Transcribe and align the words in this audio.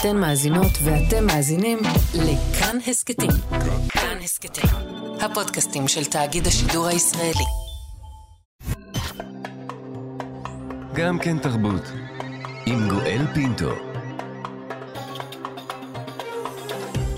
אתן 0.00 0.16
מאזינות 0.16 0.72
ואתם 0.84 1.26
מאזינים 1.26 1.78
לכאן 2.14 2.78
הסכתים. 2.86 3.30
כאן 3.88 4.18
הסכתים, 4.24 4.70
הפודקאסטים 5.20 5.88
של 5.88 6.04
תאגיד 6.04 6.46
השידור 6.46 6.86
הישראלי. 6.86 7.44
גם 10.94 11.18
כן 11.18 11.38
תרבות, 11.38 11.82
עם 12.66 12.88
גואל 12.88 13.26
פינטו. 13.34 13.70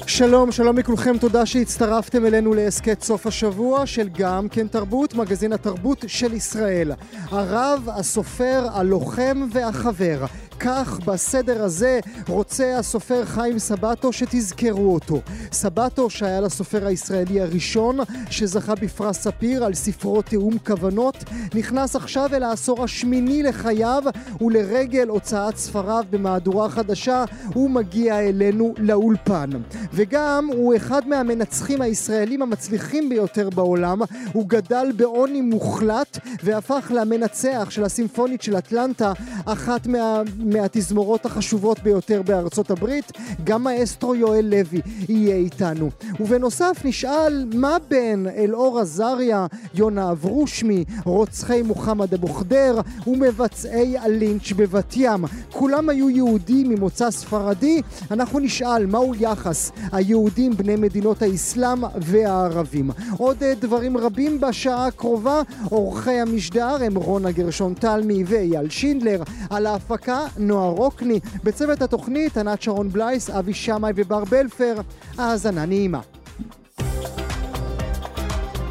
שלום, 0.06 0.52
שלום 0.52 0.78
לכולכם, 0.78 1.18
תודה 1.18 1.46
שהצטרפתם 1.46 2.26
אלינו 2.26 2.54
להסכת 2.54 3.02
סוף 3.02 3.26
השבוע 3.26 3.86
של 3.86 4.08
גם 4.08 4.48
כן 4.48 4.68
תרבות, 4.68 5.14
מגזין 5.14 5.52
התרבות 5.52 6.04
של 6.06 6.32
ישראל. 6.32 6.92
הרב, 7.30 7.88
הסופר, 7.94 8.66
הלוחם 8.72 9.48
והחבר. 9.52 10.24
כך 10.60 11.00
בסדר 11.04 11.62
הזה 11.62 12.00
רוצה 12.28 12.78
הסופר 12.78 13.24
חיים 13.24 13.58
סבטו 13.58 14.12
שתזכרו 14.12 14.94
אותו. 14.94 15.20
סבטו 15.52 16.10
שהיה 16.10 16.40
לסופר 16.40 16.86
הישראלי 16.86 17.40
הראשון 17.40 17.98
שזכה 18.30 18.74
בפרס 18.74 19.18
ספיר 19.18 19.64
על 19.64 19.74
ספרו 19.74 20.22
תיאום 20.22 20.58
כוונות 20.58 21.24
נכנס 21.54 21.96
עכשיו 21.96 22.30
אל 22.32 22.42
העשור 22.42 22.84
השמיני 22.84 23.42
לחייו 23.42 24.02
ולרגל 24.40 25.08
הוצאת 25.08 25.56
ספריו 25.56 26.04
במהדורה 26.10 26.68
חדשה 26.68 27.24
הוא 27.54 27.70
מגיע 27.70 28.20
אלינו 28.20 28.74
לאולפן. 28.78 29.50
וגם 29.92 30.48
הוא 30.52 30.76
אחד 30.76 31.08
מהמנצחים 31.08 31.82
הישראלים 31.82 32.42
המצליחים 32.42 33.08
ביותר 33.08 33.50
בעולם 33.50 33.98
הוא 34.32 34.48
גדל 34.48 34.92
בעוני 34.96 35.40
מוחלט 35.40 36.18
והפך 36.42 36.92
למנצח 36.94 37.66
של 37.70 37.84
הסימפונית 37.84 38.42
של 38.42 38.58
אטלנטה 38.58 39.12
אחת 39.46 39.86
מה... 39.86 40.22
מהתזמורות 40.48 41.26
החשובות 41.26 41.82
ביותר 41.82 42.22
בארצות 42.22 42.70
הברית, 42.70 43.12
גם 43.44 43.66
האסטרו 43.66 44.14
יואל 44.14 44.46
לוי 44.46 44.80
יהיה 45.08 45.36
איתנו. 45.36 45.90
ובנוסף 46.20 46.80
נשאל 46.84 47.46
מה 47.54 47.76
בין 47.88 48.26
אלאור 48.36 48.78
עזריה, 48.80 49.46
יונה 49.74 50.10
אברושמי, 50.10 50.84
רוצחי 51.04 51.62
מוחמד 51.62 52.14
אבו 52.14 52.28
ח'דיר 52.28 52.80
ומבצעי 53.06 53.98
הלינץ' 53.98 54.52
בבת 54.52 54.94
ים. 54.96 55.24
כולם 55.52 55.88
היו 55.88 56.10
יהודים 56.10 56.68
ממוצא 56.68 57.10
ספרדי, 57.10 57.82
אנחנו 58.10 58.38
נשאל 58.38 58.86
מהו 58.86 59.14
יחס 59.14 59.72
היהודים 59.92 60.56
בני 60.56 60.76
מדינות 60.76 61.22
האסלאם 61.22 61.84
והערבים. 61.96 62.90
עוד 63.18 63.44
דברים 63.60 63.96
רבים 63.96 64.40
בשעה 64.40 64.86
הקרובה, 64.86 65.42
אורחי 65.72 66.20
המשדר 66.20 66.76
הם 66.84 66.96
רונה 66.96 67.30
גרשון 67.30 67.74
תלמי 67.74 68.24
ואייל 68.26 68.68
שינדלר, 68.70 69.22
על 69.50 69.66
ההפקה 69.66 70.20
נועה 70.38 70.70
רוקני, 70.70 71.20
בצוות 71.44 71.82
התוכנית 71.82 72.36
ענת 72.36 72.62
שרון 72.62 72.88
בלייס, 72.88 73.30
אבי 73.30 73.54
שמאי 73.54 73.92
ובר 73.96 74.24
בלפר. 74.24 74.74
האזנה 75.18 75.66
נעימה. 75.66 76.00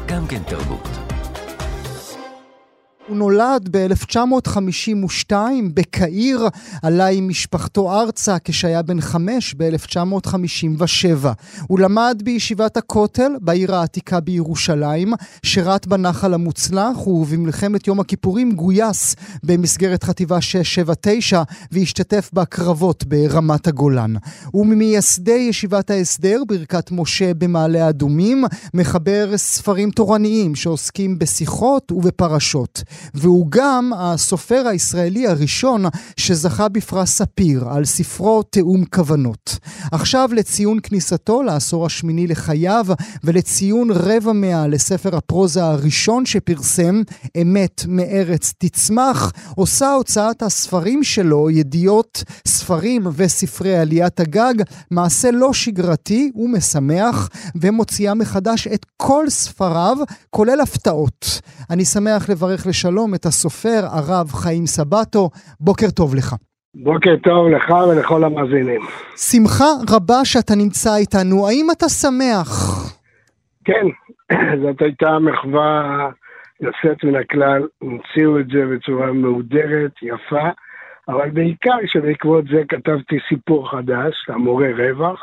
גם 0.06 0.26
כן 0.26 0.42
תרבות. 0.46 1.07
הוא 3.08 3.16
נולד 3.16 3.68
ב-1952 3.70 5.32
בקהיר, 5.74 6.48
עלה 6.82 7.06
עם 7.06 7.28
משפחתו 7.28 8.00
ארצה 8.00 8.36
כשהיה 8.44 8.82
בן 8.82 9.00
חמש 9.00 9.54
ב-1957. 9.54 11.26
הוא 11.66 11.78
למד 11.78 12.22
בישיבת 12.24 12.76
הכותל 12.76 13.32
בעיר 13.40 13.74
העתיקה 13.74 14.20
בירושלים, 14.20 15.12
שירת 15.42 15.86
בנחל 15.86 16.34
המוצלח 16.34 17.06
ובמלחמת 17.06 17.86
יום 17.86 18.00
הכיפורים 18.00 18.52
גויס 18.52 19.16
במסגרת 19.42 20.04
חטיבה 20.04 20.40
679 20.40 21.42
והשתתף 21.72 22.30
בקרבות 22.32 23.04
ברמת 23.04 23.66
הגולן. 23.66 24.14
הוא 24.50 24.66
ממייסדי 24.66 25.46
ישיבת 25.50 25.90
ההסדר 25.90 26.42
ברכת 26.48 26.90
משה 26.90 27.34
במעלה 27.34 27.88
אדומים, 27.88 28.44
מחבר 28.74 29.32
ספרים 29.36 29.90
תורניים 29.90 30.54
שעוסקים 30.54 31.18
בשיחות 31.18 31.92
ובפרשות. 31.92 32.82
והוא 33.14 33.46
גם 33.50 33.92
הסופר 33.96 34.66
הישראלי 34.68 35.26
הראשון 35.26 35.84
שזכה 36.16 36.68
בפרס 36.68 37.10
ספיר 37.10 37.64
על 37.68 37.84
ספרו 37.84 38.42
תיאום 38.42 38.84
כוונות. 38.84 39.58
עכשיו 39.92 40.28
לציון 40.32 40.78
כניסתו 40.82 41.42
לעשור 41.42 41.86
השמיני 41.86 42.26
לחייו 42.26 42.86
ולציון 43.24 43.90
רבע 43.90 44.32
מאה 44.32 44.66
לספר 44.66 45.16
הפרוזה 45.16 45.64
הראשון 45.64 46.26
שפרסם, 46.26 47.02
אמת 47.42 47.84
מארץ 47.88 48.52
תצמח, 48.58 49.32
עושה 49.54 49.92
הוצאת 49.92 50.42
הספרים 50.42 51.04
שלו, 51.04 51.50
ידיעות, 51.50 52.24
ספרים 52.48 53.06
וספרי 53.16 53.76
עליית 53.76 54.20
הגג, 54.20 54.54
מעשה 54.90 55.30
לא 55.30 55.52
שגרתי 55.52 56.30
ומשמח, 56.34 57.28
ומוציאה 57.60 58.14
מחדש 58.14 58.66
את 58.66 58.86
כל 58.96 59.24
ספריו, 59.28 59.96
כולל 60.30 60.60
הפתעות. 60.60 61.40
אני 61.70 61.84
שמח 61.84 62.28
לברך 62.28 62.66
לשלום 62.66 62.87
שלום 62.88 63.14
את 63.14 63.24
הסופר 63.24 63.80
הרב 63.96 64.26
חיים 64.42 64.66
סבטו. 64.66 65.30
בוקר 65.60 65.90
טוב 65.96 66.14
לך. 66.14 66.34
בוקר 66.74 67.16
טוב 67.22 67.48
לך 67.48 67.70
ולכל 67.70 68.24
המאזינים. 68.24 68.80
שמחה 69.16 69.70
רבה 69.94 70.24
שאתה 70.24 70.54
נמצא 70.62 70.90
איתנו, 70.96 71.48
האם 71.48 71.66
אתה 71.72 71.88
שמח? 71.88 72.50
כן, 73.64 73.86
זאת 74.62 74.82
הייתה 74.82 75.18
מחווה 75.18 76.08
יוצאת 76.60 77.04
מן 77.04 77.14
הכלל, 77.14 77.62
המציאו 77.82 78.40
את 78.40 78.46
זה 78.52 78.62
בצורה 78.72 79.12
מהודרת, 79.12 79.92
יפה, 80.02 80.48
אבל 81.08 81.30
בעיקר 81.30 81.78
שבעקבות 81.86 82.44
זה 82.44 82.62
כתבתי 82.68 83.16
סיפור 83.28 83.70
חדש, 83.70 84.14
המורה 84.28 84.68
רווח, 84.78 85.20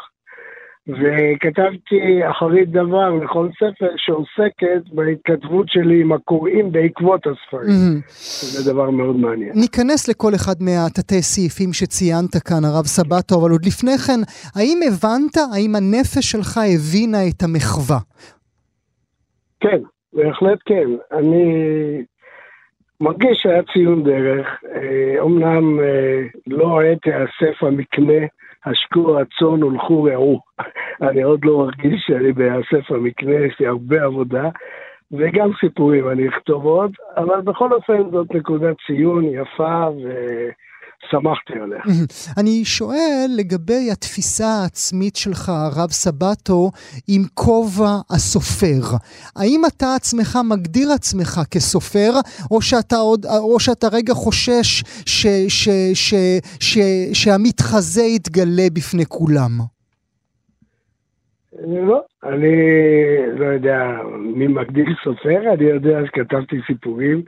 וכתבתי 0.88 2.29
אחרית 2.29 2.69
דבר 2.72 3.09
לכל 3.09 3.50
ספר 3.56 3.90
שעוסקת 3.97 4.94
בהתכתבות 4.94 5.69
שלי 5.69 6.01
עם 6.01 6.12
הקוראים 6.12 6.72
בעקבות 6.72 7.28
הספרים. 7.28 7.69
Mm-hmm. 7.69 8.63
זה 8.63 8.73
דבר 8.73 8.90
מאוד 8.90 9.16
מעניין. 9.16 9.51
ניכנס 9.56 10.07
לכל 10.07 10.35
אחד 10.35 10.56
מהתתי 10.59 11.22
סעיפים 11.22 11.73
שציינת 11.73 12.35
כאן, 12.47 12.66
הרב 12.66 12.85
סבטו, 12.85 13.35
אבל 13.41 13.51
עוד 13.51 13.66
לפני 13.66 13.97
כן, 13.97 14.19
האם 14.56 14.79
הבנת, 14.88 15.35
האם 15.53 15.75
הנפש 15.75 16.31
שלך 16.31 16.57
הבינה 16.57 17.28
את 17.29 17.44
המחווה? 17.44 18.00
כן, 19.59 19.81
בהחלט 20.13 20.59
כן. 20.66 20.90
אני 21.12 21.46
מרגיש 23.02 23.38
שהיה 23.44 23.62
ציון 23.73 24.03
דרך. 24.03 24.47
אומנם 25.19 25.79
אה, 25.79 25.85
אה, 25.85 26.22
לא 26.47 26.79
הייתי 26.79 27.09
אסף 27.09 27.63
המקנה. 27.63 28.25
השקו 28.66 29.06
רצון 29.06 29.62
הולכו 29.62 30.03
ראו. 30.03 30.40
אני 31.09 31.22
עוד 31.22 31.46
לא 31.46 31.58
מרגיש 31.58 32.03
שאני 32.08 32.31
באסף 32.31 32.92
המקנה, 32.92 33.36
יש 33.36 33.59
לי 33.59 33.68
הרבה 33.68 34.03
עבודה, 34.03 34.50
וגם 35.12 35.50
סיפורים 35.59 36.09
אני 36.09 36.30
אכתוב 36.30 36.66
עוד, 36.66 36.92
אבל 37.18 37.42
בכל 37.42 37.74
אופן 37.74 38.09
זאת 38.12 38.36
נקודת 38.36 38.76
ציון 38.88 39.24
יפה 39.26 39.88
ו... 40.03 40.09
שמחתי 41.11 41.53
עליה. 41.63 41.81
אני 42.39 42.66
שואל 42.66 43.27
לגבי 43.38 43.91
התפיסה 43.91 44.47
העצמית 44.47 45.16
שלך, 45.16 45.49
הרב 45.49 45.89
סבטו, 45.89 46.71
עם 47.07 47.21
כובע 47.33 47.93
הסופר. 48.09 48.97
האם 49.35 49.61
אתה 49.67 49.95
עצמך 49.95 50.39
מגדיר 50.49 50.89
עצמך 50.95 51.41
כסופר, 51.51 52.11
או 52.51 52.61
שאתה, 52.61 52.95
עוד, 52.95 53.25
או 53.25 53.59
שאתה 53.59 53.88
רגע 53.93 54.13
חושש 54.13 54.83
ש, 55.05 55.27
ש, 55.47 55.69
ש, 55.93 56.13
ש, 56.59 56.77
שהמתחזה 57.13 58.03
יתגלה 58.03 58.67
בפני 58.73 59.05
כולם? 59.05 59.51
לא, 61.67 62.01
אני 62.23 62.55
לא 63.39 63.45
יודע 63.45 63.77
מי 64.19 64.47
מגדיר 64.47 64.85
סופר, 65.03 65.53
אני 65.53 65.63
יודע 65.63 65.99
שכתבתי 66.05 66.55
סיפורים. 66.67 67.22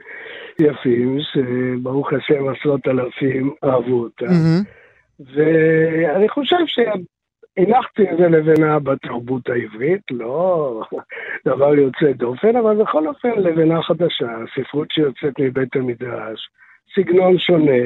יפים, 0.60 1.18
שברוך 1.20 2.12
השם 2.12 2.48
עשרות 2.48 2.88
אלפים 2.88 3.54
אהבו 3.64 4.02
אותם. 4.02 4.26
Mm-hmm. 4.26 5.24
ואני 5.34 6.28
חושב 6.28 6.56
שהנחתי 6.66 8.02
את 8.12 8.16
זה 8.18 8.28
לבנה 8.28 8.78
בתרבות 8.78 9.48
העברית, 9.48 10.02
לא 10.10 10.82
דבר 11.48 11.74
יוצא 11.74 12.12
דופן, 12.12 12.56
אבל 12.56 12.82
בכל 12.82 13.08
אופן 13.08 13.30
לבנה 13.36 13.82
חדשה, 13.82 14.36
ספרות 14.54 14.90
שיוצאת 14.90 15.40
מבית 15.40 15.76
המדרש, 15.76 16.48
סגנון 16.96 17.38
שונה. 17.38 17.82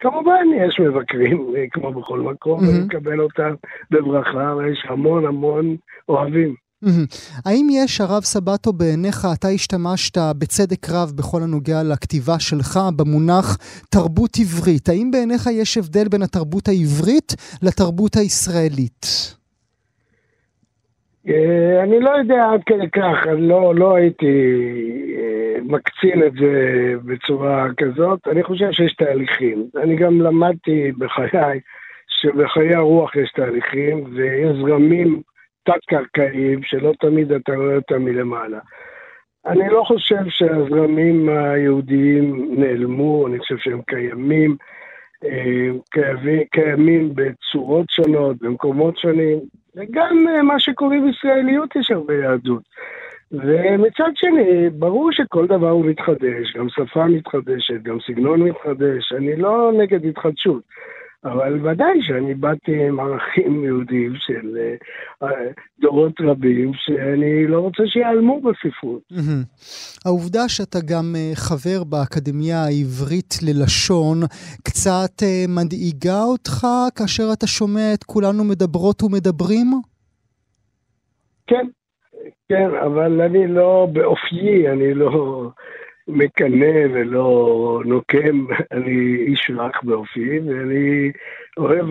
כמובן 0.00 0.46
יש 0.56 0.80
מבקרים, 0.80 1.54
כמו 1.70 1.92
בכל 1.92 2.20
מקום, 2.20 2.60
mm-hmm. 2.60 2.68
ואני 2.68 2.84
מקבל 2.84 3.20
אותם 3.20 3.54
בברכה, 3.90 4.54
ויש 4.56 4.84
המון 4.88 5.26
המון 5.26 5.76
אוהבים. 6.08 6.67
האם 7.46 7.66
יש, 7.70 8.00
הרב 8.00 8.22
סבטו, 8.22 8.72
בעיניך, 8.72 9.26
אתה 9.38 9.48
השתמשת 9.48 10.18
בצדק 10.38 10.90
רב 10.90 11.12
בכל 11.16 11.42
הנוגע 11.42 11.82
לכתיבה 11.82 12.38
שלך 12.38 12.78
במונח 12.96 13.56
תרבות 13.90 14.30
עברית. 14.40 14.88
האם 14.88 15.10
בעיניך 15.10 15.46
יש 15.52 15.78
הבדל 15.78 16.08
בין 16.08 16.22
התרבות 16.22 16.68
העברית 16.68 17.34
לתרבות 17.62 18.16
הישראלית? 18.16 19.06
אה, 21.28 21.82
אני 21.82 22.00
לא 22.00 22.10
יודע 22.10 22.50
עד 22.52 22.60
כדי 22.66 22.90
כך, 22.90 23.16
לא, 23.38 23.74
לא 23.74 23.94
הייתי 23.94 24.36
אה, 25.18 25.60
מקצין 25.62 26.22
את 26.26 26.32
זה 26.32 26.54
בצורה 27.04 27.66
כזאת. 27.76 28.18
אני 28.32 28.42
חושב 28.42 28.72
שיש 28.72 28.94
תהליכים. 28.94 29.66
אני 29.82 29.96
גם 29.96 30.20
למדתי 30.20 30.92
בחיי 30.98 31.60
שבחיי 32.08 32.74
הרוח 32.74 33.16
יש 33.16 33.32
תהליכים 33.36 34.04
ויש 34.14 34.56
זרמים 34.62 35.22
תת-קרקעיים 35.68 36.62
שלא 36.62 36.92
תמיד 37.00 37.32
אתה 37.32 37.54
רואה 37.54 37.76
אותם 37.76 38.02
מלמעלה. 38.02 38.58
אני 39.46 39.68
לא 39.70 39.82
חושב 39.86 40.28
שהזרמים 40.28 41.28
היהודיים 41.28 42.54
נעלמו, 42.58 43.26
אני 43.26 43.38
חושב 43.38 43.56
שהם 43.58 43.80
קיימים, 43.82 44.56
אה, 45.24 45.68
קיימים, 46.50 47.14
בצורות 47.14 47.86
שונות, 47.90 48.36
במקומות 48.40 48.98
שונים, 48.98 49.38
וגם 49.76 50.28
אה, 50.28 50.42
מה 50.42 50.60
שקורה 50.60 50.96
בישראליות 51.06 51.76
יש 51.76 51.90
הרבה 51.90 52.14
יהדות. 52.14 52.62
ומצד 53.32 54.10
שני, 54.14 54.70
ברור 54.70 55.12
שכל 55.12 55.46
דבר 55.46 55.70
הוא 55.70 55.84
מתחדש, 55.84 56.56
גם 56.56 56.68
שפה 56.68 57.06
מתחדשת, 57.06 57.82
גם 57.82 57.98
סגנון 58.06 58.42
מתחדש, 58.42 59.12
אני 59.12 59.36
לא 59.36 59.72
נגד 59.78 60.04
התחדשות. 60.04 60.62
אבל 61.24 61.66
ודאי 61.66 62.02
שאני 62.02 62.34
באתי 62.34 62.86
עם 62.88 63.00
ערכים 63.00 63.64
יהודיים 63.64 64.12
של 64.16 64.58
uh, 65.22 65.26
דורות 65.80 66.12
רבים, 66.20 66.72
שאני 66.74 67.46
לא 67.46 67.60
רוצה 67.60 67.82
שיעלמו 67.86 68.40
בספרות. 68.40 69.02
העובדה 70.06 70.48
שאתה 70.48 70.78
גם 70.90 71.14
חבר 71.34 71.84
באקדמיה 71.84 72.64
העברית 72.64 73.34
ללשון, 73.42 74.20
קצת 74.64 75.22
מדאיגה 75.48 76.22
אותך 76.22 76.66
כאשר 76.96 77.24
אתה 77.32 77.46
שומע 77.46 77.94
את 77.94 78.04
כולנו 78.04 78.44
מדברות 78.44 79.02
ומדברים? 79.02 79.66
כן, 81.46 81.66
כן, 82.48 82.70
אבל 82.86 83.20
אני 83.20 83.46
לא, 83.46 83.88
באופיי, 83.92 84.72
אני 84.72 84.94
לא... 84.94 85.42
מקנא 86.08 86.86
ולא 86.92 87.82
נוקם, 87.84 88.46
אני 88.72 89.16
איש 89.26 89.50
רך 89.58 89.82
באופי, 89.82 90.38
ואני 90.38 91.12
אוהב 91.56 91.86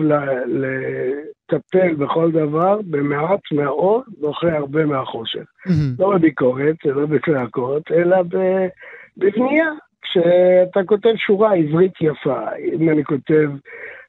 לטפל 0.46 1.94
בכל 1.94 2.30
דבר 2.30 2.78
במעט 2.90 3.40
מהאור 3.52 4.02
ואחרי 4.22 4.50
הרבה 4.50 4.86
מהחושך. 4.86 5.40
Mm-hmm. 5.40 5.72
לא 5.98 6.12
בביקורת, 6.14 6.76
לא 6.84 7.06
בצעקות, 7.06 7.82
אלא 7.92 8.16
בבנייה. 9.16 9.70
כשאתה 10.02 10.80
כותב 10.86 11.12
שורה 11.16 11.54
עברית 11.54 11.92
יפה, 12.00 12.40
אם 12.72 12.90
אני 12.90 13.04
כותב 13.04 13.50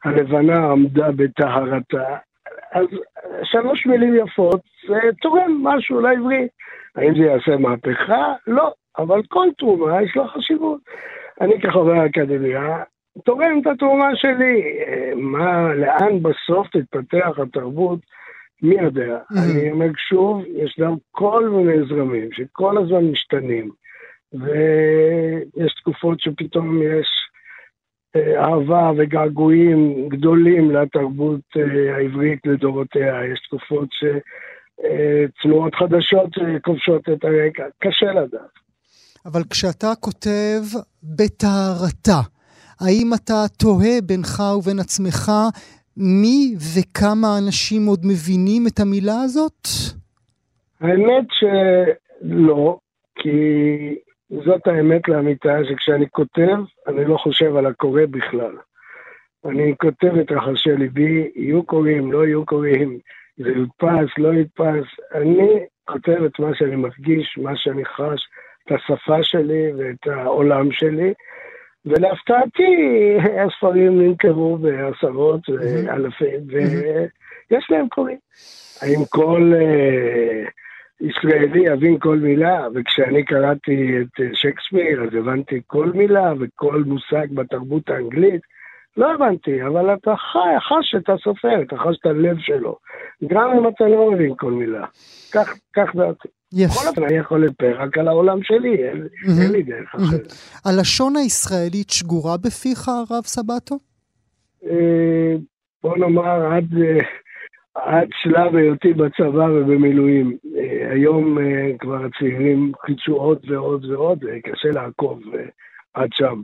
הלבנה 0.04 0.72
עמדה 0.72 1.12
בטהרתה, 1.12 2.18
אז 2.74 2.86
שלוש 3.44 3.86
מילים 3.86 4.16
יפות, 4.16 4.62
זה 4.88 5.00
תורם 5.22 5.64
משהו 5.64 6.02
לעברית. 6.02 6.52
האם 6.96 7.14
זה 7.14 7.24
יעשה 7.24 7.58
מהפכה? 7.58 8.34
לא. 8.48 8.74
אבל 9.00 9.22
כל 9.28 9.48
תרומה 9.58 10.04
יש 10.04 10.18
לה 10.18 10.28
חשיבות. 10.28 10.82
אני 11.42 11.62
כחבר 11.62 11.92
האקדמיה 11.92 12.84
תורם 13.26 13.62
את 13.62 13.68
התרומה 13.68 14.16
שלי. 14.16 14.64
מה, 15.16 15.74
לאן 15.74 16.24
בסוף 16.24 16.68
תתפתח 16.68 17.40
התרבות, 17.44 18.00
מי 18.62 18.76
יודע. 18.76 19.20
אני 19.32 19.72
אומר 19.72 19.88
שוב, 20.10 20.44
יש 20.56 20.80
גם 20.80 20.96
כל 21.12 21.50
מיני 21.50 21.86
זרמים 21.90 22.30
שכל 22.32 22.78
הזמן 22.78 23.04
משתנים, 23.04 23.70
ויש 24.34 25.74
תקופות 25.82 26.20
שפתאום 26.20 26.82
יש 26.82 27.08
אה, 28.16 28.46
אהבה 28.46 28.92
וגעגועים 28.98 30.10
גדולים 30.10 30.72
לתרבות 30.72 31.42
אה, 31.58 31.96
העברית 31.96 32.40
לדורותיה. 32.46 33.26
יש 33.26 33.40
תקופות 33.40 33.90
שתנועות 33.92 35.74
אה, 35.74 35.80
חדשות 35.80 36.30
כובשות 36.62 37.10
את 37.10 37.24
הרקע, 37.24 37.64
קשה 37.80 38.12
לדעת. 38.12 38.69
אבל 39.26 39.42
כשאתה 39.50 39.88
כותב 40.00 40.62
בטהרתה, 41.04 42.22
האם 42.80 43.14
אתה 43.14 43.48
תוהה 43.60 44.02
בינך 44.04 44.44
ובין 44.58 44.80
עצמך 44.80 45.32
מי 45.98 46.56
וכמה 46.76 47.28
אנשים 47.38 47.86
עוד 47.86 48.00
מבינים 48.04 48.68
את 48.68 48.80
המילה 48.80 49.22
הזאת? 49.22 49.68
האמת 50.82 51.28
שלא, 51.32 52.78
כי 53.16 53.30
זאת 54.46 54.68
האמת 54.68 55.08
לאמיתה, 55.08 55.58
שכשאני 55.70 56.06
כותב, 56.10 56.58
אני 56.88 57.06
לא 57.06 57.18
חושב 57.18 57.56
על 57.56 57.66
הקורא 57.66 58.02
בכלל. 58.12 58.58
אני 59.46 59.74
כותב 59.82 60.16
את 60.22 60.32
רחשי 60.32 60.76
ליבי, 60.78 61.32
יהיו 61.36 61.64
קוראים, 61.64 62.12
לא 62.12 62.26
יהיו 62.26 62.46
קוראים, 62.46 63.00
זה 63.38 63.50
יודפס, 63.50 64.18
לא 64.18 64.28
יודפס. 64.28 64.88
אני 65.14 65.50
כותב 65.86 66.24
את 66.26 66.40
מה 66.40 66.56
שאני 66.56 66.76
מרגיש, 66.76 67.38
מה 67.38 67.52
שאני 67.56 67.86
חש, 67.86 68.28
את 68.72 68.76
השפה 68.76 69.24
שלי 69.24 69.72
ואת 69.78 70.08
העולם 70.08 70.72
שלי. 70.72 71.14
ולהפתעתי, 71.86 73.18
הספרים 73.46 74.02
נמכרו 74.02 74.58
בעשרות 74.58 75.50
ואלפים, 75.50 76.40
ויש 76.48 77.68
להם 77.70 77.88
קוראים. 77.90 78.18
האם 78.82 79.06
כל 79.10 79.54
uh, 79.56 80.50
ישראלי 81.02 81.64
יבין 81.66 82.00
כל 82.00 82.18
מילה? 82.18 82.68
וכשאני 82.76 83.26
קראתי 83.26 83.98
את 84.02 84.22
שייקספיר, 84.34 85.04
אז 85.04 85.16
הבנתי 85.16 85.62
כל 85.68 85.92
מילה 85.96 86.34
וכל 86.40 86.84
מושג 86.86 87.28
בתרבות 87.34 87.90
האנגלית. 87.90 88.42
לא 88.98 89.14
הבנתי, 89.14 89.64
אבל 89.64 89.94
אתה 89.94 90.16
חי, 90.16 90.60
חש 90.60 90.96
את 90.96 91.10
הסופר, 91.10 91.62
אתה 91.62 91.78
חש 91.78 91.98
את 92.02 92.06
הלב 92.06 92.38
שלו. 92.40 92.78
גם 93.28 93.52
אם 93.58 93.68
אתה 93.68 93.88
לא 93.88 94.12
מבין 94.12 94.34
כל 94.38 94.52
מילה. 94.52 94.86
כך 95.74 95.96
דעתי. 95.96 96.28
יפה. 96.54 96.74
בכל 96.74 96.88
אופן, 96.88 97.04
אני 97.04 97.18
יכול 97.18 97.46
לספר 97.46 97.76
רק 97.80 97.98
על 97.98 98.08
העולם 98.08 98.40
שלי, 98.44 98.78
אין 99.42 99.52
לי 99.52 99.64
דרך 99.64 99.96
אחרת. 99.96 100.34
הלשון 100.66 101.16
הישראלית 101.16 101.90
שגורה 101.90 102.38
בפיך, 102.38 102.90
הרב 102.90 103.24
סבטו? 103.24 103.80
אה, 104.66 105.36
בוא 105.84 105.98
נאמר, 105.98 106.54
עד... 106.54 106.66
עד 107.76 108.08
שלב 108.24 108.56
היותי 108.56 108.94
בצבא 108.94 109.44
ובמילואים. 109.44 110.38
אה, 110.58 110.92
היום 110.94 111.40
אה, 111.40 111.78
כבר 111.80 112.06
הצעירים 112.06 112.72
חידשו 112.86 113.14
עוד 113.14 113.40
ועוד 113.50 113.86
ועוד, 113.86 114.20
קשה 114.44 114.70
לעקוב 114.70 115.20
עד 115.94 116.10
שם. 116.14 116.42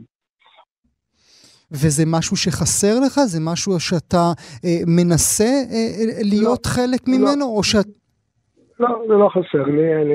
וזה 1.70 2.04
משהו 2.06 2.36
שחסר 2.36 3.00
לך? 3.00 3.20
זה 3.26 3.40
משהו 3.40 3.80
שאתה 3.80 4.32
אה, 4.64 4.78
מנסה 4.86 5.44
אה, 5.44 6.22
להיות 6.22 6.66
לא, 6.66 6.70
חלק. 6.70 7.08
ממנו? 7.08 7.36
לא. 7.40 7.44
או 7.44 7.62
שאת... 7.62 7.86
לא, 8.80 8.88
זה 9.08 9.14
לא 9.14 9.28
חסר 9.28 9.64
לי. 9.64 9.94
אני, 9.94 10.14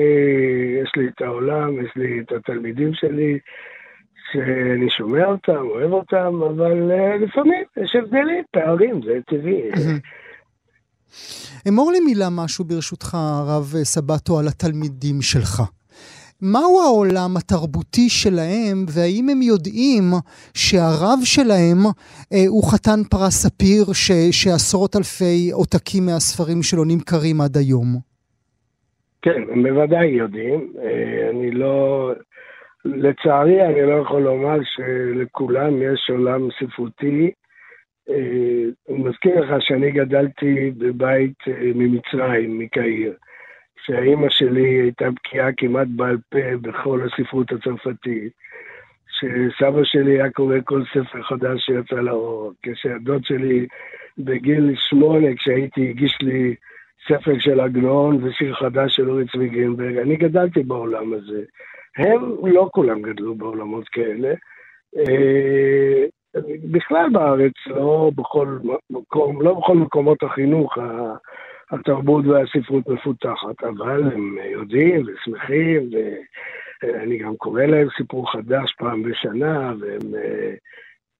יש 0.82 0.92
לי 0.96 1.08
את 1.08 1.22
העולם, 1.22 1.84
יש 1.84 1.90
לי 1.96 2.20
את 2.20 2.32
התלמידים 2.32 2.94
שלי, 2.94 3.38
שאני 4.32 4.90
שומע 4.90 5.24
אותם, 5.24 5.66
אוהב 5.70 5.92
אותם, 5.92 6.40
אבל 6.42 6.90
uh, 6.90 7.24
לפעמים 7.24 7.64
יש 7.76 7.96
הבדלים, 7.96 8.44
פערים, 8.50 9.00
זה 9.04 9.18
טבעי. 9.26 9.70
אמור 11.68 11.92
לי 11.92 12.00
מילה 12.00 12.28
משהו 12.30 12.64
ברשותך, 12.64 13.14
הרב 13.14 13.74
סבטו, 13.82 14.38
על 14.38 14.48
התלמידים 14.48 15.22
שלך. 15.22 15.62
מהו 16.40 16.80
העולם 16.80 17.36
התרבותי 17.36 18.08
שלהם, 18.08 18.86
והאם 18.88 19.28
הם 19.28 19.42
יודעים 19.42 20.12
שהרב 20.54 21.18
שלהם 21.24 21.78
אה, 22.32 22.44
הוא 22.48 22.72
חתן 22.72 23.00
פרס 23.10 23.34
ספיר, 23.34 23.92
ש, 23.92 24.12
שעשרות 24.30 24.96
אלפי 24.96 25.50
עותקים 25.52 26.06
מהספרים 26.06 26.62
שלו 26.62 26.84
נמכרים 26.84 27.40
עד 27.40 27.56
היום? 27.56 28.11
כן, 29.22 29.42
הם 29.52 29.62
בוודאי 29.62 30.06
יודעים. 30.06 30.72
אה, 30.82 31.30
אני 31.30 31.50
לא... 31.50 32.12
לצערי, 32.84 33.66
אני 33.66 33.82
לא 33.82 33.92
יכול 33.92 34.22
לומר 34.22 34.58
שלכולם 34.62 35.82
יש 35.82 36.10
עולם 36.10 36.48
ספרותי. 36.50 37.30
אה, 38.10 38.64
אני 38.88 38.98
מזכיר 38.98 39.40
לך 39.40 39.62
שאני 39.62 39.90
גדלתי 39.90 40.70
בבית 40.78 41.36
אה, 41.48 41.70
ממצרים, 41.74 42.58
מקהיר. 42.58 43.14
שהאימא 43.86 44.26
שלי 44.30 44.68
הייתה 44.68 45.10
בקיאה 45.10 45.52
כמעט 45.56 45.86
בעל 45.96 46.16
פה 46.28 46.56
בכל 46.60 47.00
הספרות 47.02 47.52
הצרפתית, 47.52 48.32
שסבא 49.08 49.84
שלי 49.84 50.12
היה 50.12 50.30
קורא 50.30 50.56
כל 50.64 50.82
ספר 50.84 51.22
חדש 51.22 51.66
שיצא 51.66 52.00
לאור, 52.00 52.52
כשהדוד 52.62 53.24
שלי 53.24 53.66
בגיל 54.18 54.74
שמונה, 54.76 55.34
כשהייתי, 55.36 55.90
הגיש 55.90 56.18
לי 56.22 56.54
ספר 57.08 57.38
של 57.38 57.60
עגנון 57.60 58.24
ושיר 58.24 58.54
חדש 58.54 58.96
של 58.96 59.10
אורי 59.10 59.24
צבי 59.32 59.48
גרינברג, 59.48 59.96
אני 59.96 60.16
גדלתי 60.16 60.62
בעולם 60.62 61.12
הזה. 61.12 61.42
הם 61.96 62.34
לא 62.42 62.68
כולם 62.72 63.02
גדלו 63.02 63.34
בעולמות 63.34 63.88
כאלה. 63.88 64.34
אה, 64.98 66.04
בכלל 66.70 67.10
בארץ, 67.12 67.52
לא 67.66 68.10
בכל 68.14 68.58
מקום, 68.90 69.42
לא 69.42 69.54
בכל 69.54 69.76
מקומות 69.76 70.22
החינוך 70.22 70.78
התרבות 71.70 72.26
והספרות 72.26 72.88
מפותחת, 72.88 73.64
אבל 73.64 74.12
הם 74.12 74.36
יודעים 74.52 75.06
ושמחים, 75.06 75.90
ואני 76.82 77.18
גם 77.18 77.36
קורא 77.36 77.62
להם 77.62 77.88
סיפור 77.96 78.32
חדש 78.32 78.74
פעם 78.78 79.02
בשנה, 79.02 79.72
והם 79.80 80.14
אה, 80.14 80.54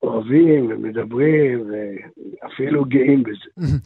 אוהבים 0.03 0.67
ומדברים 0.71 1.65
ואפילו 1.71 2.85
גאים 2.85 3.23
בזה. 3.23 3.77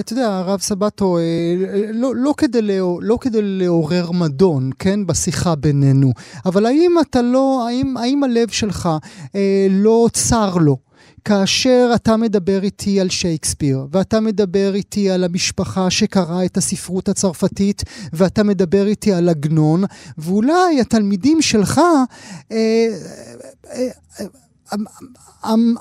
אתה 0.00 0.12
יודע, 0.12 0.36
הרב 0.38 0.60
סבטו, 0.60 1.18
אה, 1.18 1.54
לא, 1.92 2.12
לא, 2.16 2.34
כדי 2.36 2.78
לא 3.00 3.18
כדי 3.20 3.38
לעורר 3.42 4.10
מדון, 4.10 4.70
כן, 4.78 5.06
בשיחה 5.06 5.54
בינינו, 5.54 6.12
אבל 6.46 6.66
האם 6.66 6.92
אתה 7.00 7.22
לא, 7.22 7.66
האם, 7.68 7.96
האם 7.96 8.24
הלב 8.24 8.48
שלך 8.48 8.88
אה, 9.34 9.66
לא 9.70 10.06
צר 10.12 10.56
לו 10.60 10.76
כאשר 11.26 11.90
אתה 11.94 12.16
מדבר 12.16 12.62
איתי 12.62 13.00
על 13.00 13.08
שייקספיר, 13.08 13.86
ואתה 13.90 14.20
מדבר 14.20 14.74
איתי 14.74 15.10
על 15.10 15.24
המשפחה 15.24 15.90
שקראה 15.90 16.44
את 16.44 16.56
הספרות 16.56 17.08
הצרפתית, 17.08 17.82
ואתה 18.12 18.42
מדבר 18.42 18.86
איתי 18.86 19.12
על 19.12 19.28
עגנון, 19.28 19.84
ואולי 20.18 20.80
התלמידים 20.80 21.42
שלך, 21.42 21.78
אה, 21.78 22.06
אה, 22.52 22.86
אה, 24.20 24.26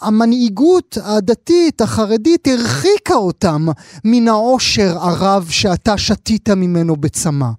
המנהיגות 0.02 0.98
הדתית, 1.18 1.82
החרדית, 1.82 2.48
הרחיקה 2.48 3.14
אותם 3.14 3.62
מן 4.06 4.28
העושר 4.28 4.92
הרב 5.08 5.44
שאתה 5.50 5.98
שתית 5.98 6.50
ממנו 6.50 6.96
בצמא. 6.96 7.52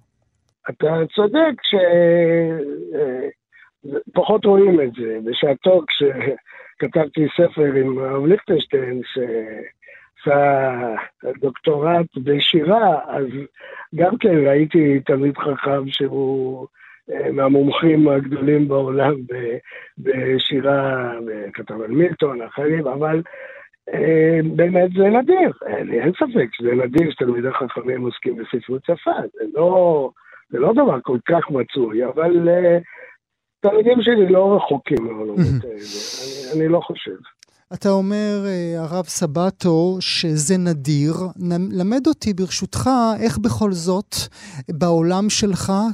אתה 0.69 0.87
צודק 1.15 1.55
שפחות 4.13 4.45
אה, 4.45 4.49
רואים 4.49 4.81
את 4.81 4.91
זה. 4.99 5.17
בשעתו 5.23 5.81
כשכתבתי 5.87 7.27
ספר 7.37 7.73
עם 7.73 7.97
הרב 7.97 8.25
ליכטנשטיין, 8.25 9.01
שעשה 9.13 10.95
דוקטורט 11.41 12.17
בשירה, 12.17 12.99
אז 13.07 13.25
גם 13.95 14.17
כן 14.17 14.47
ראיתי 14.47 14.99
תלמיד 15.05 15.37
חכם 15.37 15.83
שהוא... 15.87 16.67
אה, 17.11 17.31
מהמומחים 17.31 18.07
הגדולים 18.07 18.67
בעולם 18.67 19.13
בשירה, 19.97 21.11
כתב 21.53 21.81
על 21.81 21.91
מילטון, 21.91 22.41
אחרים, 22.41 22.87
אבל 22.87 23.21
אה, 23.93 24.39
באמת 24.55 24.89
זה 24.97 25.03
נדיר, 25.03 25.51
אין, 25.65 25.93
אין 25.93 26.11
ספק 26.11 26.47
שזה 26.53 26.71
נדיר 26.71 27.11
שתלמידי 27.11 27.51
חכמים 27.51 28.01
עוסקים 28.01 28.35
בספרות 28.35 28.81
שפה, 28.85 29.11
זה 29.33 29.43
לא, 29.53 30.09
זה 30.49 30.59
לא 30.59 30.73
דבר 30.73 30.97
כל 31.01 31.17
כך 31.27 31.49
מצוי, 31.49 32.05
אבל 32.05 32.49
uh, 32.49 32.81
תלמידים 33.59 34.01
שלי 34.01 34.29
לא 34.29 34.55
רחוקים 34.55 34.97
מהעולמות 35.03 35.37
האלה, 35.63 35.75
אני, 36.53 36.61
אני 36.61 36.67
לא 36.67 36.79
חושב. 36.79 37.15
אתה 37.73 37.89
אומר, 37.89 38.45
הרב 38.77 39.05
סבטו, 39.05 39.97
שזה 39.99 40.57
נדיר. 40.57 41.13
למד 41.71 42.07
אותי 42.07 42.33
ברשותך 42.33 42.89
איך 43.23 43.37
בכל 43.37 43.71
זאת 43.71 44.15
בעולם 44.69 45.29
שלך 45.29 45.69
אה, 45.69 45.87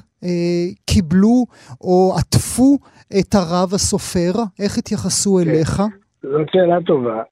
קיבלו 0.85 1.45
או 1.81 2.13
עטפו 2.17 2.77
את 3.19 3.35
הרב 3.35 3.73
הסופר? 3.73 4.31
איך 4.59 4.77
התייחסו 4.77 5.39
כן. 5.43 5.49
אליך? 5.49 5.81
זאת 6.23 6.49
שאלה 6.51 6.81
טובה. 6.85 7.23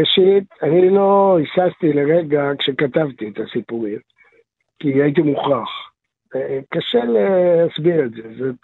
ראשית, 0.00 0.44
אני 0.62 0.90
לא 0.90 1.38
היססתי 1.38 1.92
לרגע 1.92 2.42
כשכתבתי 2.58 3.28
את 3.28 3.38
הסיפורים, 3.38 3.98
כי 4.78 4.88
הייתי 5.02 5.20
מוכרח. 5.20 5.68
אה, 6.36 6.58
קשה 6.70 7.04
להסביר 7.04 8.04
את 8.04 8.10
זה, 8.10 8.22
זאת 8.38 8.56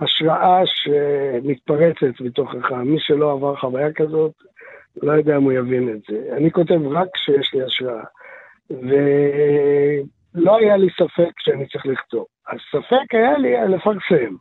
השראה 0.00 0.62
שמתפרצת 0.66 2.20
מתוכך. 2.20 2.72
מי 2.72 2.96
שלא 3.00 3.32
עבר 3.32 3.56
חוויה 3.56 3.92
כזאת, 3.92 4.32
לא 5.02 5.12
יודע 5.12 5.36
אם 5.36 5.42
הוא 5.42 5.52
יבין 5.52 5.88
את 5.88 6.00
זה. 6.08 6.36
אני 6.36 6.50
כותב 6.50 6.86
רק 6.90 7.08
כשיש 7.14 7.54
לי 7.54 7.62
השראה. 7.62 8.04
ולא 10.36 10.58
היה 10.58 10.76
לי 10.76 10.88
ספק 10.90 11.32
שאני 11.38 11.66
צריך 11.68 11.86
לכתוב. 11.86 12.24
הספק 12.48 13.14
היה 13.14 13.38
לי 13.38 13.54
לפרסם. 13.68 14.34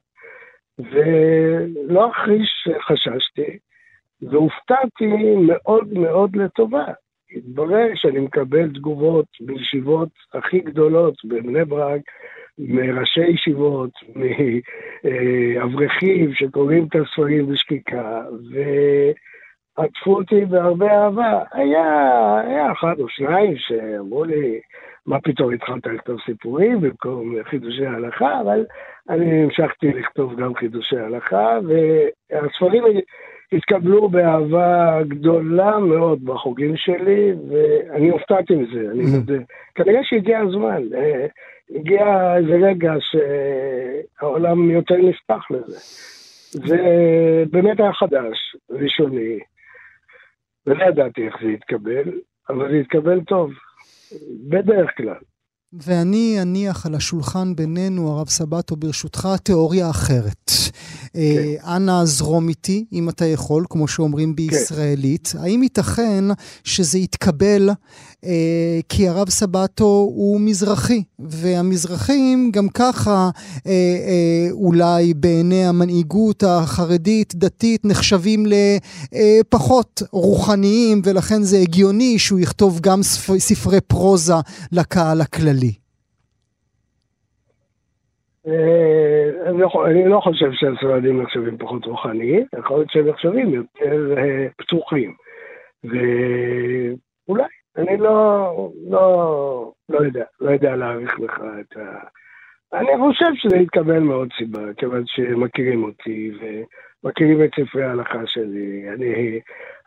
ולא 0.79 2.11
אחריש 2.11 2.67
חששתי, 2.87 3.57
והופתעתי 4.21 5.35
מאוד 5.47 5.93
מאוד 5.93 6.35
לטובה. 6.35 6.85
התברר 7.35 7.87
שאני 7.95 8.19
מקבל 8.19 8.69
תגובות 8.69 9.25
בישיבות 9.41 10.09
הכי 10.33 10.59
גדולות 10.59 11.15
בבני 11.25 11.65
ברק, 11.65 12.01
מראשי 12.57 13.27
ישיבות, 13.27 13.91
מאברכים 15.55 16.33
שקוראים 16.33 16.87
את 16.87 16.95
הספרים 16.95 17.47
בשקיקה, 17.47 18.21
ועטפו 19.77 20.15
אותי 20.15 20.45
בהרבה 20.45 20.91
אהבה. 20.91 21.43
היה, 21.51 22.41
היה 22.47 22.71
אחד 22.71 22.99
או 22.99 23.09
שניים 23.09 23.53
שאמרו 23.57 24.23
לי, 24.23 24.59
מה 25.05 25.21
פתאום 25.21 25.53
התחלת 25.53 25.87
לכתוב 25.87 26.19
סיפורים 26.25 26.81
במקום 26.81 27.35
חידושי 27.43 27.85
הלכה, 27.85 28.41
אבל 28.41 28.65
אני 29.09 29.43
המשכתי 29.43 29.93
לכתוב 29.93 30.35
גם 30.35 30.55
חידושי 30.55 30.97
הלכה, 30.97 31.59
והספרים 32.31 32.83
התקבלו 33.51 34.09
באהבה 34.09 34.99
גדולה 35.07 35.79
מאוד 35.79 36.25
בחוגים 36.25 36.77
שלי, 36.77 37.33
ואני 37.49 38.09
הופתעתי 38.09 38.55
מזה, 38.55 38.91
אני 38.91 39.03
mm-hmm. 39.03 39.17
מודה. 39.17 39.43
כנראה 39.75 40.03
שהגיע 40.03 40.39
הזמן, 40.39 40.81
אה, 40.95 41.25
הגיע 41.75 42.35
איזה 42.37 42.67
רגע 42.67 42.93
שהעולם 42.99 44.71
יותר 44.71 44.95
נפתח 44.97 45.51
לזה. 45.51 45.77
זה 46.67 46.77
באמת 47.51 47.79
היה 47.79 47.93
חדש, 47.93 48.55
ראשוני, 48.69 49.39
ולא 50.67 50.83
ידעתי 50.83 51.25
איך 51.25 51.35
זה 51.41 51.47
יתקבל, 51.51 52.11
אבל 52.49 52.71
זה 52.71 52.77
יתקבל 52.77 53.21
טוב. 53.21 53.51
בדרך 54.49 54.89
כלל. 54.97 55.19
ואני 55.73 56.37
אניח 56.41 56.85
על 56.85 56.95
השולחן 56.95 57.55
בינינו, 57.55 58.09
הרב 58.09 58.27
סבטו, 58.29 58.75
ברשותך, 58.75 59.27
תיאוריה 59.43 59.89
אחרת. 59.89 60.51
כן. 61.15 61.65
אה, 61.67 61.75
אנא 61.75 62.05
זרום 62.05 62.49
איתי, 62.49 62.85
אם 62.93 63.09
אתה 63.09 63.25
יכול, 63.25 63.65
כמו 63.69 63.87
שאומרים 63.87 64.29
כן. 64.29 64.35
בישראלית. 64.35 65.27
כן. 65.27 65.39
האם 65.39 65.63
ייתכן 65.63 66.23
שזה 66.63 66.97
יתקבל 66.97 67.69
אה, 68.25 68.79
כי 68.89 69.07
הרב 69.07 69.29
סבטו 69.29 70.11
הוא 70.15 70.39
מזרחי, 70.41 71.03
והמזרחים 71.19 72.51
גם 72.53 72.69
ככה 72.69 73.29
אה, 73.67 73.71
אה, 73.71 74.47
אולי 74.51 75.13
בעיני 75.13 75.65
המנהיגות 75.65 76.43
החרדית-דתית 76.43 77.85
נחשבים 77.85 78.45
לפחות 78.45 80.01
אה, 80.01 80.07
רוחניים, 80.11 81.01
ולכן 81.03 81.43
זה 81.43 81.57
הגיוני 81.57 82.19
שהוא 82.19 82.39
יכתוב 82.39 82.79
גם 82.79 83.03
ספרי 83.37 83.81
פרוזה 83.81 84.33
לקהל 84.71 85.21
הכללי. 85.21 85.84
אה, 88.47 89.51
לא 89.51 89.85
אני 89.85 90.09
לא 90.09 90.19
חושב 90.19 90.51
שהספרדים 90.51 91.21
נחשבים 91.21 91.57
פחות 91.57 91.85
רוחניים, 91.85 92.45
יכול 92.59 92.77
להיות 92.77 92.89
שהם 92.89 93.07
נחשבים 93.07 93.53
יותר 93.53 94.17
אה, 94.17 94.47
פתוחים. 94.57 95.13
ואולי, 95.83 97.43
אני 97.77 97.97
לא, 97.97 98.69
לא, 98.89 99.71
לא 99.89 99.97
יודע, 99.97 100.23
לא 100.41 100.51
יודע 100.51 100.75
להעריך 100.75 101.19
לך 101.19 101.41
את 101.59 101.77
ה... 101.77 101.99
אני 102.73 102.97
חושב 102.97 103.25
שזה 103.35 103.57
יתקבל 103.57 103.99
מאוד 103.99 104.29
סיבה, 104.37 104.73
כיוון 104.77 105.03
שמכירים 105.05 105.83
אותי 105.83 106.31
ומכירים 107.03 107.43
את 107.43 107.49
ספרי 107.59 107.83
ההלכה 107.83 108.21
שלי. 108.25 108.85
אני 108.93 109.39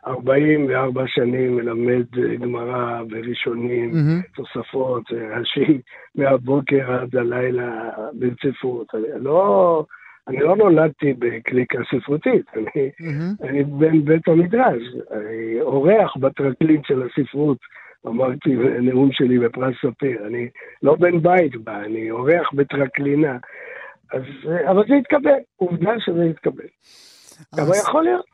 44 0.07 1.03
שנים 1.07 1.55
מלמד 1.55 2.05
גמרא 2.39 3.01
וראשונים, 3.09 3.91
mm-hmm. 3.91 4.35
תוספות, 4.35 5.03
ראשי, 5.37 5.81
מהבוקר 6.15 6.91
עד 6.91 7.15
הלילה 7.15 7.89
ברציפות. 8.13 8.87
אני 8.95 9.23
לא, 9.23 9.83
אני 10.27 10.39
לא 10.39 10.55
נולדתי 10.55 11.13
בקליקה 11.19 11.77
ספרותית, 11.91 12.45
אני, 12.55 12.89
mm-hmm. 13.01 13.47
אני 13.47 13.63
בן 13.63 14.05
בית 14.05 14.27
המדרש, 14.27 14.83
אני 15.11 15.61
אורח 15.61 16.17
בטרקלין 16.17 16.81
של 16.87 17.03
הספרות. 17.03 17.57
אמרתי 18.07 18.55
בנאום 18.55 19.11
שלי 19.11 19.39
בפרס 19.39 19.75
ספיר, 19.85 20.27
אני 20.27 20.49
לא 20.83 20.95
בן 20.95 21.21
בית 21.21 21.55
בה, 21.55 21.79
אני 21.85 22.11
אורח 22.11 22.53
בטרקלינה. 22.53 23.37
אז, 24.13 24.21
אבל 24.69 24.83
זה 24.87 24.95
יתקבל, 24.95 25.39
עובדה 25.55 25.91
שזה 25.99 26.25
יתקבל. 26.25 26.67
אז... 27.53 27.59
אבל 27.59 27.77
יכול 27.77 28.03
להיות, 28.03 28.25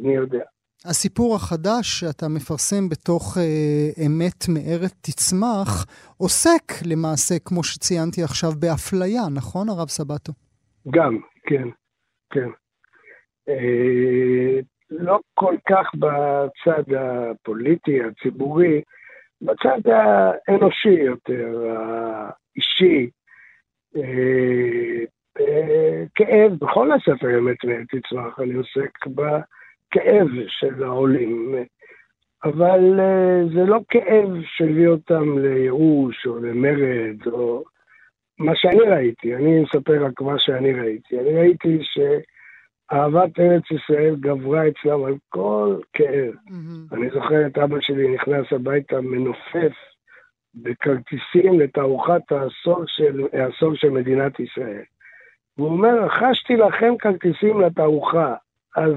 אני 0.00 0.14
יודע. 0.14 0.44
הסיפור 0.84 1.34
החדש 1.34 1.86
שאתה 2.00 2.26
מפרסם 2.28 2.88
בתוך 2.88 3.38
אה, 3.38 4.06
אמת 4.06 4.48
מארץ 4.48 4.92
תצמח, 5.00 5.86
עוסק 6.18 6.66
למעשה, 6.86 7.34
כמו 7.44 7.64
שציינתי 7.64 8.22
עכשיו, 8.22 8.50
באפליה, 8.60 9.22
נכון, 9.34 9.68
הרב 9.68 9.88
סבטו? 9.88 10.32
גם, 10.90 11.18
כן, 11.46 11.68
כן. 12.30 12.48
אה, 13.48 14.60
לא 14.90 15.18
כל 15.34 15.56
כך 15.68 15.86
בצד 15.94 16.94
הפוליטי, 16.98 17.98
הציבורי, 18.04 18.82
בצד 19.42 19.80
האנושי 19.86 20.88
יותר, 20.88 21.74
האישי. 21.76 23.10
אה, 23.96 25.04
אה, 25.40 26.04
כאב, 26.14 26.52
בכל 26.60 26.92
הספר 26.92 27.38
אמת 27.38 27.64
מארץ 27.64 27.86
תצמח, 27.90 28.40
אני 28.40 28.54
עוסק 28.54 29.06
ב... 29.14 29.22
כאב 29.90 30.28
של 30.48 30.84
העולים, 30.84 31.54
אבל 32.44 33.00
אה, 33.00 33.40
זה 33.54 33.64
לא 33.64 33.80
כאב 33.88 34.28
שהביא 34.44 34.88
אותם 34.88 35.38
לייאוש 35.38 36.26
או 36.26 36.38
למרד 36.38 37.26
או 37.26 37.64
מה 38.38 38.52
שאני 38.54 38.80
ראיתי, 38.80 39.34
אני 39.34 39.60
מספר 39.60 40.04
רק 40.04 40.20
מה 40.20 40.38
שאני 40.38 40.72
ראיתי. 40.72 41.20
אני 41.20 41.34
ראיתי 41.34 41.78
שאהבת 41.82 43.40
ארץ 43.40 43.62
ישראל 43.70 44.16
גברה 44.20 44.68
אצלם 44.68 45.04
על 45.04 45.14
כל 45.28 45.76
כאב. 45.92 46.34
Mm-hmm. 46.34 46.94
אני 46.94 47.10
זוכר 47.10 47.46
את 47.46 47.58
אבא 47.58 47.76
שלי 47.80 48.14
נכנס 48.14 48.46
הביתה 48.52 49.00
מנופף 49.00 49.72
בכרטיסים 50.54 51.60
לתערוכת 51.60 52.32
העשור 52.32 52.84
של, 52.86 53.26
העשור 53.32 53.74
של 53.74 53.90
מדינת 53.90 54.40
ישראל. 54.40 54.82
והוא 55.58 55.70
אומר, 55.70 56.04
רכשתי 56.04 56.56
לכם 56.56 56.94
כרטיסים 56.98 57.60
לתערוכה, 57.60 58.34
אז 58.76 58.92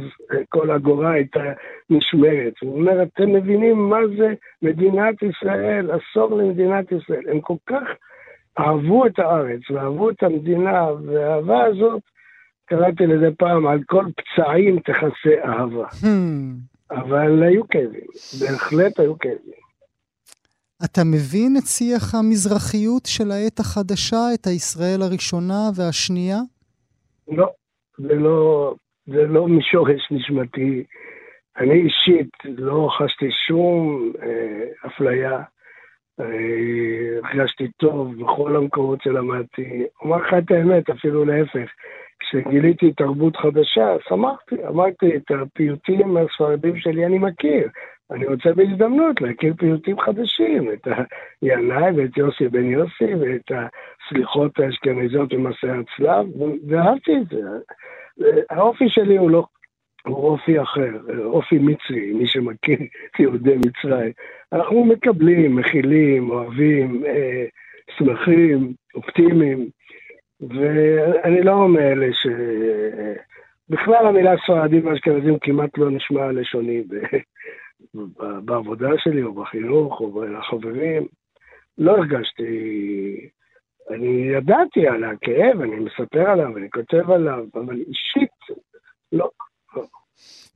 כל 0.50 0.72
אגורה 0.72 1.12
הייתה 1.12 1.44
נשמרת. 1.90 2.54
הוא 2.62 2.80
אומר, 2.80 3.04
אתם 3.04 3.34
מבינים 3.34 3.90
מה 3.90 4.00
זה 4.18 4.34
מדינת 4.62 5.16
ישראל, 5.24 5.92
עשור 5.92 6.38
למדינת 6.38 6.92
ישראל. 6.92 7.30
הם 7.32 7.42
כל 7.42 7.56
כך 7.66 7.84
אהבו 8.60 9.06
את 9.06 9.20
הארץ 9.20 9.62
ואהבו 9.70 10.10
את 10.10 10.24
המדינה, 10.24 10.86
והאהבה 11.06 11.64
הזאת, 11.64 12.02
קראתי 12.66 13.08
לזה 13.08 13.30
פעם, 13.38 13.68
על 13.68 13.80
כל 13.86 14.06
פצעים 14.18 14.80
תכסה 14.80 15.44
אהבה. 15.46 15.88
Hmm. 15.88 16.92
אבל 16.92 17.44
היו 17.44 17.68
כאבים, 17.68 18.08
בהחלט 18.40 19.00
היו 19.00 19.20
כאבים. 19.20 19.64
אתה 20.86 21.02
מבין 21.04 21.58
את 21.58 21.64
שיח 21.66 22.16
המזרחיות 22.16 23.06
של 23.06 23.32
העת 23.32 23.60
החדשה, 23.60 24.34
את 24.34 24.48
הישראל 24.48 25.02
הראשונה 25.02 25.70
והשנייה? 25.76 26.40
לא, 27.28 27.48
זה 27.98 28.14
לא, 28.14 28.76
זה 29.06 29.28
לא 29.28 29.48
משורש 29.48 30.12
נשמתי. 30.12 30.84
אני 31.58 31.74
אישית 31.74 32.30
לא 32.46 32.90
חשתי 32.98 33.32
שום 33.48 34.12
אה, 34.22 34.88
אפליה. 34.88 35.42
אה, 36.20 37.20
הרגשתי 37.24 37.68
טוב 37.78 38.24
בכל 38.24 38.56
המקומות 38.56 39.02
שלמדתי. 39.02 39.84
אומר 40.02 40.18
לך 40.18 40.34
את 40.38 40.52
האמת, 40.52 40.90
אפילו 40.90 41.26
להפך. 41.26 41.72
כשגיליתי 42.20 42.94
תרבות 42.94 43.38
חדשה, 43.38 43.96
שמחתי, 44.10 44.68
אמרתי, 44.68 45.16
את 45.16 45.32
הפיוטים 45.32 46.18
הספרדים 46.18 46.78
שלי 46.78 47.06
אני 47.06 47.18
מכיר. 47.18 47.70
אני 48.12 48.26
רוצה 48.26 48.54
בהזדמנות 48.56 49.22
להכיר 49.22 49.54
פיוטים 49.58 50.00
חדשים, 50.00 50.72
את 50.72 50.88
ינאי 51.42 51.92
ואת 51.92 52.18
יוסי 52.18 52.48
בן 52.48 52.66
יוסי 52.66 53.16
ואת 53.16 53.52
הסליחות 53.52 54.60
האשכנזיות 54.60 55.34
במסעי 55.34 55.70
הצלב, 55.70 56.26
ואהבתי 56.68 57.18
את 57.18 57.28
זה. 57.30 57.42
האופי 58.50 58.90
שלי 58.90 59.18
הוא 59.18 59.32
לא, 59.32 59.46
הוא 60.08 60.30
אופי 60.30 60.62
אחר, 60.62 60.92
אופי 61.26 61.58
מצרי, 61.60 62.14
מי 62.14 62.28
שמכיר 62.28 62.80
את 62.82 63.20
יהודי 63.20 63.56
מצרים. 63.56 64.12
אנחנו 64.54 64.86
מקבלים, 64.86 65.56
מכילים, 65.56 66.30
אוהבים, 66.30 67.06
אה, 67.06 67.46
שמחים, 67.98 68.74
אופטימיים. 68.96 69.70
ואני 70.42 71.42
לא 71.44 71.70
מאלה 71.70 72.14
ש... 72.14 72.28
בכלל 73.70 74.08
המילה 74.08 74.32
ספרדים 74.44 74.86
ואשכנזים 74.86 75.40
כמעט 75.42 75.78
לא 75.78 75.92
נשמע 75.92 76.32
לשוני 76.32 76.82
ב... 76.82 76.96
בעבודה 78.46 78.90
שלי 78.98 79.24
או 79.24 79.34
בחינוך 79.34 80.00
או 80.02 80.12
בין 80.12 80.36
החברים. 80.36 81.08
לא 81.78 81.98
הרגשתי... 81.98 83.30
אני 83.90 84.32
ידעתי 84.38 84.88
על 84.88 85.04
הכאב, 85.04 85.62
אני 85.62 85.76
מספר 85.76 86.30
עליו, 86.30 86.58
אני 86.58 86.70
כותב 86.70 87.12
עליו, 87.12 87.46
אבל 87.56 87.78
אישית, 87.78 88.60
לא. 89.12 89.30
לא. 89.76 89.84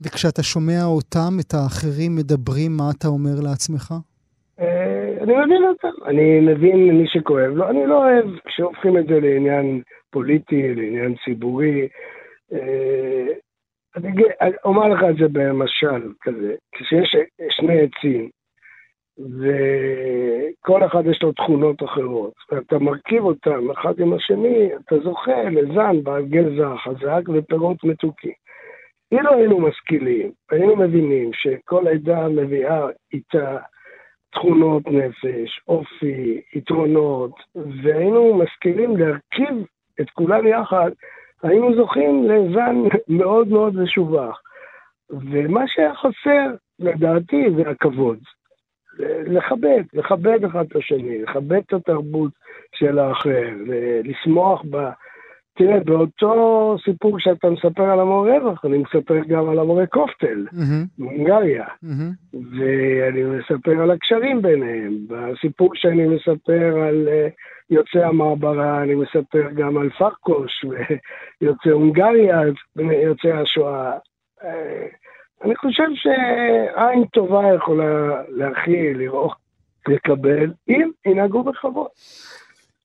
וכשאתה 0.00 0.42
שומע 0.42 0.84
אותם, 0.84 1.30
את 1.40 1.54
האחרים 1.54 2.16
מדברים, 2.16 2.76
מה 2.76 2.84
אתה 2.98 3.08
אומר 3.08 3.40
לעצמך? 3.42 3.94
אה, 4.60 5.16
אני 5.22 5.32
מבין 5.36 5.64
אותם, 5.64 6.04
אני 6.06 6.40
מבין 6.40 6.98
מי 6.98 7.04
שכואב 7.08 7.52
לו, 7.54 7.70
אני 7.70 7.86
לא 7.86 8.04
אוהב 8.04 8.26
כשהופכים 8.46 8.98
את 8.98 9.06
זה 9.06 9.20
לעניין 9.20 9.82
פוליטי, 10.10 10.74
לעניין 10.74 11.14
ציבורי. 11.24 11.88
אה, 12.52 13.26
אני 13.96 14.12
אומר 14.64 14.88
לך 14.88 15.00
את 15.10 15.16
זה 15.16 15.26
במשל 15.32 16.12
כזה, 16.20 16.54
כשיש 16.72 17.16
שני 17.50 17.80
עצים, 17.80 18.30
וכל 19.18 20.84
אחד 20.86 21.06
יש 21.06 21.22
לו 21.22 21.32
תכונות 21.32 21.82
אחרות, 21.82 22.32
ואתה 22.52 22.78
מרכיב 22.78 23.24
אותם 23.24 23.70
אחד 23.70 24.00
עם 24.00 24.12
השני, 24.12 24.70
אתה 24.74 24.98
זוכה 24.98 25.42
לזן 25.44 26.02
בעל 26.02 26.24
גזע 26.24 26.76
חזק 26.76 27.22
ופירות 27.28 27.84
מתוקים. 27.84 28.32
אילו 29.12 29.34
היינו 29.34 29.60
משכילים, 29.60 30.30
היינו 30.50 30.76
מבינים 30.76 31.30
שכל 31.32 31.88
עדה 31.88 32.28
מביאה 32.28 32.86
איתה 33.12 33.56
תכונות 34.30 34.82
נפש, 34.86 35.60
אופי, 35.68 36.40
יתרונות, 36.54 37.32
והיינו 37.82 38.34
משכילים 38.34 38.96
להרכיב 38.96 39.66
את 40.00 40.10
כולם 40.10 40.46
יחד, 40.46 40.90
היינו 41.42 41.74
זוכים 41.74 42.24
לזן 42.24 42.76
מאוד 43.08 43.48
מאוד 43.48 43.76
משובח. 43.76 44.40
ומה 45.10 45.64
שהיה 45.66 45.94
חסר, 45.94 46.54
לדעתי, 46.78 47.50
זה 47.56 47.70
הכבוד. 47.70 48.18
לכבד, 49.26 49.82
לכבד 49.92 50.44
אחד 50.44 50.64
את 50.70 50.76
השני, 50.76 51.22
לכבד 51.22 51.60
את 51.66 51.72
התרבות 51.72 52.32
של 52.74 52.98
האחר, 52.98 53.48
לשמוח 54.04 54.62
ב... 54.70 54.88
תראה, 55.58 55.80
באותו 55.80 56.76
סיפור 56.84 57.18
שאתה 57.18 57.50
מספר 57.50 57.82
על 57.82 58.00
המורה 58.00 58.38
רווח, 58.38 58.64
אני 58.64 58.78
מספר 58.78 59.18
גם 59.28 59.48
על 59.48 59.58
המורה 59.58 59.86
קופטל, 59.86 60.46
מהונגריה. 60.98 61.64
ואני 62.32 63.22
מספר 63.22 63.82
על 63.82 63.90
הקשרים 63.90 64.42
ביניהם. 64.42 64.96
בסיפור 65.08 65.70
שאני 65.74 66.06
מספר 66.06 66.78
על 66.88 67.08
uh, 67.08 67.32
יוצאי 67.70 68.02
המעברה, 68.02 68.82
אני 68.82 68.94
מספר 68.94 69.50
גם 69.54 69.76
על 69.76 69.90
פרקוש 69.90 70.64
ויוצאי 71.40 71.72
הונגריה, 71.72 72.40
יוצאי 72.76 73.32
השואה. 73.32 73.92
אני 75.44 75.56
חושב 75.56 75.88
שעין 75.94 77.04
טובה 77.04 77.42
יכולה 77.56 78.22
להכיל, 78.28 78.98
לראות, 78.98 79.36
לקבל, 79.88 80.52
אם 80.68 80.90
ינהגו 81.06 81.42
בכבוד. 81.42 81.86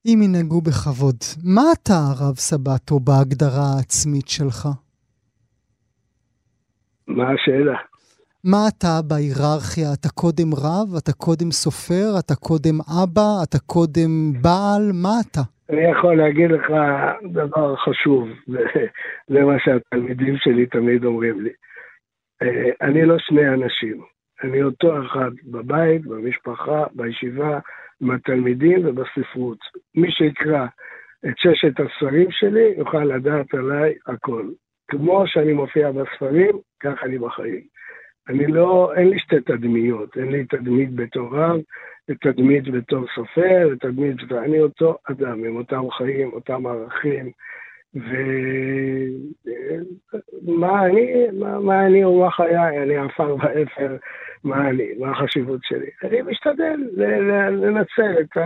אם 0.05 0.19
ינהגו 0.23 0.61
בכבוד. 0.61 1.15
מה 1.43 1.61
אתה, 1.73 1.93
הרב 1.93 2.35
סבתו, 2.35 2.99
בהגדרה 2.99 3.65
העצמית 3.77 4.27
שלך? 4.27 4.67
מה 7.07 7.31
השאלה? 7.31 7.77
מה 8.43 8.57
אתה 8.67 9.01
בהיררכיה? 9.07 9.93
אתה 9.93 10.09
קודם 10.09 10.53
רב? 10.53 10.95
אתה 10.97 11.13
קודם 11.13 11.51
סופר? 11.51 12.19
אתה 12.19 12.35
קודם 12.35 12.77
אבא? 13.03 13.43
אתה 13.43 13.59
קודם 13.59 14.11
בעל? 14.41 14.91
מה 14.93 15.13
אתה? 15.21 15.41
אני 15.69 15.91
יכול 15.91 16.17
להגיד 16.17 16.51
לך 16.51 16.71
דבר 17.31 17.75
חשוב, 17.75 18.27
זה 19.33 19.39
מה 19.39 19.55
שהתלמידים 19.59 20.35
שלי 20.37 20.65
תמיד 20.65 21.05
אומרים 21.05 21.41
לי. 21.41 21.49
אה, 22.41 22.72
אני 22.82 23.06
לא 23.06 23.19
שני 23.19 23.50
אנשים, 23.50 24.02
אני 24.43 24.63
אותו 24.63 25.06
אחד 25.06 25.32
בבית, 25.43 26.06
במשפחה, 26.06 26.86
בישיבה, 26.96 27.60
עם 28.02 28.12
התלמידים 28.12 28.86
ובספרות. 28.86 29.58
מי 29.96 30.12
שיקרא 30.12 30.65
את 31.26 31.34
ששת 31.38 31.80
הספרים 31.80 32.28
שלי 32.32 32.74
יוכל 32.78 33.04
לדעת 33.04 33.54
עליי 33.54 33.93
הכל. 34.08 34.50
כמו 34.88 35.24
שאני 35.28 35.54
מופיע 35.54 35.91
בספרים, 35.91 36.58
כך 36.80 37.04
אני 37.04 37.17
בחיים. 37.17 37.62
אני 38.30 38.48
לא, 38.48 38.93
אין 38.96 39.10
לי 39.10 39.19
שתי 39.19 39.41
תדמיות, 39.41 40.17
אין 40.17 40.32
לי 40.32 40.46
תדמית 40.46 40.96
בתור 40.96 41.38
רב, 41.38 41.60
ותדמית 42.10 42.63
בתור 42.72 43.06
סופר, 43.15 43.69
ותדמית 43.72 44.15
בתור... 44.24 44.39
אני 44.39 44.62
אותו 44.62 44.98
אדם, 45.12 45.43
עם 45.43 45.56
אותם 45.56 45.91
חיים, 45.91 46.34
אותם 46.34 46.65
ערכים, 46.65 47.32
ומה 50.45 50.86
אני, 50.86 51.27
מה, 51.39 51.60
מה 51.60 51.86
אני 51.86 52.06
ומה 52.06 52.32
חיי, 52.32 52.84
אני 52.84 52.97
עפר 52.97 53.36
ואפר, 53.36 53.97
מה 54.43 54.69
אני, 54.69 54.88
מה 54.99 55.12
החשיבות 55.12 55.60
שלי. 55.63 55.89
אני 56.03 56.21
משתדל 56.21 56.79
לנצל 57.51 58.19
את 58.21 58.38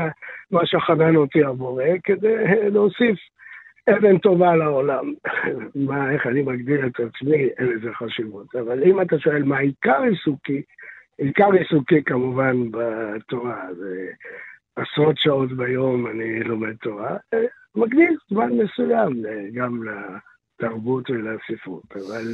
מה 0.52 0.66
שחנן 0.66 1.16
אותי 1.16 1.44
הבורא 1.44 1.84
כדי 2.04 2.36
להוסיף 2.70 3.18
אבן 3.90 4.18
טובה 4.18 4.56
לעולם. 4.56 5.14
מה, 5.88 6.12
איך 6.12 6.28
אני 6.28 6.42
מגדיר 6.42 6.88
את 6.88 7.00
עצמי, 7.00 7.50
אין 7.58 7.68
לזה 7.68 7.94
חשיבות. 7.94 8.56
אבל 8.56 8.84
אם 8.84 9.02
אתה 9.02 9.20
שואל 9.20 9.44
מה 9.44 9.60
עיקר 9.60 10.02
עיסוקי, 10.02 10.62
עיקר 11.18 11.52
עיסוקי 11.52 12.04
כמובן 12.04 12.56
בתורה, 12.72 13.74
זה 13.78 14.08
עשרות 14.76 15.18
שעות 15.18 15.52
ביום 15.52 16.08
אני 16.08 16.44
לומד 16.44 16.76
תורה. 16.76 17.18
מקדיש 17.78 18.16
זמן 18.30 18.52
מסוים 18.52 19.24
גם 19.54 19.82
לתרבות 19.84 21.10
ולספרות, 21.10 21.96
אבל, 21.96 22.26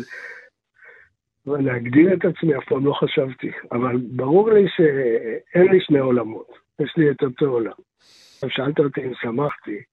אבל 1.47 1.61
להגדיר 1.61 2.13
את 2.13 2.25
עצמי 2.25 2.57
אף 2.57 2.65
פעם 2.69 2.85
לא 2.85 2.93
חשבתי. 2.93 3.51
אבל 3.71 3.97
ברור 3.97 4.51
לי 4.51 4.65
שאין 4.67 5.71
לי 5.71 5.81
שני 5.81 5.99
עולמות, 5.99 6.47
יש 6.79 6.93
לי 6.97 7.11
את 7.11 7.23
אותו 7.23 7.45
עולם. 7.45 7.71
עכשיו 8.33 8.49
שאלת 8.49 8.79
אותי 8.79 9.01
אם 9.05 9.13
שמחתי, 9.21 9.83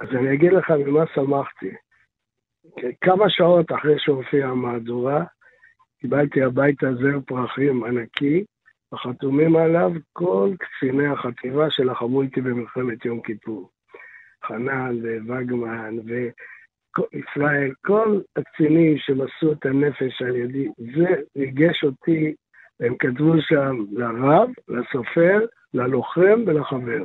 אז 0.00 0.08
אני 0.08 0.34
אגיד 0.34 0.52
לך 0.52 0.70
ממה 0.70 1.04
שמחתי. 1.14 1.70
כמה 3.00 3.24
שעות 3.28 3.72
אחרי 3.72 3.94
שהופיעה 3.98 4.50
המהדורה, 4.50 5.24
קיבלתי 6.00 6.42
הביתה 6.42 6.86
זר 6.94 7.20
פרחים 7.26 7.84
ענקי, 7.84 8.44
וחתומים 8.94 9.56
עליו 9.56 9.92
כל 10.12 10.50
קציני 10.58 11.06
החטיבה 11.06 11.70
שלחמו 11.70 12.22
איתי 12.22 12.40
במלחמת 12.40 13.04
יום 13.04 13.20
כיפור. 13.22 13.70
חנן 14.44 14.96
ווגמן 15.26 15.96
וישראל, 16.04 17.72
כל 17.84 18.20
הקצינים 18.36 18.98
שמסרו 18.98 19.52
את 19.52 19.66
הנפש 19.66 20.22
על 20.22 20.36
ידי, 20.36 20.68
זה 20.78 21.08
ריגש 21.36 21.84
אותי, 21.84 22.34
הם 22.80 22.94
כתבו 22.98 23.32
שם 23.40 23.76
לרב, 23.92 24.50
לסופר, 24.68 25.38
ללוחם 25.74 26.42
ולחבר. 26.46 27.04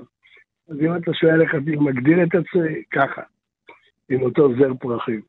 אז 0.69 0.78
אם 0.82 0.95
אתה 0.95 1.13
שואל 1.13 1.41
איך 1.41 1.56
אני 1.56 1.76
מגדיר 1.76 2.24
את 2.24 2.36
עצמי, 2.36 2.84
ככה, 2.91 3.21
עם 4.10 4.21
אותו 4.21 4.50
זר 4.60 4.74
פרחים. 4.80 5.21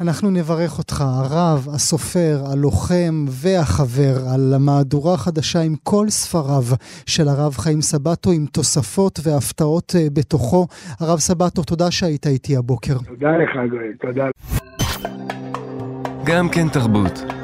אנחנו 0.00 0.30
נברך 0.30 0.78
אותך, 0.78 1.00
הרב, 1.00 1.68
הסופר, 1.74 2.36
הלוחם 2.52 3.24
והחבר, 3.28 4.14
על 4.34 4.54
המהדורה 4.54 5.14
החדשה 5.14 5.60
עם 5.60 5.74
כל 5.82 6.08
ספריו 6.08 6.62
של 7.06 7.28
הרב 7.28 7.52
חיים 7.56 7.80
סבטו, 7.80 8.30
עם 8.30 8.46
תוספות 8.46 9.20
והפתעות 9.22 9.94
אה, 9.98 10.06
בתוכו. 10.12 10.66
הרב 11.00 11.18
סבטו, 11.18 11.62
תודה 11.62 11.90
שהיית 11.90 12.26
איתי 12.26 12.56
הבוקר. 12.56 12.98
תודה 12.98 13.30
לך, 13.30 13.50
גואל, 13.70 13.92
תודה. 14.00 14.26
גם 16.24 16.48
כן 16.48 16.68
תרבות. 16.68 17.37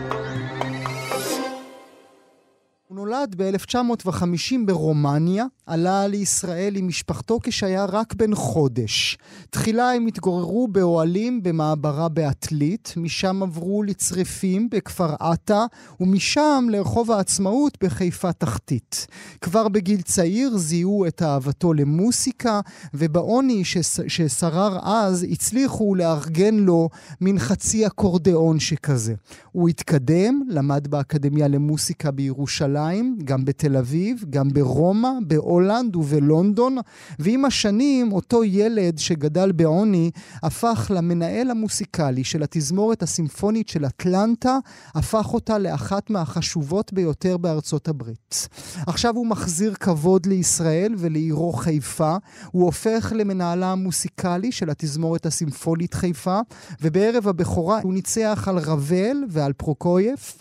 הוא 2.94 3.07
נולד 3.07 3.35
ב-1950 3.38 4.54
ברומניה, 4.66 5.44
עלה 5.66 6.07
לישראל 6.07 6.76
עם 6.76 6.88
משפחתו 6.88 7.38
כשהיה 7.42 7.85
רק 7.85 8.14
בן 8.14 8.35
חודש. 8.35 9.18
תחילה 9.50 9.92
הם 9.92 10.07
התגוררו 10.07 10.68
באוהלים 10.68 11.42
במעברה 11.42 12.09
בעתלית, 12.09 12.94
משם 12.96 13.42
עברו 13.42 13.83
לצריפים 13.83 14.70
בכפר 14.70 15.14
עטה, 15.20 15.66
ומשם 16.00 16.66
לרחוב 16.70 17.11
העצמאות 17.11 17.78
בחיפה 17.83 18.33
תחתית. 18.33 19.07
כבר 19.40 19.68
בגיל 19.68 20.02
צעיר 20.02 20.57
זיהו 20.57 21.07
את 21.07 21.22
אהבתו 21.22 21.72
למוסיקה, 21.72 22.61
ובעוני 22.94 23.64
שש, 23.64 24.00
ששרר 24.09 24.78
אז 24.83 25.26
הצליחו 25.30 25.94
לארגן 25.94 26.54
לו 26.54 26.88
מין 27.20 27.38
חצי 27.38 27.87
אקורדיאון 27.87 28.61
שכזה. 28.61 29.14
הוא 29.52 29.68
התקדם, 29.68 30.42
למד 30.48 30.88
באקדמיה 30.88 31.48
למוסיקה 31.48 32.11
בירושלים, 32.11 32.84
גם 33.25 33.44
בתל 33.44 33.77
אביב, 33.77 34.25
גם 34.31 34.49
ברומא, 34.49 35.11
בהולנד 35.27 35.97
ובלונדון, 35.97 36.77
ועם 37.18 37.44
השנים 37.44 38.12
אותו 38.12 38.44
ילד 38.44 38.99
שגדל 38.99 39.53
בעוני 39.53 40.11
הפך 40.42 40.90
למנהל 40.94 41.51
המוסיקלי 41.51 42.25
של 42.25 42.42
התזמורת 42.42 43.03
הסימפונית 43.03 43.68
של 43.68 43.87
אטלנטה, 43.87 44.59
הפך 44.94 45.35
אותה 45.35 45.59
לאחת 45.59 46.11
מהחשובות 46.11 46.92
ביותר 46.92 47.37
בארצות 47.37 47.88
הברית. 47.88 48.49
עכשיו 48.87 49.16
הוא 49.16 49.27
מחזיר 49.27 49.75
כבוד 49.75 50.27
לישראל 50.27 50.94
ולעירו 50.99 51.53
חיפה, 51.53 52.16
הוא 52.51 52.64
הופך 52.64 53.12
למנהלה 53.16 53.73
המוסיקלי 53.73 54.53
של 54.53 54.70
התזמורת 54.70 55.27
הסימפונית 55.27 55.94
חיפה, 55.94 56.40
ובערב 56.83 57.29
הבכורה 57.29 57.81
הוא 57.83 57.94
ניצח 57.94 58.44
על 58.49 58.59
רבל 58.59 59.16
ועל 59.29 59.53
פרוקויף, 59.53 60.38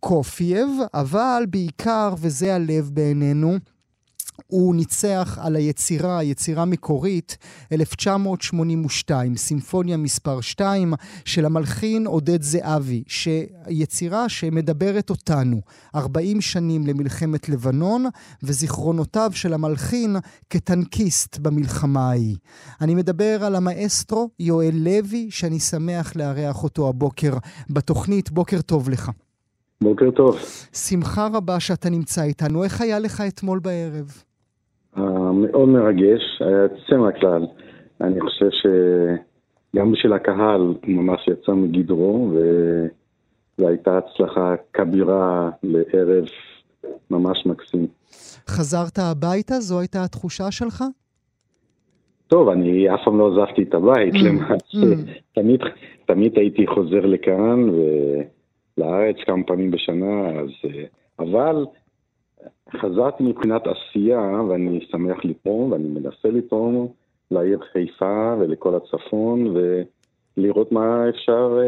פרוקופייב, 0.00 0.68
אבל 0.94 1.42
בעיקר, 1.50 2.14
וזה 2.18 2.54
הלב 2.54 2.90
בעינינו, 2.92 3.56
הוא 4.46 4.74
ניצח 4.74 5.38
על 5.40 5.56
היצירה, 5.56 6.22
יצירה 6.22 6.64
מקורית, 6.64 7.36
1982, 7.72 9.36
סימפוניה 9.36 9.96
מספר 9.96 10.40
2 10.40 10.94
של 11.24 11.44
המלחין 11.44 12.06
עודד 12.06 12.42
זהבי, 12.42 13.02
שיצירה 13.06 14.28
שמדברת 14.28 15.10
אותנו, 15.10 15.60
40 15.94 16.40
שנים 16.40 16.86
למלחמת 16.86 17.48
לבנון, 17.48 18.06
וזיכרונותיו 18.42 19.30
של 19.34 19.54
המלחין 19.54 20.16
כטנקיסט 20.50 21.38
במלחמה 21.38 22.08
ההיא. 22.10 22.36
אני 22.80 22.94
מדבר 22.94 23.44
על 23.44 23.54
המאסטרו 23.56 24.30
יואל 24.40 24.74
לוי, 24.74 25.26
שאני 25.30 25.60
שמח 25.60 26.16
לארח 26.16 26.64
אותו 26.64 26.88
הבוקר 26.88 27.34
בתוכנית. 27.70 28.30
בוקר 28.30 28.60
טוב 28.60 28.88
לך. 28.88 29.10
בוקר 29.82 30.10
טוב. 30.10 30.38
שמחה 30.72 31.28
רבה 31.34 31.60
שאתה 31.60 31.90
נמצא 31.90 32.22
איתנו. 32.22 32.64
איך 32.64 32.80
היה 32.80 32.98
לך 32.98 33.22
אתמול 33.28 33.58
בערב? 33.58 34.22
מאוד 35.32 35.68
מרגש, 35.68 36.22
היה 36.40 36.58
יוצא 36.62 36.96
מהכלל. 36.96 37.46
אני 38.00 38.20
חושב 38.20 38.48
שגם 38.50 39.92
בשביל 39.92 40.12
הקהל 40.12 40.74
ממש 40.84 41.28
יצא 41.28 41.52
מגדרו, 41.52 42.30
וזו 42.32 43.68
הייתה 43.68 43.98
הצלחה 43.98 44.54
כבירה 44.72 45.50
לערב 45.62 46.24
ממש 47.10 47.46
מקסים. 47.46 47.86
חזרת 48.48 48.98
הביתה? 48.98 49.60
זו 49.60 49.80
הייתה 49.80 50.04
התחושה 50.04 50.50
שלך? 50.50 50.84
טוב, 52.28 52.48
אני 52.48 52.94
אף 52.94 53.00
פעם 53.04 53.18
לא 53.18 53.32
עזבתי 53.32 53.62
את 53.62 53.74
הבית, 53.74 54.14
למעשה. 54.14 55.02
תמיד, 55.34 55.60
תמיד 56.06 56.32
הייתי 56.36 56.66
חוזר 56.66 57.06
לכאן 57.06 57.70
ולארץ 58.78 59.16
כמה 59.26 59.42
פעמים 59.46 59.70
בשנה, 59.70 60.40
אז... 60.40 60.70
אבל 61.18 61.66
חזרתי 62.80 63.22
מבחינת 63.22 63.62
עשייה, 63.66 64.42
ואני 64.48 64.86
שמח 64.90 65.24
לתרום, 65.24 65.72
ואני 65.72 65.88
מנסה 65.88 66.28
לתרום 66.28 66.88
לעיר 67.30 67.58
חיפה 67.72 68.34
ולכל 68.40 68.74
הצפון, 68.76 69.56
ולראות 70.36 70.72
מה 70.72 71.08
אפשר 71.08 71.58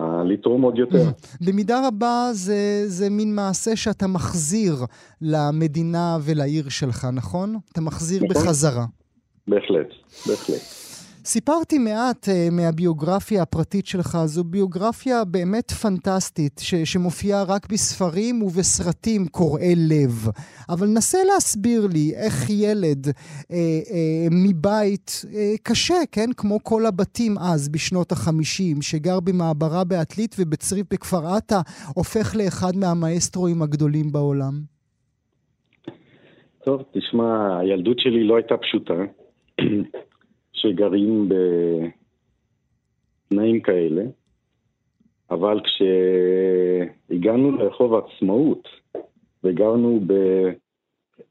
אה, 0.00 0.24
לתרום 0.24 0.62
עוד 0.62 0.78
יותר. 0.78 1.04
במידה 1.46 1.88
רבה 1.88 2.28
זה, 2.32 2.82
זה 2.86 3.10
מין 3.10 3.34
מעשה 3.34 3.76
שאתה 3.76 4.06
מחזיר 4.06 4.74
למדינה 5.22 6.18
ולעיר 6.24 6.68
שלך, 6.68 7.06
נכון? 7.12 7.56
אתה 7.72 7.80
מחזיר 7.80 8.24
נכון? 8.24 8.42
בחזרה. 8.42 8.84
בהחלט, 9.48 9.88
בהחלט. 10.26 10.83
סיפרתי 11.26 11.78
מעט 11.78 12.28
uh, 12.28 12.54
מהביוגרפיה 12.54 13.42
הפרטית 13.42 13.86
שלך, 13.86 14.18
זו 14.24 14.44
ביוגרפיה 14.44 15.24
באמת 15.24 15.70
פנטסטית, 15.70 16.60
ש- 16.64 16.74
שמופיעה 16.74 17.42
רק 17.42 17.72
בספרים 17.72 18.42
ובסרטים 18.42 19.26
קורעי 19.26 19.74
לב. 19.76 20.28
אבל 20.68 20.86
נסה 20.86 21.18
להסביר 21.34 21.86
לי 21.92 22.12
איך 22.14 22.50
ילד 22.50 23.06
uh, 23.06 23.10
uh, 23.10 23.54
מבית 24.30 25.24
uh, 25.24 25.26
קשה, 25.62 25.94
כן? 26.12 26.30
כמו 26.36 26.58
כל 26.62 26.86
הבתים 26.86 27.38
אז, 27.38 27.68
בשנות 27.68 28.12
החמישים, 28.12 28.82
שגר 28.82 29.20
במעברה 29.20 29.84
בעתלית 29.84 30.36
ובצריף 30.38 30.86
בכפר 30.92 31.26
עטה, 31.26 31.60
הופך 31.94 32.36
לאחד 32.36 32.76
מהמאסטרואים 32.76 33.62
הגדולים 33.62 34.12
בעולם. 34.12 34.52
טוב, 36.64 36.82
תשמע, 36.92 37.58
הילדות 37.60 37.98
שלי 37.98 38.24
לא 38.24 38.36
הייתה 38.36 38.54
פשוטה. 38.56 38.94
שגרים 40.64 41.28
בתנאים 43.28 43.60
כאלה, 43.60 44.02
אבל 45.30 45.60
כשהגענו 45.64 47.52
לרחוב 47.52 47.94
העצמאות 47.94 48.68
וגרנו 49.44 50.00
ב... 50.06 50.12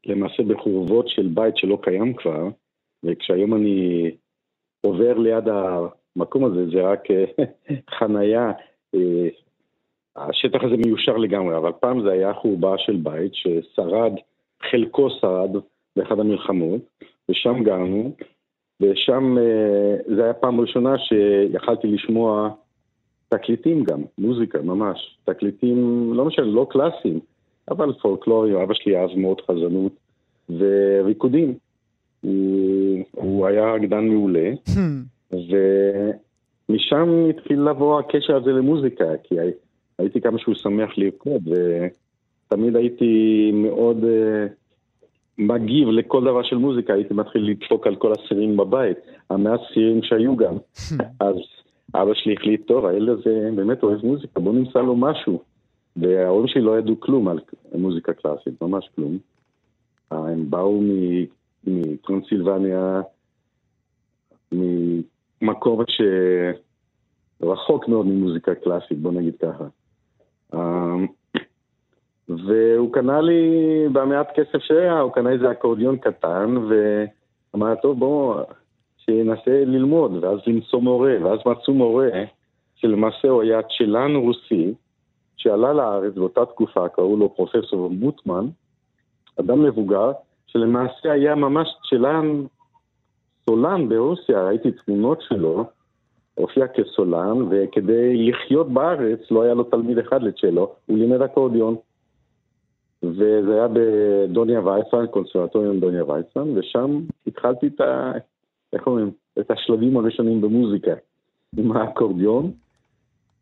למעשה 0.06 0.44
בחורבות 0.44 1.08
של 1.08 1.28
בית 1.28 1.58
שלא 1.58 1.80
קיים 1.82 2.14
כבר, 2.14 2.48
וכשהיום 3.04 3.54
אני 3.54 4.12
עובר 4.82 5.18
ליד 5.18 5.44
המקום 5.48 6.46
הזה, 6.46 6.70
זה 6.70 6.82
רק 6.82 7.04
חנייה, 8.00 8.52
אה, 8.96 9.28
השטח 10.16 10.64
הזה 10.64 10.76
מיושר 10.86 11.18
לגמרי, 11.18 11.58
אבל 11.58 11.72
פעם 11.80 12.04
זה 12.04 12.12
היה 12.12 12.34
חורבה 12.34 12.78
של 12.78 12.96
בית 12.96 13.32
ששרד, 13.36 14.12
חלקו 14.72 15.10
שרד 15.10 15.50
באחד 15.96 16.20
המלחמות, 16.20 16.82
ושם 17.30 17.64
גרנו, 17.64 18.16
ושם 18.82 19.38
אה, 19.38 20.16
זה 20.16 20.24
היה 20.24 20.34
פעם 20.34 20.62
ראשונה 20.62 20.96
שיכלתי 20.98 21.88
לשמוע 21.88 22.50
תקליטים 23.30 23.84
גם, 23.84 24.02
מוזיקה 24.18 24.62
ממש, 24.62 25.18
תקליטים, 25.24 26.10
לא 26.14 26.26
משנה, 26.26 26.46
לא 26.46 26.68
קלאסיים, 26.70 27.20
אבל 27.72 27.94
פולקלורים, 27.94 28.56
אבא 28.56 28.74
שלי 28.74 28.98
אהב 28.98 29.16
מאוד 29.16 29.42
חזנות, 29.42 29.92
וריקודים. 30.50 31.54
הוא, 32.22 33.04
הוא 33.12 33.48
היה 33.48 33.74
רקדן 33.74 34.08
מעולה, 34.08 34.52
hmm. 34.70 35.36
ומשם 36.70 37.26
התחיל 37.30 37.62
לבוא 37.62 38.00
הקשר 38.00 38.36
הזה 38.36 38.52
למוזיקה, 38.52 39.06
כי 39.24 39.36
הייתי 40.00 40.22
כמה 40.22 40.40
שהוא 40.40 40.56
שמח 40.56 40.98
לרקוד, 40.98 41.48
ותמיד 41.48 42.76
הייתי 42.76 43.52
מאוד... 43.54 44.04
Uh, 44.04 44.63
מגיב 45.38 45.88
לכל 45.88 46.24
דבר 46.24 46.44
של 46.44 46.58
מוזיקה, 46.58 46.94
הייתי 46.94 47.14
מתחיל 47.14 47.50
לדפוק 47.50 47.88
על 47.88 47.96
כל 47.96 48.12
הסירים 48.12 48.58
בבית, 48.58 48.98
המעט 49.30 49.60
סירים 49.74 50.04
שהיו 50.04 50.36
גם. 50.36 50.54
אז 51.28 51.36
אבא 51.96 52.14
שלי 52.14 52.34
החליט, 52.34 52.68
טוב, 52.68 52.86
הילד 52.86 53.10
הזה 53.10 53.50
באמת 53.56 53.84
אוהב 53.84 54.06
מוזיקה, 54.06 54.40
בוא 54.40 54.54
נמצא 54.54 54.80
לו 54.80 54.96
משהו. 54.96 55.44
וההורים 55.96 56.48
שלי 56.48 56.62
לא 56.62 56.80
ידעו 56.80 57.00
כלום 57.00 57.28
על 57.28 57.40
מוזיקה 57.74 58.14
קלאסית, 58.14 58.62
ממש 58.62 58.90
כלום. 58.96 59.18
הם 60.12 60.50
באו 60.50 60.82
מטרנסילבניה, 61.68 63.02
ממקום 64.52 65.84
שרחוק 67.42 67.88
מאוד 67.88 68.06
ממוזיקה 68.06 68.56
קלאסית, 68.56 69.00
בוא 69.00 69.12
נגיד 69.12 69.34
ככה. 69.42 69.68
והוא 72.30 72.94
קנה 72.94 73.22
לי 73.22 73.42
במעט 73.92 74.28
כסף 74.36 74.60
שהיה, 74.60 75.00
הוא 75.00 75.12
קנה 75.12 75.30
איזה 75.30 75.52
אקורדיון 75.52 75.98
קטן, 75.98 76.56
ואמר, 76.58 77.76
טוב, 77.76 78.00
בוא, 78.00 78.42
שינסה 78.98 79.66
ללמוד, 79.66 80.24
ואז 80.24 80.40
למצוא 80.48 80.82
מורה, 80.82 81.14
ואז 81.24 81.40
מצאו 81.46 81.74
מורה, 81.74 82.10
שלמעשה 82.76 83.28
הוא 83.28 83.42
היה 83.42 83.60
צ'לן 83.78 84.16
רוסי, 84.16 84.74
שעלה 85.38 85.74
לארץ 85.74 86.14
באותה 86.14 86.46
תקופה, 86.46 86.90
קראו 86.90 87.18
לו 87.18 87.36
פרופסור 87.36 87.90
מוטמן, 87.90 88.48
אדם 89.40 89.64
מבוגר, 89.64 90.12
שלמעשה 90.48 91.12
היה 91.12 91.36
ממש 91.36 91.68
צ'לן 91.90 92.44
סולן 93.46 93.90
ברוסיה, 93.90 94.44
ראיתי 94.44 94.72
תמונות 94.72 95.22
שלו, 95.22 95.66
הופיע 96.36 96.68
כסולן, 96.68 97.38
וכדי 97.50 98.30
לחיות 98.30 98.70
בארץ 98.70 99.32
לא 99.32 99.42
היה 99.44 99.54
לו 99.54 99.64
תלמיד 99.64 99.98
אחד 99.98 100.24
לצ'לו, 100.24 100.76
הוא 100.86 100.98
לימד 100.98 101.22
אקורדיון. 101.22 101.76
וזה 103.04 103.54
היה 103.54 103.68
בדוניה 103.74 104.60
וייסמן, 104.66 105.06
קונסרבטוריון 105.12 105.80
דוניה 105.80 106.04
וייסמן, 106.06 106.58
ושם 106.58 107.02
התחלתי 107.28 107.68
את 107.68 107.82
ה... 107.82 108.12
איך 108.74 108.88
אומרים? 108.88 109.12
את 109.40 109.52
השלבים 109.52 109.98
הראשונים 109.98 110.42
במוזיקה, 110.42 110.94
עם 111.58 111.72
האקורדיון, 111.72 112.52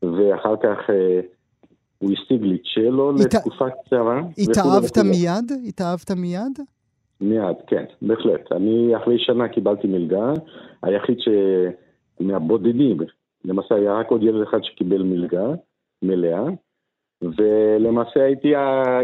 ואחר 0.02 0.56
כך 0.64 0.90
אה, 0.90 1.20
הוא 1.98 2.12
השיג 2.12 2.42
לי 2.42 2.58
צ'לו 2.74 3.16
הת... 3.16 3.34
לתקופה 3.34 3.66
קצרה. 3.70 4.22
התאהבת 4.38 4.98
מיד? 4.98 5.52
התאהבת 5.68 6.12
מיד? 6.12 6.60
מיד, 7.22 7.56
כן, 7.68 7.86
בהחלט. 8.02 8.52
אני 8.52 8.98
אחרי 8.98 9.20
שנה 9.20 9.48
קיבלתי 9.48 9.88
מלגה, 9.88 10.34
היחיד 10.84 11.20
ש... 11.20 11.28
מהבודדים, 12.20 12.98
למעשה 13.46 13.76
היה 13.76 13.94
רק 13.94 14.12
עוד 14.12 14.24
ילד 14.24 14.42
אחד 14.42 14.64
שקיבל 14.64 15.04
מלגה 15.04 15.46
מלאה, 16.02 16.44
ולמעשה 17.22 18.24
הייתי 18.24 18.54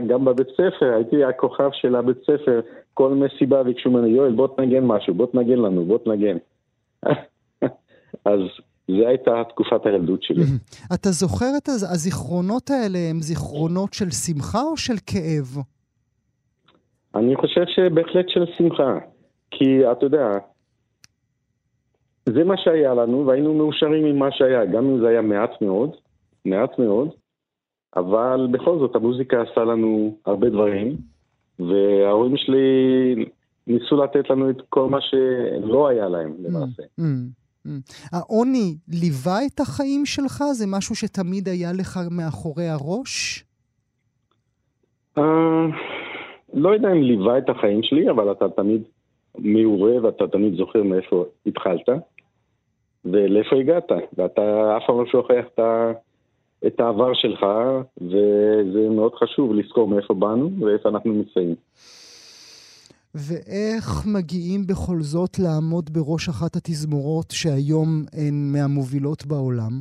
גם 0.07 0.25
בבית 0.25 0.47
ספר, 0.47 0.93
הייתי 0.95 1.23
הכוכב 1.23 1.69
של 1.73 1.95
הבית 1.95 2.17
ספר, 2.21 2.61
כל 2.93 3.13
מסיבה 3.13 3.63
ביקשו 3.63 3.91
ממני, 3.91 4.09
יואל 4.09 4.31
בוא 4.31 4.47
תנגן 4.57 4.83
משהו, 4.83 5.13
בוא 5.13 5.25
תנגן 5.25 5.59
לנו, 5.59 5.85
בוא 5.85 5.97
תנגן. 5.97 6.37
אז 8.25 8.39
זו 8.87 9.07
הייתה 9.07 9.43
תקופת 9.49 9.85
הילדות 9.85 10.23
שלי. 10.23 10.43
אתה 10.93 11.09
זוכר 11.09 11.49
את 11.57 11.67
הזיכרונות 11.67 12.69
האלה, 12.69 12.99
הם 13.09 13.21
זיכרונות 13.21 13.93
של 13.93 14.09
שמחה 14.09 14.61
או 14.61 14.77
של 14.77 14.93
כאב? 15.05 15.63
אני 17.15 17.35
חושב 17.35 17.63
שבהחלט 17.67 18.29
של 18.29 18.45
שמחה. 18.57 18.97
כי 19.51 19.91
אתה 19.91 20.05
יודע, 20.05 20.27
זה 22.25 22.43
מה 22.43 22.57
שהיה 22.57 22.93
לנו, 22.93 23.25
והיינו 23.25 23.53
מאושרים 23.53 24.05
עם 24.05 24.19
מה 24.19 24.31
שהיה, 24.31 24.65
גם 24.65 24.85
אם 24.85 24.99
זה 24.99 25.07
היה 25.07 25.21
מעט 25.21 25.61
מאוד, 25.61 25.91
מעט 26.45 26.79
מאוד, 26.79 27.09
אבל 27.95 28.47
בכל 28.51 28.79
זאת 28.79 28.95
המוזיקה 28.95 29.41
עשה 29.41 29.63
לנו 29.63 30.17
הרבה 30.25 30.49
דברים, 30.49 30.97
וההורים 31.59 32.37
שלי 32.37 33.25
ניסו 33.67 34.03
לתת 34.03 34.29
לנו 34.29 34.49
את 34.49 34.61
כל 34.69 34.89
מה 34.89 34.97
שלא 35.01 35.87
היה 35.87 36.09
להם 36.09 36.33
למעשה. 36.39 36.83
Mm, 36.83 37.03
mm, 37.03 37.67
mm. 37.67 37.69
העוני 38.11 38.75
ליווה 38.87 39.45
את 39.45 39.59
החיים 39.59 40.05
שלך? 40.05 40.43
זה 40.53 40.65
משהו 40.67 40.95
שתמיד 40.95 41.47
היה 41.47 41.73
לך 41.73 41.99
מאחורי 42.11 42.67
הראש? 42.67 43.43
Uh, 45.17 45.21
לא 46.53 46.69
יודע 46.69 46.91
אם 46.91 47.01
ליווה 47.03 47.37
את 47.37 47.49
החיים 47.49 47.83
שלי, 47.83 48.09
אבל 48.09 48.31
אתה 48.31 48.49
תמיד 48.49 48.81
מעורה 49.39 50.03
ואתה 50.03 50.27
תמיד 50.27 50.55
זוכר 50.55 50.83
מאיפה 50.83 51.25
התחלת 51.45 51.89
ולאיפה 53.05 53.55
הגעת, 53.55 53.91
ואתה 54.17 54.77
אף 54.77 54.83
פעם 54.87 54.99
לא 54.99 55.05
שוכח 55.05 55.45
את, 55.53 55.59
את 56.67 56.79
העבר 56.79 57.13
שלך, 57.13 57.45
וזה 58.01 58.89
מאוד 58.89 59.15
חשוב 59.15 59.53
לזכור 59.53 59.87
מאיפה 59.87 60.13
באנו 60.13 60.51
ואיפה 60.59 60.89
אנחנו 60.89 61.11
נמצאים. 61.11 61.55
ואיך 63.15 64.05
מגיעים 64.05 64.67
בכל 64.67 64.99
זאת 64.99 65.39
לעמוד 65.39 65.89
בראש 65.93 66.29
אחת 66.29 66.55
התזמורות 66.55 67.31
שהיום 67.31 67.89
הן 68.13 68.51
מהמובילות 68.53 69.25
בעולם? 69.25 69.71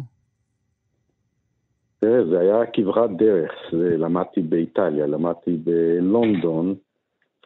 תראה, 2.01 2.25
זה 2.31 2.41
היה 2.41 2.67
כברת 2.73 3.11
דרך. 3.17 3.51
זה, 3.73 3.97
למדתי 3.97 4.41
באיטליה, 4.41 5.07
למדתי 5.07 5.57
בלונדון, 5.65 6.75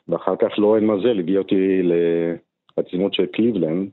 ואחר 0.08 0.36
כך 0.36 0.58
לורן 0.58 0.84
מזל 0.84 1.18
הביא 1.20 1.38
אותי 1.38 1.82
לתזמורות 2.78 3.14
של 3.14 3.26
קליבלנד. 3.26 3.88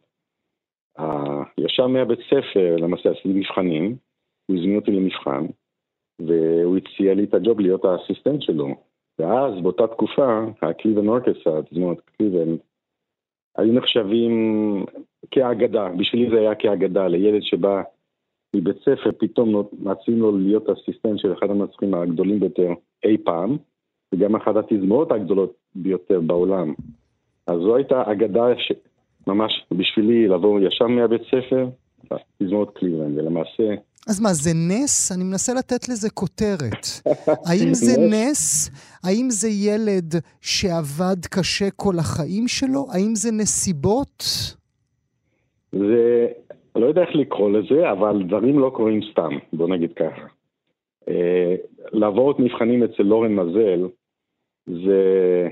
ישר 1.58 1.88
מהבית 1.88 2.20
ספר, 2.20 2.76
למעשה 2.78 3.10
עשיתי 3.10 3.30
מבחנים, 3.34 3.96
הוא 4.48 4.58
הזמין 4.58 4.76
אותי 4.76 4.92
למבחן, 4.92 5.46
והוא 6.20 6.78
הציע 6.78 7.14
לי 7.14 7.24
את 7.24 7.34
הג'וב 7.34 7.60
להיות 7.60 7.86
האסיסטנט 7.86 8.42
שלו. 8.42 8.68
ואז, 9.20 9.62
באותה 9.62 9.88
תקופה, 9.88 10.46
הקליבן 10.62 11.08
אורקסטרה, 11.08 11.62
תזמורת 11.64 12.00
קליבן, 12.00 12.56
היו 13.58 13.74
נחשבים 13.74 14.34
כאגדה, 15.32 15.90
בשבילי 15.98 16.30
זה 16.30 16.40
היה 16.40 16.56
כאגדה, 16.56 17.08
לילד 17.08 17.42
שבא 17.42 17.82
מבית 18.56 18.78
ספר, 18.78 19.12
פתאום 19.18 19.68
מציעים 19.80 20.20
לו 20.20 20.38
להיות 20.38 20.70
אסיסטנט 20.70 21.20
של 21.20 21.34
אחד 21.34 21.50
המנצחים 21.50 21.94
הגדולים 21.94 22.40
ביותר 22.40 22.74
אי 23.06 23.18
פעם, 23.18 23.58
וגם 24.14 24.36
אחת 24.36 24.56
התזמורות 24.56 25.12
הגדולות 25.12 25.54
ביותר 25.76 26.20
בעולם. 26.22 26.74
אז 27.48 27.60
זו 27.60 27.76
הייתה 27.76 28.12
אגדה 28.12 28.46
שממש 28.58 29.66
בשבילי 29.72 30.28
לבוא 30.28 30.60
ישר 30.60 30.88
מהבית 30.88 31.22
ספר, 31.22 31.68
תזמורת 32.40 32.70
קליבלנד, 32.70 33.18
ולמעשה 33.18 33.76
אז 34.10 34.22
מה, 34.22 34.30
זה 34.34 34.50
נס? 34.70 35.12
אני 35.12 35.24
מנסה 35.24 35.54
לתת 35.54 35.90
לזה 35.90 36.10
כותרת. 36.10 36.84
האם 37.50 37.74
זה 37.74 38.02
נס? 38.12 38.70
האם 39.04 39.30
זה 39.30 39.50
ילד 39.50 40.14
שעבד 40.42 41.26
קשה 41.36 41.72
כל 41.76 41.94
החיים 42.00 42.48
שלו? 42.48 42.86
האם 42.94 43.16
זה 43.16 43.32
נסיבות? 43.32 44.24
זה, 45.72 46.28
לא 46.76 46.86
יודע 46.86 47.02
איך 47.02 47.16
לקרוא 47.16 47.50
לזה, 47.52 47.92
אבל 47.92 48.24
דברים 48.24 48.60
לא 48.60 48.72
קורים 48.76 49.00
סתם, 49.12 49.30
בוא 49.54 49.68
נגיד 49.70 49.94
ככה. 49.94 50.26
אה, 51.10 51.56
לעבור 51.92 52.32
את 52.32 52.40
מבחנים 52.40 52.84
אצל 52.84 53.04
לורן 53.04 53.36
מזל 53.36 53.88
זה 54.66 55.48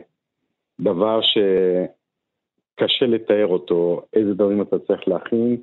דבר 0.80 1.20
שקשה 1.22 3.06
לתאר 3.06 3.48
אותו, 3.48 4.02
איזה 4.14 4.34
דברים 4.34 4.62
אתה 4.62 4.80
צריך 4.80 5.08
להכין, 5.08 5.58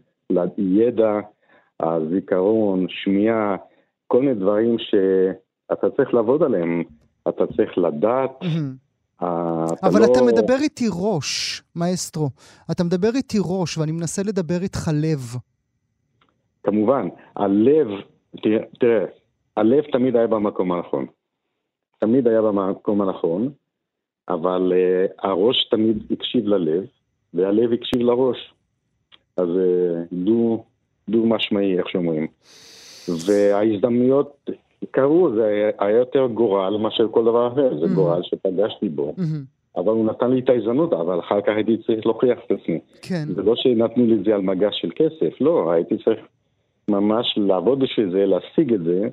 ידע, 0.59 1.21
הזיכרון, 1.83 2.87
שמיעה, 2.89 3.57
כל 4.07 4.21
מיני 4.21 4.35
דברים 4.35 4.77
שאתה 4.79 5.91
צריך 5.97 6.15
לעבוד 6.15 6.43
עליהם, 6.43 6.83
אתה 7.29 7.47
צריך 7.57 7.79
לדעת. 7.79 8.31
אתה 9.17 9.89
אבל 9.89 10.01
לא... 10.01 10.05
אתה 10.13 10.23
מדבר 10.23 10.57
איתי 10.63 10.89
ראש, 10.93 11.63
מאסטרו. 11.77 12.31
אתה 12.71 12.85
מדבר 12.85 13.09
איתי 13.15 13.39
ראש, 13.45 13.79
ואני 13.79 13.93
מנסה 13.93 14.23
לדבר 14.23 14.63
איתך 14.63 14.91
לב. 14.95 15.21
כמובן, 16.63 17.09
הלב, 17.37 17.87
תראה, 18.43 18.65
תראה, 18.81 19.05
הלב 19.57 19.85
תמיד 19.93 20.17
היה 20.17 20.27
במקום 20.27 20.73
הנכון. 20.73 21.07
תמיד 21.99 22.29
היה 22.29 22.43
במקום 22.43 23.01
הנכון, 23.01 23.53
אבל 24.29 24.73
uh, 24.73 25.13
הראש 25.29 25.69
תמיד 25.71 25.97
הקשיב 26.11 26.47
ללב, 26.47 26.85
והלב 27.35 27.73
הקשיב 27.73 28.01
לראש. 28.01 28.55
אז 29.37 29.49
uh, 29.49 30.15
דו, 30.15 30.65
דו 31.09 31.27
משמעי, 31.27 31.79
איך 31.79 31.89
שאומרים. 31.89 32.27
וההזדמנויות 33.27 34.51
קרו, 34.91 35.31
זה 35.35 35.71
היה 35.79 35.97
יותר 35.97 36.27
גורל 36.27 36.77
מאשר 36.77 37.09
כל 37.11 37.25
דבר 37.25 37.53
אחר, 37.53 37.79
זה 37.79 37.87
mm-hmm. 37.87 37.95
גורל 37.95 38.21
שפגשתי 38.23 38.89
בו. 38.89 39.15
Mm-hmm. 39.19 39.81
אבל 39.81 39.93
הוא 39.93 40.07
נתן 40.07 40.31
לי 40.31 40.41
את 40.41 40.49
ההזדמנות, 40.49 40.93
אבל 40.93 41.21
אחר 41.21 41.41
כך 41.41 41.53
הייתי 41.57 41.77
צריך 41.87 42.07
להוכיח 42.07 42.39
את 42.47 42.53
עצמי. 42.53 42.79
כן. 43.03 43.25
זה 43.35 43.43
לא 43.43 43.57
שנתנו 43.57 44.07
לי 44.07 44.15
את 44.15 44.25
זה 44.25 44.35
על 44.35 44.41
מגש 44.41 44.81
של 44.81 44.91
כסף, 44.97 45.41
לא, 45.41 45.73
הייתי 45.73 45.95
צריך 46.05 46.19
ממש 46.89 47.35
לעבוד 47.37 47.81
בשביל 47.81 48.11
זה, 48.11 48.27
להשיג 48.27 48.73
את 48.75 48.85
זה, 48.85 49.09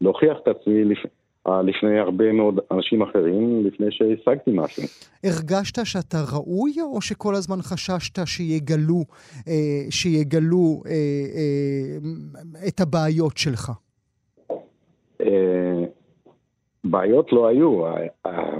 להוכיח 0.00 0.36
את 0.42 0.48
עצמי 0.48 0.84
לפ... 0.84 0.98
אה, 1.48 1.62
לפני 1.62 1.98
הרבה 1.98 2.32
מאוד 2.32 2.60
אנשים 2.70 3.02
אחרים, 3.02 3.66
לפני 3.66 3.86
שהשגתי 3.90 4.50
משהו. 4.54 4.82
הרגשת 5.24 5.86
שאתה 5.86 6.18
ראוי, 6.34 6.72
או 6.82 7.00
שכל 7.00 7.34
הזמן 7.34 7.62
חששת 7.62 8.26
שיגלו, 8.26 9.04
אה, 9.48 9.90
שיגלו 9.90 10.82
אה, 10.86 10.92
אה, 10.92 12.68
את 12.68 12.80
הבעיות 12.80 13.36
שלך? 13.36 13.70
אה, 15.20 15.84
בעיות 16.84 17.32
לא 17.32 17.46
היו. 17.46 17.82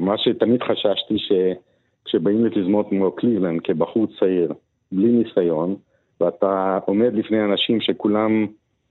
מה 0.00 0.18
שתמיד 0.18 0.62
חששתי, 0.62 1.16
שכשבאים 1.18 2.44
לתזמות 2.44 2.86
כמו 2.90 3.12
קליבלנד 3.12 3.60
כבחור 3.64 4.06
צעיר, 4.20 4.52
בלי 4.92 5.08
ניסיון, 5.08 5.76
ואתה 6.20 6.78
עומד 6.86 7.14
לפני 7.14 7.44
אנשים 7.44 7.80
שכולם 7.80 8.46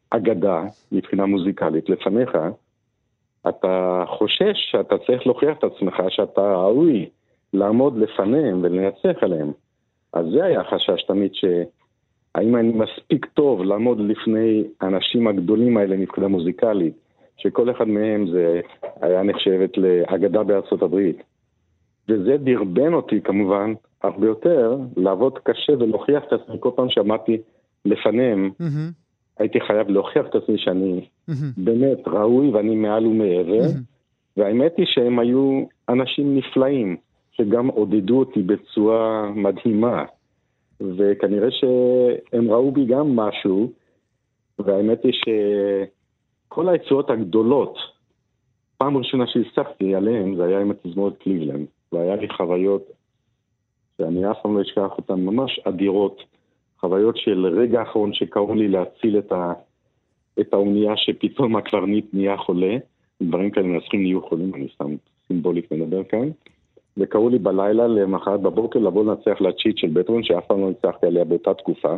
אגדה 0.09 0.63
מבחינה 0.91 1.25
מוזיקלית 1.25 1.89
לפניך, 1.89 2.37
אתה 3.49 4.03
חושש 4.07 4.71
שאתה 4.71 4.97
צריך 4.97 5.25
להוכיח 5.27 5.57
את 5.57 5.63
עצמך 5.63 5.95
שאתה 6.09 6.55
ראוי 6.55 7.09
לעמוד 7.53 7.97
לפניהם 7.97 8.59
ולנצח 8.63 9.23
עליהם. 9.23 9.51
אז 10.13 10.25
זה 10.33 10.43
היה 10.45 10.61
החשש 10.61 11.03
תמיד, 11.07 11.31
שהאם 11.33 12.55
אני 12.55 12.73
מספיק 12.73 13.25
טוב 13.25 13.63
לעמוד 13.63 13.99
לפני 13.99 14.63
האנשים 14.81 15.27
הגדולים 15.27 15.77
האלה 15.77 15.97
מבחינה 15.97 16.27
מוזיקלית, 16.27 16.93
שכל 17.37 17.71
אחד 17.71 17.87
מהם 17.87 18.27
זה 18.31 18.61
היה 19.01 19.23
נחשבת 19.23 19.77
לאגדה 19.77 20.43
בארצות 20.43 20.81
הברית. 20.81 21.23
וזה 22.09 22.37
דרבן 22.37 22.93
אותי 22.93 23.21
כמובן 23.21 23.73
הרבה 24.03 24.27
יותר 24.27 24.77
לעבוד 24.97 25.39
קשה 25.43 25.73
ולהוכיח 25.73 26.23
את 26.27 26.33
עצמי 26.33 26.55
כל 26.59 26.69
פעם 26.75 26.89
שעמדתי 26.89 27.37
לפניהם. 27.85 28.51
Mm-hmm. 28.61 29.04
הייתי 29.39 29.59
חייב 29.61 29.89
להוכיח 29.89 30.25
את 30.27 30.35
עצמי 30.35 30.57
שאני. 30.57 31.05
באמת 31.57 32.07
ראוי 32.07 32.49
ואני 32.49 32.75
מעל 32.75 33.07
ומעבר. 33.07 33.61
והאמת 34.37 34.73
היא 34.77 34.85
שהם 34.89 35.19
היו 35.19 35.63
אנשים 35.89 36.37
נפלאים, 36.37 36.97
שגם 37.31 37.67
עודדו 37.67 38.19
אותי 38.19 38.41
בצורה 38.43 39.31
מדהימה. 39.35 40.05
וכנראה 40.81 41.47
שהם 41.51 42.51
ראו 42.51 42.71
בי 42.71 42.85
גם 42.85 43.15
משהו 43.15 43.71
והאמת 44.59 45.03
היא 45.03 45.13
שכל 45.13 46.69
היצירות 46.69 47.09
הגדולות, 47.09 47.77
פעם 48.77 48.97
ראשונה 48.97 49.27
שהצלחתי 49.27 49.95
עליהן 49.95 50.35
זה 50.35 50.45
היה 50.45 50.59
עם 50.59 50.71
התזמורת 50.71 51.17
קליבלנד, 51.17 51.65
והיה 51.91 52.15
לי 52.15 52.27
חוויות 52.29 52.91
שאני 53.97 54.31
אף 54.31 54.37
פעם 54.43 54.57
לא 54.57 54.61
אשכח 54.61 54.91
אותן, 54.97 55.13
ממש 55.13 55.59
אדירות, 55.63 56.21
חוויות 56.85 57.17
של 57.17 57.45
רגע 57.45 57.79
האחרון 57.79 58.13
שקראו 58.13 58.55
לי 58.55 58.67
להציל 58.67 59.17
את, 59.19 59.31
ה, 59.31 59.53
את 60.39 60.53
האונייה 60.53 60.93
שפתאום 60.97 61.55
הקברניט 61.55 62.05
נהיה 62.13 62.37
חולה, 62.37 62.77
דברים 63.21 63.51
כאלה 63.51 63.67
מנסחים 63.67 64.01
נהיו 64.01 64.21
חולים, 64.21 64.55
אני 64.55 64.67
סתם 64.75 64.95
סימבולית 65.27 65.71
מדבר 65.71 66.03
כאן, 66.03 66.29
וקראו 66.97 67.29
לי 67.29 67.39
בלילה 67.39 67.87
למחרת 67.87 68.41
בבוקר 68.41 68.79
לבוא 68.79 69.05
לנצח 69.05 69.41
לצ'יט 69.41 69.77
של 69.77 69.87
בטרון, 69.87 70.23
שאף 70.23 70.45
פעם 70.47 70.61
לא 70.61 70.67
ניצחתי 70.67 71.05
עליה 71.05 71.23
באותה 71.23 71.53
תקופה, 71.53 71.95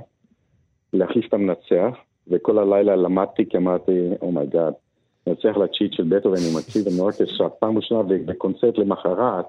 להחליף 0.94 1.26
את 1.28 1.34
המנצח, 1.34 1.98
וכל 2.28 2.58
הלילה 2.58 2.96
למדתי 2.96 3.50
כי 3.50 3.58
אמרתי, 3.58 3.92
אומייגאד, 4.22 4.74
oh 4.74 5.32
נצח 5.32 5.58
לצ'יט 5.58 5.94
של 5.94 6.04
בטרון 6.04 6.38
עם 6.52 6.58
הציד 6.58 6.88
המאורקסטרה, 6.88 7.50
פעם 7.50 7.78
ראשונה 7.78 8.04
בקונצרט 8.04 8.78
למחרת, 8.78 9.46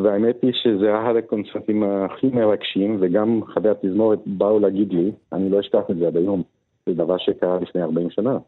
והאמת 0.00 0.36
היא 0.42 0.52
שזה 0.62 1.00
אחד 1.00 1.16
הקונצרטים 1.16 1.82
הכי 1.82 2.26
מרגשים, 2.26 2.98
וגם 3.00 3.40
חבי 3.54 3.68
התזמורת 3.68 4.18
באו 4.26 4.58
להגיד 4.58 4.92
לי, 4.92 5.12
אני 5.32 5.50
לא 5.50 5.60
אשכח 5.60 5.82
את 5.90 5.96
זה 5.96 6.06
עד 6.06 6.16
היום, 6.16 6.42
זה 6.86 6.94
דבר 6.94 7.18
שקרה 7.18 7.60
לפני 7.60 7.82
40 7.82 8.10
שנה. 8.10 8.38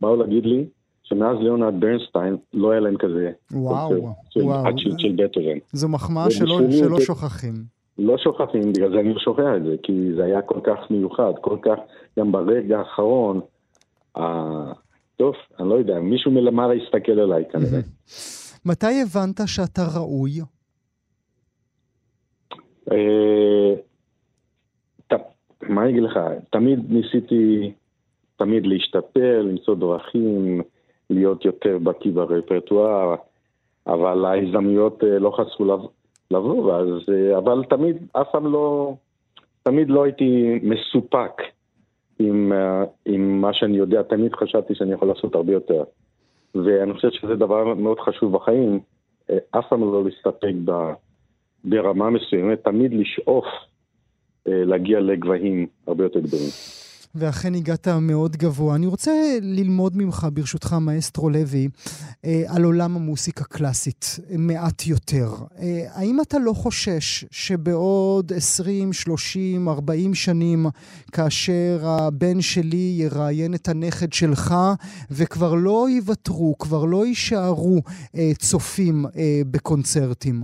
באו 0.00 0.16
להגיד 0.16 0.46
לי 0.46 0.64
שמאז 1.02 1.36
ליאונרד 1.40 1.80
ברנסטיין 1.80 2.36
לא 2.54 2.70
היה 2.70 2.80
להם 2.80 2.96
כזה 2.96 3.30
וואו, 3.52 3.90
של, 4.30 4.40
וואו. 4.42 4.78
של, 4.78 4.90
של 4.98 5.12
בטהובן. 5.16 5.58
זו 5.72 5.88
מחמאה 5.88 6.30
שלא, 6.30 6.58
שלא 6.70 7.00
שוכחים. 7.00 7.54
לא 7.98 8.18
שוכחים, 8.18 8.72
בגלל 8.72 8.90
זה 8.90 9.00
אני 9.00 9.14
לא 9.14 9.20
שוכח 9.20 9.42
את 9.56 9.64
זה, 9.64 9.74
כי 9.82 10.12
זה 10.16 10.24
היה 10.24 10.42
כל 10.42 10.60
כך 10.64 10.90
מיוחד, 10.90 11.32
כל 11.40 11.56
כך, 11.62 11.78
גם 12.18 12.32
ברגע 12.32 12.78
האחרון, 12.78 13.40
אה, 14.16 14.72
טוב, 15.16 15.34
אני 15.60 15.68
לא 15.68 15.74
יודע, 15.74 16.00
מישהו 16.00 16.30
מלמעלה 16.30 16.74
הסתכל 16.74 17.20
עליי 17.20 17.44
כנראה. 17.52 17.80
מתי 18.66 19.02
הבנת 19.02 19.40
שאתה 19.46 19.82
ראוי? 19.96 20.30
אה, 22.92 23.74
מה 25.62 25.82
אני 25.82 25.90
אגיד 25.90 26.02
לך, 26.02 26.18
תמיד 26.50 26.78
ניסיתי, 26.88 27.72
תמיד 28.36 28.66
להשתפר, 28.66 29.42
למצוא 29.42 29.74
דרכים, 29.74 30.62
להיות 31.10 31.44
יותר 31.44 31.78
בקיא 31.78 32.12
ברפרטואר, 32.12 33.14
אבל 33.86 34.24
ההזדמנויות 34.24 35.04
אה, 35.04 35.18
לא 35.18 35.30
חסרו 35.30 35.88
לבוא, 36.30 36.74
אז, 36.74 36.86
אה, 37.08 37.38
אבל 37.38 37.64
תמיד, 37.70 37.96
אף 38.12 38.26
פעם 38.32 38.52
לא, 38.52 38.94
תמיד 39.62 39.90
לא 39.90 40.04
הייתי 40.04 40.60
מסופק 40.62 41.42
עם, 42.18 42.52
עם 43.04 43.40
מה 43.40 43.54
שאני 43.54 43.76
יודע, 43.76 44.02
תמיד 44.02 44.34
חשבתי 44.34 44.74
שאני 44.74 44.92
יכול 44.92 45.08
לעשות 45.08 45.34
הרבה 45.34 45.52
יותר. 45.52 45.84
ואני 46.64 46.94
חושב 46.94 47.10
שזה 47.10 47.34
דבר 47.34 47.74
מאוד 47.74 48.00
חשוב 48.00 48.32
בחיים, 48.32 48.80
אף 49.50 49.64
פעם 49.68 49.80
לא 49.80 50.04
להסתפק 50.04 50.52
ברמה 51.64 52.10
מסוימת, 52.10 52.64
תמיד 52.64 52.92
לשאוף 52.94 53.44
להגיע 54.46 55.00
לגבהים 55.00 55.66
הרבה 55.86 56.04
יותר 56.04 56.20
גדולים. 56.20 56.50
ואכן 57.18 57.54
הגעת 57.54 57.88
מאוד 57.88 58.36
גבוה. 58.36 58.74
אני 58.74 58.86
רוצה 58.86 59.10
ללמוד 59.42 59.96
ממך, 59.96 60.26
ברשותך, 60.32 60.72
מאסטרו 60.80 61.30
לוי, 61.30 61.68
על 62.46 62.64
עולם 62.64 62.96
המוסיקה 62.96 63.44
קלאסית 63.44 64.18
מעט 64.38 64.86
יותר. 64.86 65.28
האם 65.94 66.20
אתה 66.20 66.38
לא 66.38 66.52
חושש 66.52 67.24
שבעוד 67.30 68.32
20, 68.32 68.92
30, 68.92 69.68
40 69.68 70.14
שנים, 70.14 70.66
כאשר 71.12 71.78
הבן 71.82 72.40
שלי 72.40 72.96
יראיין 72.98 73.54
את 73.54 73.68
הנכד 73.68 74.12
שלך, 74.12 74.54
וכבר 75.10 75.54
לא 75.54 75.86
יוותרו, 75.90 76.58
כבר 76.58 76.84
לא 76.84 77.06
יישארו 77.06 77.80
צופים 78.38 79.04
בקונצרטים? 79.50 80.42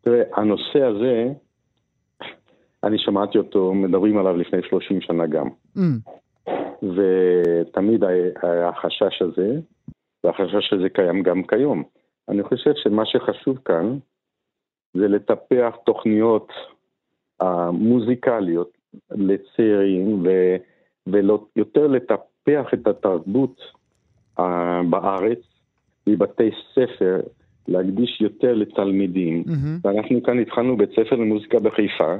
תראה, 0.00 0.22
הנושא 0.36 0.78
הזה, 0.78 1.32
אני 2.84 2.98
שמעתי 2.98 3.38
אותו, 3.38 3.74
מדברים 3.74 4.18
עליו 4.18 4.36
לפני 4.36 4.58
30 4.68 5.00
שנה 5.00 5.26
גם. 5.26 5.48
Mm. 5.76 5.80
ותמיד 6.82 8.04
היה 8.42 8.68
החשש 8.68 9.22
הזה, 9.22 9.60
והחשש 10.24 10.72
הזה 10.72 10.88
קיים 10.88 11.22
גם 11.22 11.42
כיום. 11.42 11.82
אני 12.28 12.42
חושב 12.42 12.70
שמה 12.76 13.02
שחשוב 13.06 13.58
כאן 13.64 13.98
זה 14.94 15.08
לטפח 15.08 15.76
תוכניות 15.86 16.52
המוזיקליות 17.40 18.70
לצעירים, 19.10 20.22
ו, 20.24 20.56
ויותר 21.06 21.86
לטפח 21.86 22.74
את 22.74 22.86
התרבות 22.86 23.60
בארץ, 24.90 25.38
מבתי 26.06 26.50
ספר, 26.74 27.20
להקדיש 27.68 28.20
יותר 28.20 28.54
לתלמידים. 28.54 29.44
Mm-hmm. 29.46 29.80
ואנחנו 29.84 30.22
כאן 30.22 30.38
התחלנו 30.38 30.76
בית 30.76 30.90
ספר 30.90 31.16
למוזיקה 31.16 31.60
בחיפה, 31.60 32.14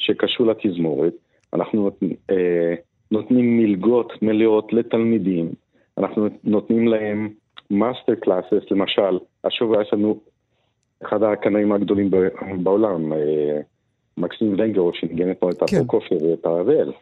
שקשור 0.00 0.46
לתזמורת. 0.46 1.12
אנחנו 1.54 1.90
אה, 2.30 2.74
נותנים 3.10 3.56
מלגות 3.56 4.12
מלאות 4.22 4.72
לתלמידים, 4.72 5.52
אנחנו 5.98 6.28
נותנים 6.44 6.88
להם 6.88 7.28
master 7.70 8.14
classes, 8.14 8.70
למשל, 8.70 9.18
השבוע 9.44 9.82
יש 9.82 9.92
לנו 9.92 10.20
אחד 11.02 11.22
הפסנתרנים 11.22 11.72
הגדולים 11.72 12.10
בעולם, 12.62 13.12
אה, 13.12 13.60
מקסים 14.16 14.52
ונגרו, 14.52 14.92
שניגן 14.94 15.30
אתמול 15.30 15.52
את 15.52 15.62
הפרוקופייב 15.62 16.18
כן. 16.18 16.24
ואת 16.26 16.46
הרבל. 16.46 16.92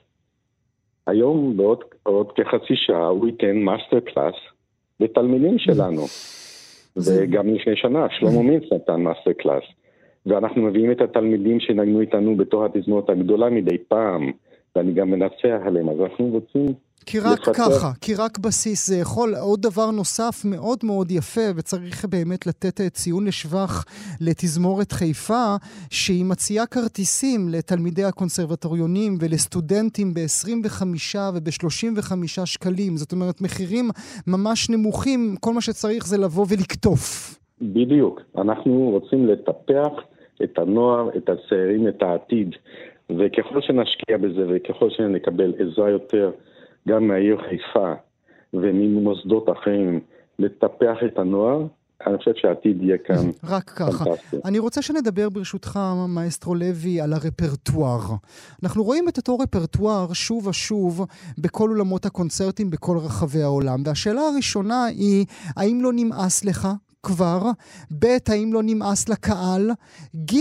היום, 1.07 1.57
בעוד 1.57 2.33
כחצי 2.33 2.77
שעה, 2.77 3.07
הוא 3.07 3.27
ייתן 3.27 3.57
master 3.57 4.01
class 4.01 4.35
לתלמידים 5.01 5.59
שלנו. 5.59 6.03
וגם 6.97 7.55
לפני 7.55 7.77
שנה, 7.77 8.07
שלמה 8.11 8.43
מינץ 8.43 8.73
נתן 8.73 9.01
master 9.03 9.33
class. 9.33 9.65
ואנחנו 10.29 10.63
מביאים 10.63 10.93
את 10.93 11.01
התלמידים 11.01 11.61
שנגנו 11.61 12.01
איתנו 12.01 12.37
בתור 12.37 12.65
התזמורת 12.65 13.11
הגדולה 13.11 13.51
מדי 13.51 13.79
פעם, 13.89 14.31
ואני 14.77 14.93
גם 14.93 15.11
מנצח 15.11 15.61
עליהם, 15.67 15.89
אז 15.89 15.97
אנחנו 16.01 16.27
רוצים... 16.27 16.67
כי 17.07 17.19
רק 17.21 17.49
לפתח... 17.49 17.53
ככה, 17.53 17.91
כי 18.01 18.15
רק 18.15 18.39
בסיס 18.39 18.89
זה 18.89 18.97
יכול. 18.97 19.35
עוד 19.41 19.63
דבר 19.63 19.91
נוסף 19.91 20.45
מאוד 20.45 20.79
מאוד 20.85 21.11
יפה, 21.11 21.41
וצריך 21.57 22.05
באמת 22.05 22.47
לתת 22.47 22.81
אה, 22.81 22.91
ציון 22.91 23.27
לשבח 23.27 23.85
לתזמורת 24.21 24.93
חיפה, 24.93 25.57
שהיא 25.91 26.25
מציעה 26.25 26.67
כרטיסים 26.67 27.49
לתלמידי 27.49 28.05
הקונסרבטוריונים 28.05 29.19
ולסטודנטים 29.21 30.15
ב-25 30.15 31.17
וב-35 31.35 32.45
שקלים. 32.45 32.97
זאת 32.97 33.13
אומרת, 33.13 33.41
מחירים 33.41 33.85
ממש 34.27 34.71
נמוכים, 34.71 35.35
כל 35.41 35.53
מה 35.55 35.61
שצריך 35.61 36.07
זה 36.07 36.19
לבוא 36.19 36.47
ולקטוף. 36.49 37.35
בדיוק. 37.63 38.21
אנחנו 38.39 38.91
רוצים 38.91 39.27
לטפח 39.27 39.93
את 40.45 40.59
הנוער, 40.59 41.09
את 41.17 41.29
הצעירים, 41.29 41.89
את 41.89 42.03
העתיד. 42.03 42.55
וככל 43.11 43.61
שנשקיע 43.61 44.17
בזה 44.17 44.47
וככל 44.49 44.91
שנקבל 44.91 45.55
עזרה 45.59 45.91
יותר 45.91 46.31
גם 46.89 47.09
מהעיר 47.09 47.37
חיפה 47.49 47.93
וממוסדות 48.55 49.49
אחרים 49.49 50.01
לטפח 50.39 50.97
את 51.07 51.19
הנוער, 51.19 51.67
אני 52.07 52.19
חושב 52.19 52.31
שהעתיד 52.37 52.83
יהיה 52.83 52.99
כאן 52.99 53.31
רק 53.45 53.71
ככה. 53.71 54.05
פנטסטי. 54.05 54.37
אני 54.45 54.59
רוצה 54.59 54.83
שנדבר 54.83 55.29
ברשותך, 55.29 55.79
מאסטרו 56.09 56.55
לוי, 56.55 57.01
על 57.01 57.13
הרפרטואר. 57.13 58.01
אנחנו 58.63 58.85
רואים 58.85 59.09
את 59.09 59.17
אותו 59.17 59.39
רפרטואר 59.39 60.13
שוב 60.13 60.47
ושוב 60.47 61.07
בכל 61.39 61.71
אולמות 61.71 62.07
הקונצרטים 62.07 62.71
בכל 62.71 62.97
רחבי 62.99 63.43
העולם. 63.43 63.83
והשאלה 63.85 64.21
הראשונה 64.21 64.85
היא, 64.85 65.27
האם 65.57 65.79
לא 65.83 65.91
נמאס 65.95 66.45
לך 66.45 66.69
כבר? 67.09 67.41
ב', 68.01 68.07
האם 68.29 68.53
לא 68.53 68.61
נמאס 68.63 69.09
לקהל? 69.09 69.71
ג', 70.31 70.39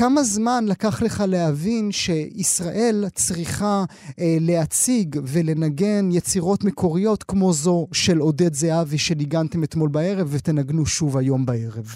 כמה 0.00 0.22
זמן 0.22 0.62
לקח 0.70 1.02
לך 1.02 1.16
להבין 1.28 1.90
שישראל 1.92 2.98
צריכה 3.14 3.84
אה, 4.20 4.36
להציג 4.48 5.08
ולנגן 5.32 6.04
יצירות 6.10 6.64
מקוריות 6.64 7.22
כמו 7.22 7.52
זו 7.52 7.86
של 7.92 8.18
עודד 8.18 8.52
זהבי 8.52 8.98
שניגנתם 8.98 9.64
אתמול 9.64 9.88
בערב 9.92 10.26
ותנגנו 10.34 10.86
שוב 10.86 11.16
היום 11.16 11.46
בערב? 11.46 11.88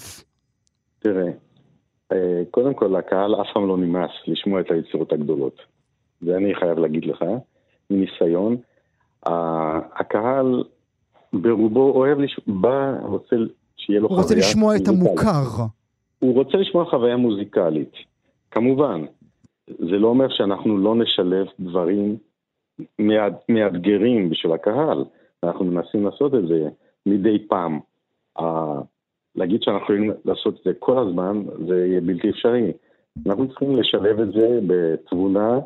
תראה, 0.99 1.31
אה, 2.13 2.43
קודם 2.51 2.75
כל, 2.75 2.95
לקהל 2.99 3.35
אף 3.35 3.47
פעם 3.55 3.69
לא 3.69 3.77
נמאס 3.77 4.11
לשמוע 4.27 4.61
את 4.61 4.71
היצירות 4.71 5.13
הגדולות. 5.13 5.57
זה 6.21 6.37
אני 6.37 6.55
חייב 6.55 6.79
להגיד 6.79 7.05
לך, 7.05 7.25
מניסיון. 7.91 8.57
הקהל 10.01 10.65
ברובו 11.33 11.91
אוהב, 11.91 12.19
לש... 12.19 12.41
בא, 12.47 12.97
רוצה 13.03 13.37
שיהיה 13.87 14.01
לו 14.01 14.09
חוויה... 14.09 14.21
הוא 14.21 14.23
רוצה 14.23 14.35
לשמוע 14.35 14.77
את 14.77 14.89
המוכר. 14.89 15.65
הוא 16.19 16.35
רוצה 16.35 16.59
לשמוע 16.59 16.85
חוויה 16.85 17.17
מוזיקלית, 17.17 17.93
כמובן. 18.51 19.05
זה 19.69 19.99
לא 19.99 20.09
אומר 20.09 20.27
שאנחנו 20.29 20.79
לא 20.79 20.95
נשלב 20.95 21.47
דברים 21.61 22.17
מאתגרים 23.49 24.31
בשביל 24.31 24.53
הקהל. 24.53 25.05
אנחנו 25.45 25.65
מנסים 25.65 26.05
לעשות 26.05 26.35
את 26.35 26.49
זה 26.49 26.69
מדי 27.07 27.47
פעם. 27.49 27.81
להגיד 29.37 29.63
שאנחנו 29.63 29.83
יכולים 29.85 30.11
לעשות 30.25 30.55
את 30.59 30.65
זה 30.65 30.73
כל 30.79 30.99
הזמן, 30.99 31.43
זה 31.69 31.87
יהיה 31.87 32.01
בלתי 32.01 32.31
אפשרי. 32.31 32.73
אנחנו 33.27 33.49
צריכים 33.49 33.77
לשלב 33.77 34.21
את 34.21 34.33
זה 34.33 34.59
בתבונה 34.67 35.59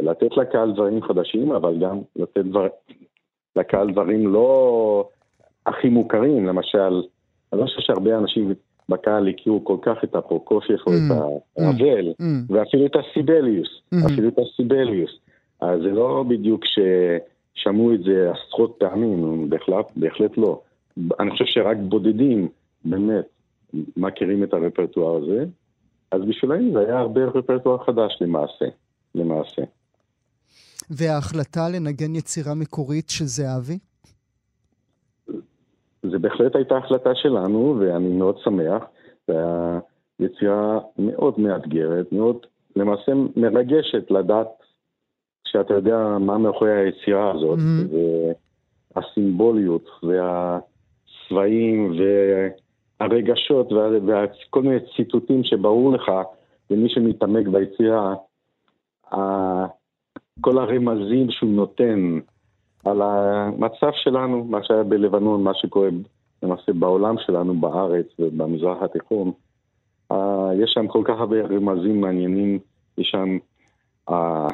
לתת 0.00 0.36
לקהל 0.36 0.72
דברים 0.72 1.02
חדשים, 1.02 1.52
אבל 1.52 1.78
גם 1.80 1.98
לתת 2.16 2.44
דבר, 2.44 2.66
לקהל 3.56 3.92
דברים 3.92 4.28
לא 4.28 5.08
הכי 5.66 5.88
מוכרים, 5.88 6.46
למשל, 6.46 7.02
אני 7.56 7.62
לא 7.62 7.68
חושב 7.68 7.80
שהרבה 7.80 8.18
אנשים 8.18 8.54
בקהל 8.88 9.28
הכירו 9.28 9.64
כל 9.64 9.76
כך 9.82 9.96
את 10.04 10.14
הפרוקופייך 10.14 10.86
או 10.86 10.92
את 10.92 10.98
Mm. 11.10 11.14
הרבל, 11.62 12.12
Mm. 12.20 12.24
ואפילו 12.52 12.86
את 12.86 12.96
הסיבליוס, 12.96 13.68
Mhm. 13.94 14.06
אפילו 14.12 14.28
את 14.28 14.38
הסיבליוס. 14.38 15.10
אז 15.60 15.80
זה 15.80 15.88
לא 15.90 16.24
בדיוק 16.28 16.60
ששמעו 16.64 17.94
את 17.94 18.00
זה 18.02 18.30
עשרות 18.32 18.76
פעמים, 18.78 19.50
בהחלט, 19.50 19.86
בהחלט 19.96 20.30
לא. 20.38 20.60
אני 21.20 21.30
חושב 21.30 21.44
שרק 21.46 21.76
בודדים 21.88 22.48
באמת 22.84 23.24
מכירים 23.96 24.42
את 24.44 24.54
הרפרטואר 24.54 25.22
הזה, 25.22 25.44
אז 26.10 26.20
בשבילם 26.28 26.72
זה 26.72 26.78
היה 26.80 26.98
הרבה 26.98 27.24
רפרטואר 27.24 27.84
חדש 27.84 28.18
למעשה, 28.20 28.64
למעשה. 29.14 29.62
וההחלטה 30.90 31.68
לנגן 31.68 32.14
יצירה 32.14 32.54
מקורית 32.54 33.10
של 33.10 33.24
זהבי? 33.24 33.78
זה 36.10 36.18
בהחלט 36.18 36.56
הייתה 36.56 36.76
החלטה 36.76 37.14
שלנו, 37.14 37.76
ואני 37.80 38.08
מאוד 38.08 38.38
שמח. 38.38 38.82
זו 39.28 39.32
הייתה 39.34 39.78
יצירה 40.20 40.78
מאוד 40.98 41.40
מאתגרת, 41.40 42.12
מאוד 42.12 42.36
למעשה 42.76 43.12
מרגשת 43.36 44.10
לדעת 44.10 44.48
שאתה 45.48 45.74
יודע 45.74 45.98
מה 46.20 46.38
מאחורי 46.38 46.72
היצירה 46.76 47.30
הזאת, 47.34 47.58
Mhm. 47.58 47.94
והסימבוליות, 48.96 49.90
והצבעים, 50.02 51.92
והרגשות, 53.00 53.72
וה- 53.72 53.88
וכל 54.48 54.62
מיני 54.62 54.76
ציטוטים 54.96 55.44
שברור 55.44 55.92
לך, 55.92 56.12
למי 56.70 56.88
שמתעמק 56.88 57.46
ביצירה, 57.48 58.14
כל 60.40 60.58
הרמזים 60.58 61.30
שהוא 61.30 61.50
נותן 61.50 62.18
על 62.84 63.02
המצב 63.02 63.90
שלנו, 63.92 64.44
מה 64.44 64.64
שהיה 64.64 64.82
בלבנון, 64.82 65.42
מה 65.42 65.54
שקורה 65.54 65.88
למעשה 66.42 66.72
בעולם 66.72 67.14
שלנו, 67.18 67.54
בארץ 67.54 68.06
ובמזרח 68.18 68.82
התיכון. 68.82 69.32
אה, 70.12 70.50
יש 70.62 70.70
שם 70.74 70.86
כל 70.86 71.02
כך 71.04 71.14
הרבה 71.18 71.36
רמזים 71.42 72.00
מעניינים, 72.00 72.58
יש 72.98 73.08
שם 73.10 73.38
אה, 74.10 74.48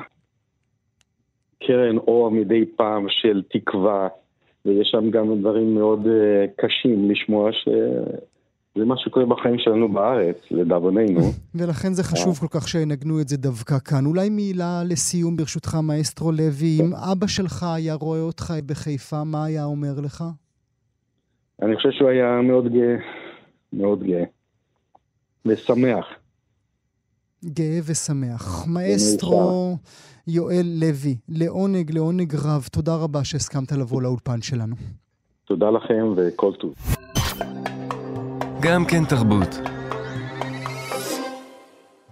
קרן 1.67 1.99
אור 1.99 2.31
מדי 2.31 2.65
פעם 2.77 3.07
של 3.09 3.43
תקווה, 3.51 4.09
ויש 4.65 4.89
שם 4.89 5.11
גם 5.11 5.41
דברים 5.41 5.75
מאוד 5.75 6.07
אה, 6.07 6.45
קשים 6.57 7.11
לשמוע 7.11 7.51
שזה 8.75 8.85
מה 8.85 8.95
שקורה 8.99 9.27
בחיים 9.27 9.59
שלנו 9.59 9.93
בארץ, 9.93 10.37
לדאבוננו. 10.51 11.21
ולכן 11.55 11.93
זה 11.93 12.03
חשוב 12.03 12.39
כל 12.39 12.47
כך 12.51 12.69
שינגנו 12.69 13.21
את 13.21 13.29
זה 13.29 13.37
דווקא 13.37 13.79
כאן. 13.79 14.07
אולי 14.07 14.31
מילה 14.31 14.83
לסיום, 14.85 15.37
ברשותך, 15.37 15.75
מאסטרו 15.83 16.33
לוי, 16.33 16.79
אם 16.81 16.95
אבא 17.13 17.27
שלך 17.27 17.63
היה 17.63 17.95
רואה 17.95 18.21
אותך 18.21 18.55
בחיפה, 18.67 19.25
מה 19.25 19.45
היה 19.45 19.65
אומר 19.65 20.01
לך? 20.03 20.25
אני 21.63 21.77
חושב 21.77 21.91
שהוא 21.91 22.09
היה 22.09 22.41
מאוד 22.43 22.73
גאה, 22.73 22.97
מאוד 23.73 24.03
גאה, 24.03 24.25
ושמח. 25.47 26.05
גאה 27.45 27.79
ושמח. 27.87 28.67
מאסטרו 28.69 29.77
יואל 30.29 30.67
לוי, 30.81 31.17
לעונג, 31.29 31.93
לעונג 31.93 32.35
רב, 32.35 32.69
תודה 32.73 32.97
רבה 32.97 33.25
שהסכמת 33.25 33.73
לבוא 33.73 34.03
לאולפן 34.03 34.43
שלנו. 34.43 34.75
תודה 35.45 35.71
לכם 35.71 36.15
וכל 36.17 36.53
טוב. 36.61 36.75
גם 38.63 38.85
כן 38.85 39.05
תרבות. 39.05 39.59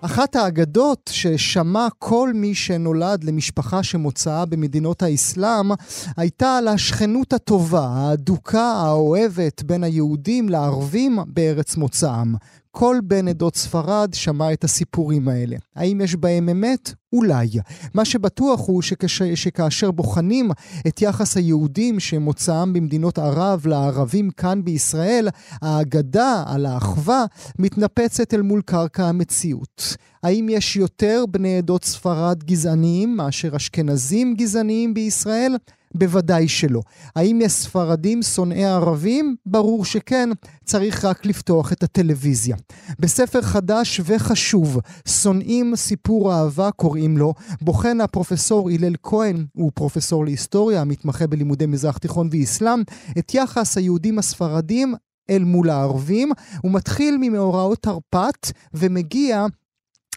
אחת 0.00 0.36
האגדות 0.36 1.10
ששמע 1.12 1.88
כל 1.98 2.32
מי 2.34 2.54
שנולד 2.54 3.24
למשפחה 3.24 3.82
שמוצאה 3.82 4.46
במדינות 4.46 5.02
האסלאם 5.02 5.70
הייתה 6.16 6.56
על 6.56 6.68
השכנות 6.68 7.32
הטובה, 7.32 7.86
ההדוקה, 7.86 8.72
האוהבת 8.72 9.62
בין 9.62 9.84
היהודים 9.84 10.48
לערבים 10.48 11.18
בארץ 11.26 11.76
מוצאם. 11.76 12.34
כל 12.70 12.96
בן 13.04 13.28
עדות 13.28 13.56
ספרד 13.56 14.14
שמע 14.14 14.52
את 14.52 14.64
הסיפורים 14.64 15.28
האלה. 15.28 15.56
האם 15.76 16.00
יש 16.00 16.16
בהם 16.16 16.48
אמת? 16.48 16.92
אולי. 17.12 17.48
מה 17.94 18.04
שבטוח 18.04 18.68
הוא 18.68 18.82
שכש, 18.82 19.22
שכאשר 19.22 19.90
בוחנים 19.90 20.50
את 20.86 21.02
יחס 21.02 21.36
היהודים 21.36 22.00
שמוצאם 22.00 22.72
במדינות 22.72 23.18
ערב 23.18 23.66
לערבים 23.66 24.30
כאן 24.30 24.64
בישראל, 24.64 25.28
האגדה 25.62 26.44
על 26.46 26.66
האחווה 26.66 27.24
מתנפצת 27.58 28.34
אל 28.34 28.42
מול 28.42 28.62
קרקע 28.62 29.04
המציאות. 29.04 29.96
האם 30.22 30.46
יש 30.50 30.76
יותר 30.76 31.24
בני 31.30 31.58
עדות 31.58 31.84
ספרד 31.84 32.44
גזעניים 32.44 33.16
מאשר 33.16 33.56
אשכנזים 33.56 34.34
גזעניים 34.34 34.94
בישראל? 34.94 35.56
בוודאי 35.94 36.48
שלא. 36.48 36.82
האם 37.16 37.40
יש 37.42 37.52
ספרדים 37.52 38.22
שונאי 38.22 38.64
ערבים? 38.64 39.36
ברור 39.46 39.84
שכן, 39.84 40.28
צריך 40.64 41.04
רק 41.04 41.26
לפתוח 41.26 41.72
את 41.72 41.82
הטלוויזיה. 41.82 42.56
בספר 42.98 43.42
חדש 43.42 44.00
וחשוב, 44.04 44.78
שונאים 45.08 45.76
סיפור 45.76 46.32
אהבה 46.34 46.70
קוראים 46.70 47.18
לו, 47.18 47.34
בוחן 47.60 48.00
הפרופסור 48.00 48.70
הלל 48.70 48.94
כהן, 49.02 49.46
הוא 49.52 49.72
פרופסור 49.74 50.24
להיסטוריה, 50.24 50.80
המתמחה 50.80 51.26
בלימודי 51.26 51.66
מזרח 51.66 51.98
תיכון 51.98 52.28
ואסלאם, 52.32 52.82
את 53.18 53.34
יחס 53.34 53.76
היהודים 53.76 54.18
הספרדים 54.18 54.94
אל 55.30 55.44
מול 55.44 55.70
הערבים. 55.70 56.32
הוא 56.62 56.72
מתחיל 56.72 57.16
ממאורעות 57.20 57.78
תרפ"ט 57.82 58.52
ומגיע 58.74 59.46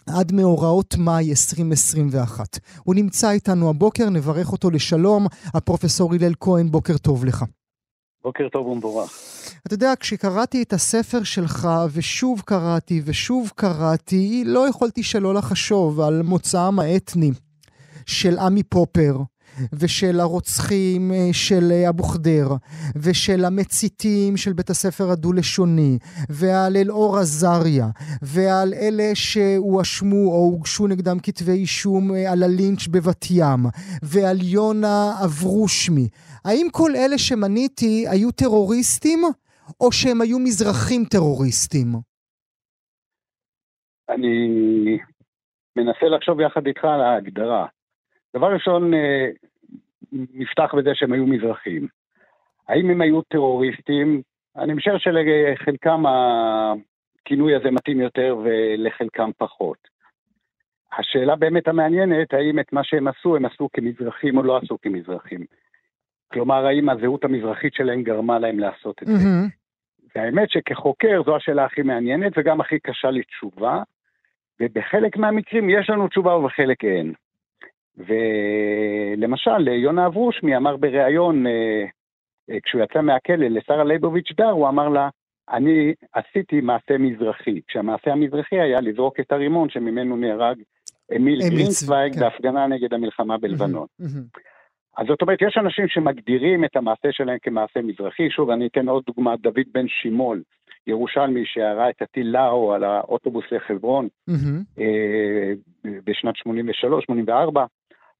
עד 0.06 0.32
מאורעות 0.32 0.94
מאי 0.98 1.30
2021. 1.30 2.58
הוא 2.84 2.94
נמצא 2.94 3.30
איתנו 3.30 3.70
הבוקר, 3.70 4.10
נברך 4.10 4.52
אותו 4.52 4.70
לשלום. 4.70 5.26
הפרופסור 5.54 6.14
הלל 6.14 6.32
כהן, 6.40 6.70
בוקר 6.70 6.98
טוב 6.98 7.24
לך. 7.24 7.44
בוקר 8.24 8.48
טוב 8.48 8.66
ומבורך. 8.66 9.10
אתה 9.66 9.74
יודע, 9.74 9.92
כשקראתי 10.00 10.62
את 10.62 10.72
הספר 10.72 11.22
שלך, 11.22 11.68
ושוב 11.92 12.42
קראתי 12.44 13.02
ושוב 13.04 13.52
קראתי, 13.54 14.42
לא 14.46 14.68
יכולתי 14.68 15.02
שלא 15.02 15.34
לחשוב 15.34 16.00
על 16.00 16.22
מוצאם 16.22 16.78
האתני 16.78 17.30
של 18.06 18.38
עמי 18.38 18.62
פופר, 18.62 19.16
ושל 19.72 20.20
הרוצחים 20.20 21.12
אה, 21.12 21.28
של 21.32 21.72
אה, 21.72 21.88
אבו 21.88 22.02
ח'דיר, 22.02 22.48
ושל 22.96 23.44
המציתים 23.44 24.36
של 24.36 24.52
בית 24.52 24.70
הספר 24.70 25.10
הדו-לשוני, 25.10 25.98
ועל 26.30 26.76
אלאור 26.76 27.18
עזריה, 27.18 27.86
ועל 28.22 28.74
אלה 28.74 29.10
שהואשמו 29.14 30.32
או 30.32 30.36
הוגשו 30.36 30.86
נגדם 30.86 31.16
כתבי 31.22 31.52
אישום 31.52 32.14
אה, 32.14 32.32
על 32.32 32.42
הלינץ' 32.42 32.86
בבת 32.86 33.24
ים, 33.30 33.60
ועל 34.02 34.36
יונה 34.42 35.12
אברושמי. 35.24 36.08
האם 36.44 36.66
כל 36.72 36.90
אלה 36.96 37.18
שמניתי 37.18 38.04
היו 38.08 38.30
טרוריסטים, 38.30 39.20
או 39.80 39.92
שהם 39.92 40.20
היו 40.20 40.38
מזרחים 40.38 41.04
טרוריסטים? 41.04 41.88
אני 44.08 44.98
מנסה 45.76 46.06
לחשוב 46.16 46.40
יחד 46.40 46.66
איתך 46.66 46.84
על 46.84 47.00
ההגדרה. 47.00 47.66
דבר 48.34 48.52
ראשון, 48.52 48.94
אה, 48.94 49.28
נפתח 50.12 50.74
בזה 50.74 50.90
שהם 50.94 51.12
היו 51.12 51.26
מזרחים. 51.26 51.86
האם 52.68 52.90
הם 52.90 53.00
היו 53.00 53.22
טרוריסטים? 53.22 54.22
אני 54.56 54.74
משער 54.74 54.98
שלחלקם 54.98 56.04
הכינוי 56.06 57.54
הזה 57.54 57.70
מתאים 57.70 58.00
יותר 58.00 58.36
ולחלקם 58.44 59.30
פחות. 59.38 59.78
השאלה 60.98 61.36
באמת 61.36 61.68
המעניינת, 61.68 62.34
האם 62.34 62.60
את 62.60 62.72
מה 62.72 62.84
שהם 62.84 63.08
עשו, 63.08 63.36
הם 63.36 63.44
עשו 63.44 63.68
כמזרחים 63.72 64.38
או 64.38 64.42
לא 64.42 64.56
עשו 64.56 64.78
כמזרחים. 64.82 65.44
כלומר, 66.32 66.66
האם 66.66 66.88
הזהות 66.88 67.24
המזרחית 67.24 67.74
שלהם 67.74 68.02
גרמה 68.02 68.38
להם 68.38 68.58
לעשות 68.58 69.02
את 69.02 69.06
זה. 69.06 69.12
מהמם. 69.12 69.48
והאמת 70.14 70.50
שכחוקר 70.50 71.22
זו 71.26 71.36
השאלה 71.36 71.64
הכי 71.64 71.82
מעניינת 71.82 72.32
וגם 72.36 72.60
הכי 72.60 72.78
קשה 72.78 73.10
לתשובה, 73.10 73.82
ובחלק 74.60 75.16
מהמקרים 75.16 75.70
יש 75.70 75.90
לנו 75.90 76.08
תשובה 76.08 76.36
ובחלק 76.36 76.84
אין. 76.84 77.12
ולמשל, 77.96 79.68
יונה 79.68 80.06
אברושמי 80.06 80.56
אמר 80.56 80.76
בריאיון, 80.76 81.46
אה, 81.46 81.84
אה, 82.50 82.60
כשהוא 82.60 82.82
יצא 82.82 83.00
מהכלא 83.00 83.46
לשרה 83.46 83.84
ליבוביץ' 83.84 84.32
דר, 84.36 84.50
הוא 84.50 84.68
אמר 84.68 84.88
לה, 84.88 85.08
אני 85.50 85.94
עשיתי 86.12 86.60
מעשה 86.60 86.98
מזרחי, 86.98 87.60
כשהמעשה 87.68 88.12
המזרחי 88.12 88.60
היה 88.60 88.80
לזרוק 88.80 89.20
את 89.20 89.32
הרימון 89.32 89.68
שממנו 89.68 90.16
נהרג 90.16 90.56
אמיל 91.16 91.40
גרינצוויג 91.48 92.14
כן. 92.14 92.20
בהפגנה 92.20 92.66
נגד 92.66 92.94
המלחמה 92.94 93.38
בלבנון. 93.38 93.86
אז 94.98 95.06
זאת 95.06 95.22
אומרת, 95.22 95.42
יש 95.42 95.56
אנשים 95.56 95.88
שמגדירים 95.88 96.64
את 96.64 96.76
המעשה 96.76 97.08
שלהם 97.12 97.38
כמעשה 97.42 97.82
מזרחי. 97.82 98.30
שוב, 98.30 98.50
אני 98.50 98.66
אתן 98.66 98.88
עוד 98.88 99.02
דוגמה, 99.06 99.36
דוד 99.36 99.66
בן 99.74 99.88
שימול, 99.88 100.42
ירושלמי, 100.86 101.46
שירה 101.46 101.90
את 101.90 102.02
הטיל 102.02 102.26
לאו 102.26 102.72
על 102.74 102.84
האוטובוס 102.84 103.44
לחברון 103.52 104.08
מהמם. 104.28 104.62
אה, 104.78 105.52
בשנת 106.04 106.34
83-84, 106.36 107.64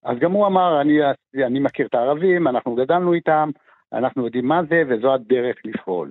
אז 0.05 0.19
גם 0.19 0.33
הוא 0.33 0.47
אמר, 0.47 0.81
אני, 0.81 0.99
אני 1.47 1.61
מכיר 1.61 1.87
את 1.87 1.95
הערבים, 1.95 2.49
אנחנו 2.49 2.75
גדלנו 2.75 3.13
איתם, 3.13 3.51
אנחנו 3.93 4.25
יודעים 4.25 4.47
מה 4.47 4.61
זה, 4.69 4.83
וזו 4.89 5.15
הדרך 5.15 5.57
לפעול. 5.65 6.11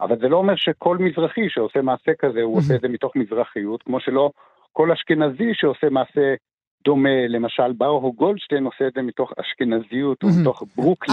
אבל 0.00 0.18
זה 0.18 0.28
לא 0.28 0.36
אומר 0.36 0.56
שכל 0.56 0.98
מזרחי 0.98 1.48
שעושה 1.48 1.82
מעשה 1.82 2.14
כזה, 2.18 2.42
הוא 2.42 2.56
עושה 2.58 2.74
את 2.74 2.80
זה 2.80 2.88
מתוך 2.88 3.16
מזרחיות, 3.16 3.82
כמו 3.82 4.00
שלא 4.00 4.30
כל 4.72 4.92
אשכנזי 4.92 5.54
שעושה 5.54 5.90
מעשה 5.90 6.34
דומה, 6.88 7.26
למשל 7.28 7.72
ברוך 7.72 8.14
גולדשטיין 8.16 8.64
עושה 8.64 8.86
את 8.88 8.92
זה 8.96 9.02
מתוך 9.02 9.32
אשכנזיות 9.40 10.24
מהמם. 10.24 10.36
ומתוך 10.36 10.62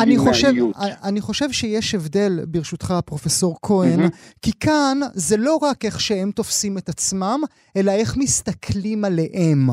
אני 0.04 0.18
חושב, 0.18 0.48
ברוקלינאיות. 0.48 0.76
אני 1.04 1.22
חושב 1.22 1.52
שיש 1.52 1.96
הבדל, 1.96 2.32
ברשותך, 2.48 2.94
פרופסור 3.06 3.58
כהן, 3.62 4.00
כי 4.42 4.52
כאן 4.60 4.98
זה 5.14 5.38
לא 5.38 5.56
רק 5.62 5.86
איך 5.86 6.00
שהם 6.00 6.32
תופסים 6.32 6.78
את 6.78 6.90
עצמם, 6.90 7.40
אלא 7.78 7.92
איך 7.92 8.18
מסתכלים 8.18 9.06
עליהם. 9.06 9.68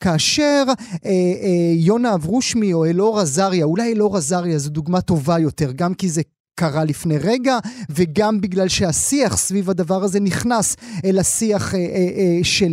כאשר 0.00 0.64
אה, 0.66 1.10
אה, 1.10 1.72
יונה 1.86 2.14
אברושמי 2.14 2.72
או 2.72 2.84
אלאור 2.84 3.18
עזריה, 3.18 3.64
אולי 3.64 3.92
אלאור 3.92 4.16
עזריה 4.16 4.58
זו 4.58 4.70
דוגמה 4.70 5.00
טובה 5.00 5.38
יותר, 5.38 5.72
גם 5.72 5.94
כי 5.94 6.08
זה 6.08 6.22
קרה 6.60 6.84
לפני 6.84 7.18
רגע, 7.30 7.56
וגם 7.96 8.40
בגלל 8.40 8.68
שהשיח 8.68 9.32
סביב 9.36 9.70
הדבר 9.70 10.00
הזה 10.06 10.18
נכנס 10.20 10.76
אל 11.06 11.18
השיח 11.18 11.64
של, 12.42 12.72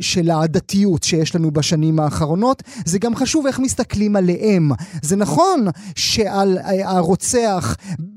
של 0.00 0.30
העדתיות 0.30 1.02
שיש 1.02 1.36
לנו 1.36 1.50
בשנים 1.50 2.00
האחרונות. 2.00 2.62
זה 2.90 2.98
גם 3.04 3.14
חשוב 3.14 3.46
איך 3.46 3.58
מסתכלים 3.58 4.16
עליהם. 4.16 4.64
זה 5.02 5.16
נכון 5.16 5.60
שעל 5.98 6.48
אה, 6.58 6.96
הרוצח 6.96 7.64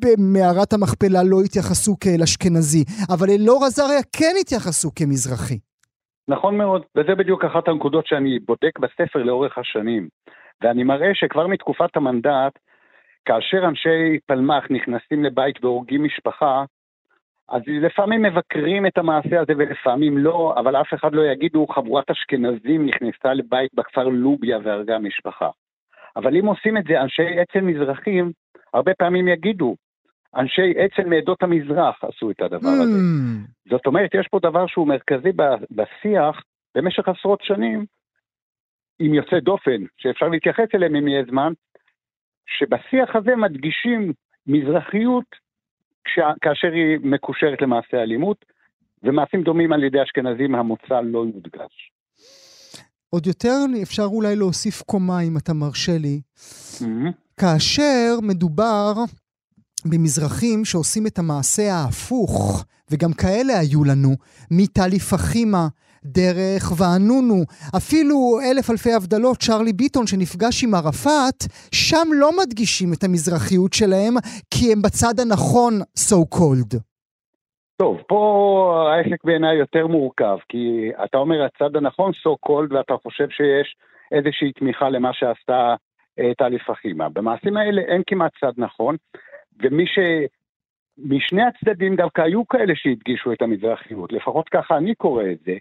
במערת 0.01 0.73
המכפלה 0.73 1.23
לא 1.23 1.37
התייחסו 1.45 1.93
כאל 1.99 2.21
אשכנזי, 2.23 2.83
אבל 3.13 3.27
אלאור 3.29 3.65
עזריה 3.65 4.03
כן 4.17 4.33
התייחסו 4.41 4.89
כמזרחי. 4.95 5.59
נכון 6.27 6.57
מאוד, 6.57 6.81
וזה 6.97 7.15
בדיוק 7.15 7.45
אחת 7.45 7.67
הנקודות 7.67 8.07
שאני 8.07 8.39
בודק 8.39 8.79
בספר 8.79 9.23
לאורך 9.23 9.57
השנים. 9.57 10.07
ואני 10.61 10.83
מראה 10.83 11.11
שכבר 11.13 11.47
מתקופת 11.47 11.97
המנדט, 11.97 12.53
כאשר 13.25 13.67
אנשי 13.67 14.19
פלמ"ח 14.25 14.63
נכנסים 14.69 15.23
לבית 15.23 15.63
והורגים 15.63 16.03
משפחה, 16.03 16.63
אז 17.49 17.61
לפעמים 17.67 18.21
מבקרים 18.21 18.85
את 18.85 18.97
המעשה 18.97 19.41
הזה 19.41 19.53
ולפעמים 19.57 20.17
לא, 20.17 20.55
אבל 20.57 20.75
אף 20.75 20.93
אחד 20.93 21.13
לא 21.13 21.21
יגידו 21.21 21.67
חבורת 21.67 22.11
אשכנזים 22.11 22.85
נכנסה 22.85 23.33
לבית 23.33 23.71
בכפר 23.73 24.07
לוביה 24.07 24.57
והרגה 24.63 24.99
משפחה. 24.99 25.49
אבל 26.15 26.37
אם 26.37 26.45
עושים 26.45 26.77
את 26.77 26.83
זה 26.83 27.01
אנשי 27.01 27.41
אצ"ל 27.41 27.61
מזרחים, 27.61 28.31
הרבה 28.73 28.93
פעמים 28.93 29.27
יגידו, 29.27 29.75
אנשי 30.35 30.73
אצ"ל 30.85 31.05
מעדות 31.09 31.43
המזרח 31.43 32.03
עשו 32.03 32.31
את 32.31 32.41
הדבר 32.41 32.69
הזה. 32.69 32.99
Mm, 32.99 33.69
זאת 33.69 33.85
אומרת, 33.85 34.13
יש 34.13 34.27
פה 34.27 34.39
דבר 34.39 34.67
שהוא 34.67 34.87
מרכזי 34.87 35.31
בשיח 35.71 36.43
במשך 36.75 37.07
עשרות 37.07 37.41
שנים, 37.43 37.85
עם 38.99 39.13
יוצא 39.13 39.39
דופן, 39.39 39.83
שאפשר 39.97 40.27
להתייחס 40.27 40.67
אליהם 40.75 40.95
אם 40.95 41.07
יהיה 41.07 41.23
זמן, 41.29 41.53
שבשיח 42.47 43.15
הזה 43.15 43.35
מדגישים 43.35 44.13
מזרחיות 44.47 45.25
כאשר 46.41 46.67
היא 46.67 46.99
מקושרת 47.03 47.61
למעשה 47.61 47.97
אלימות, 48.03 48.45
ומעשים 49.03 49.43
דומים 49.43 49.73
על 49.73 49.83
ידי 49.83 50.03
אשכנזים 50.03 50.55
המוצא 50.55 51.01
לא 51.03 51.25
יודגש. 51.35 51.91
עוד 53.09 53.27
יותר 53.27 53.55
אפשר 53.83 54.03
אולי 54.03 54.35
להוסיף 54.35 54.81
קומה, 54.81 55.21
אם 55.21 55.37
אתה 55.37 55.53
מרשה 55.53 55.97
לי. 55.97 56.21
Mm-hmm. 56.25 57.11
כאשר 57.39 58.19
מדובר 58.21 58.93
במזרחים 59.85 60.65
שעושים 60.65 61.07
את 61.07 61.19
המעשה 61.19 61.73
ההפוך, 61.73 62.65
וגם 62.91 63.13
כאלה 63.13 63.59
היו 63.59 63.83
לנו, 63.83 64.09
מטלי 64.51 64.99
פחימה, 64.99 65.67
דרך 66.05 66.63
וענונו, 66.77 67.39
אפילו 67.77 68.15
אלף 68.51 68.69
אלפי 68.69 68.93
הבדלות, 68.93 69.37
צ'רלי 69.37 69.73
ביטון 69.73 70.07
שנפגש 70.07 70.63
עם 70.63 70.75
ערפאת, 70.75 71.39
שם 71.73 72.07
לא 72.21 72.29
מדגישים 72.39 72.89
את 72.93 73.03
המזרחיות 73.03 73.73
שלהם, 73.73 74.13
כי 74.51 74.73
הם 74.73 74.81
בצד 74.81 75.19
הנכון, 75.19 75.73
so 76.09 76.35
called. 76.35 76.77
טוב, 77.77 78.01
פה 78.07 78.91
העסק 78.91 79.23
בעיניי 79.23 79.55
יותר 79.55 79.87
מורכב, 79.87 80.37
כי 80.49 80.91
אתה 81.03 81.17
אומר 81.17 81.43
הצד 81.43 81.75
הנכון, 81.75 82.11
so 82.11 82.47
called, 82.47 82.73
ואתה 82.75 82.93
חושב 83.03 83.29
שיש 83.29 83.75
איזושהי 84.11 84.51
תמיכה 84.51 84.89
למה 84.89 85.09
שעשתה 85.13 85.75
אה, 86.19 86.33
טלי 86.37 86.59
פחימה. 86.59 87.09
במעשים 87.09 87.57
האלה 87.57 87.81
אין 87.81 88.01
כמעט 88.07 88.31
צד 88.41 88.53
נכון, 88.57 88.95
ומי 89.63 89.87
ש... 89.87 89.99
משני 90.97 91.41
הצדדים 91.43 91.95
דווקא 91.95 92.21
היו 92.21 92.47
כאלה 92.47 92.73
שהדגישו 92.75 93.33
את 93.33 93.41
המזרחיות, 93.41 94.13
לפחות 94.13 94.49
ככה 94.49 94.77
אני 94.77 94.95
קורא 94.95 95.23
את 95.23 95.37
זה. 95.45 95.53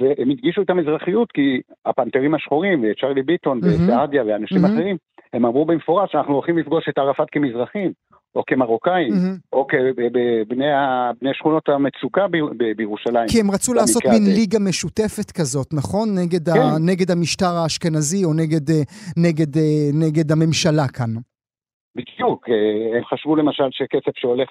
והם 0.00 0.30
הדגישו 0.30 0.62
את 0.62 0.70
המזרחיות 0.70 1.32
כי 1.32 1.60
הפנתרים 1.86 2.34
השחורים, 2.34 2.84
וצ'רלי 2.84 3.22
ביטון. 3.22 3.60
וסעדיה 3.62 4.24
ואנשים. 4.26 4.64
אחרים, 4.64 4.96
הם 5.32 5.46
אמרו 5.46 5.64
במפורש 5.64 6.12
שאנחנו 6.12 6.34
הולכים 6.34 6.58
לפגוש 6.58 6.88
את 6.88 6.98
ערפאת 6.98 7.30
כמזרחים, 7.32 7.92
או 8.34 8.42
כמרוקאים. 8.46 9.12
או 9.52 9.66
כבני 9.66 10.64
שכונות 11.32 11.68
המצוקה 11.68 12.26
בירושלים. 12.76 13.28
כי 13.28 13.40
הם 13.40 13.50
רצו 13.50 13.74
לעשות 13.74 14.02
מין. 14.04 14.22
ליגה 14.34 14.58
משותפת 14.58 15.30
כזאת, 15.30 15.66
נכון? 15.72 16.08
נגד, 16.18 16.48
כן. 16.48 16.60
נגד 16.90 17.10
המשטר 17.10 17.54
האשכנזי 17.62 18.24
או 18.24 18.34
נגד, 18.34 18.70
אה, 18.70 18.82
נגד, 19.16 19.56
אה, 19.56 19.90
נגד 20.06 20.32
הממשלה 20.32 20.88
כאן. 20.88 21.10
בדיוק, 21.96 22.48
אה, 22.48 22.98
הם 22.98 23.04
חשבו 23.04 23.36
למשל 23.36 23.68
שכסף 23.70 24.12
שהולך 24.16 24.48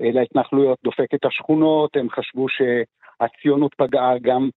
להתנחלויות 0.00 0.78
דופק 0.84 1.14
את 1.14 1.24
השכונות, 1.24 1.96
הם 1.96 2.10
חשבו 2.10 2.46
שהציונות 3.18 3.74
פגעה 3.74 4.18
גם 4.22 4.48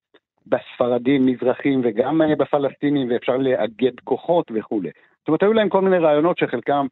בספרדים, 0.48 1.26
מזרחים 1.26 1.82
וגם 1.84 2.22
אה, 2.22 2.36
בפלסטינים, 2.36 3.12
ואפשר 3.12 3.38
לאגד 3.38 4.00
כוחות 4.04 4.52
וכולי. 4.56 4.90
זאת 5.20 5.28
אומרת, 5.28 5.44
היו 5.44 5.54
להם 5.54 5.70
כל 5.70 5.82
מיני 5.82 5.98
רעיונות 5.98 6.38
שחלקם 6.38 6.88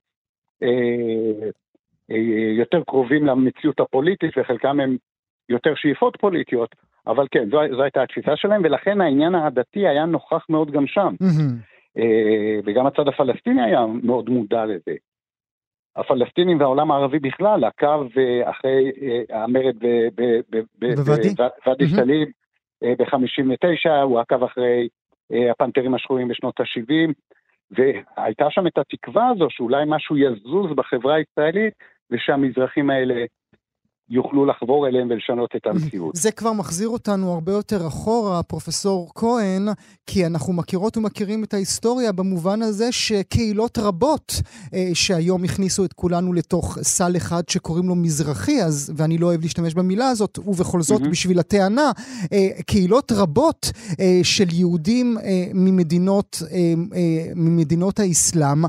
אה, 0.64 1.50
אה, 2.12 2.18
יותר 2.58 2.84
קרובים 2.84 3.26
למציאות 3.26 3.80
הפוליטית 3.80 4.32
וחלקם 4.38 4.80
הם 4.80 4.98
יותר 5.50 5.74
שאיפות 5.76 6.18
פוליטיות, 6.20 6.76
אבל 7.08 7.28
כן, 7.32 7.50
זו, 7.50 7.58
זו 7.76 7.84
הייתה 7.84 8.04
התפיסה 8.04 8.36
שלהם, 8.36 8.62
ולכן 8.64 9.02
העניין 9.02 9.36
העדתי 9.36 9.88
היה 9.88 10.06
נוכח 10.06 10.46
מאוד 10.50 10.72
גם 10.72 10.88
שם. 10.88 11.16
מהמם. 11.22 11.56
אה, 11.98 12.60
וגם 12.66 12.88
הצד 12.88 13.08
הפלסטיני 13.08 13.62
היה 13.62 13.86
מאוד 14.04 14.30
מודע 14.30 14.66
לזה. 14.66 14.96
הפלסטינים 15.96 16.60
והעולם 16.60 16.92
הערבי 16.92 17.20
בכלל, 17.20 17.64
הקו 17.64 18.04
אה, 18.18 18.50
אחרי 18.50 18.92
אה, 19.02 19.44
המרד 19.44 19.76
בוואדי? 20.80 21.30
סאליב 21.96 22.28
ב-59, 22.84 23.90
הוא 24.04 24.20
עקב 24.20 24.44
אחרי 24.44 24.88
אה, 25.34 25.52
הפנתרים 25.52 25.94
השחורים 25.94 26.28
בשנות 26.28 26.60
ה-70, 26.60 27.14
והייתה 27.72 28.46
שם 28.50 28.68
את 28.68 28.78
התקווה 28.78 29.28
הזו 29.28 29.48
שאולי 29.50 29.84
משהו 29.88 30.18
יזוז 30.18 30.72
בחברה 30.76 31.16
הישראלית, 31.16 31.74
ושהמזרחים 32.12 32.90
האלה 32.90 33.26
יוכלו 34.10 34.46
לחבור 34.46 34.88
אליהם 34.88 35.08
ולשנות 35.10 35.50
את 35.56 35.68
המציאות. 35.68 36.16
זה 36.16 36.32
כבר 36.32 36.54
מחזיר 36.54 36.90
אותנו 36.90 37.34
הרבה 37.34 37.52
יותר 37.52 37.88
אחורה, 37.88 38.44
פרופסור 38.44 39.12
כהן, 39.16 39.68
כי 40.08 40.26
אנחנו 40.26 40.54
מכירות 40.54 40.98
ומכירים 40.98 41.44
את 41.44 41.54
ההיסטוריה 41.54 42.12
במובן 42.12 42.62
הזה 42.62 42.92
שקהילות 42.92 43.78
רבות 43.78 44.42
אה, 44.74 44.90
שהיום 44.94 45.44
הכניסו 45.44 45.86
את 45.86 45.94
כולנו 45.94 46.34
לתוך 46.34 46.78
סל 46.82 47.18
אחד 47.18 47.50
שקוראים 47.50 47.88
לו 47.88 47.96
מזרחי, 47.96 48.62
אז, 48.62 48.94
ואני 48.96 49.18
לא 49.18 49.26
אוהב 49.26 49.42
להשתמש 49.42 49.74
במילה 49.74 50.10
הזאת, 50.10 50.40
ובכל 50.46 50.82
זאת 50.82 51.00
מהמם. 51.00 51.12
בשביל 51.12 51.40
הטענה, 51.40 51.92
אה, 52.34 52.48
קהילות 52.68 53.12
רבות 53.12 53.72
אה, 54.00 54.20
של 54.24 54.48
יהודים 54.52 55.18
אה, 55.18 55.46
ממדינות, 55.54 56.42
אה, 56.52 56.58
אה, 56.96 57.34
ממדינות 57.36 58.00
האסלאם, 58.00 58.64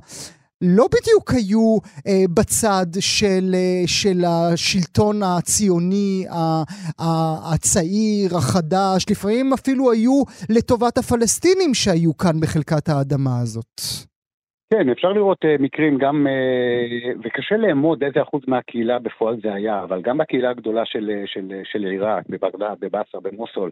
לא 0.63 0.85
בדיוק 0.95 1.31
היו 1.31 1.79
אה, 2.07 2.25
בצד 2.37 2.91
של, 3.01 3.55
אה, 3.55 3.83
של 3.87 4.19
השלטון 4.29 5.17
הציוני 5.23 6.25
ה- 6.31 6.65
ה- 7.03 7.55
הצעיר, 7.55 8.29
החדש, 8.37 9.07
לפעמים 9.11 9.53
אפילו 9.53 9.93
היו 9.93 10.23
לטובת 10.51 10.99
הפלסטינים 10.99 11.75
שהיו 11.75 12.17
כאן 12.17 12.41
בחלקת 12.43 12.89
האדמה 12.89 13.41
הזאת. 13.43 13.81
כן, 14.75 14.89
אפשר 14.89 15.13
לראות 15.13 15.45
uh, 15.45 15.63
מקרים 15.63 15.99
גם, 15.99 16.27
uh, 16.27 17.19
וקשה 17.25 17.57
לאמוד 17.57 18.05
איזה 18.05 18.23
אחוז 18.23 18.43
מהקהילה 18.47 18.99
בפועל 18.99 19.37
זה 19.43 19.55
היה, 19.55 19.83
אבל 19.83 20.03
גם 20.03 20.19
בקהילה 20.19 20.51
הגדולה 20.51 20.83
של, 20.85 21.11
אה, 21.11 21.23
של, 21.27 21.53
אה, 21.53 21.61
של 21.65 21.85
עיראק, 21.85 22.25
בבגדד, 22.29 22.77
בבאסר, 22.81 23.21
במוסול, 23.21 23.71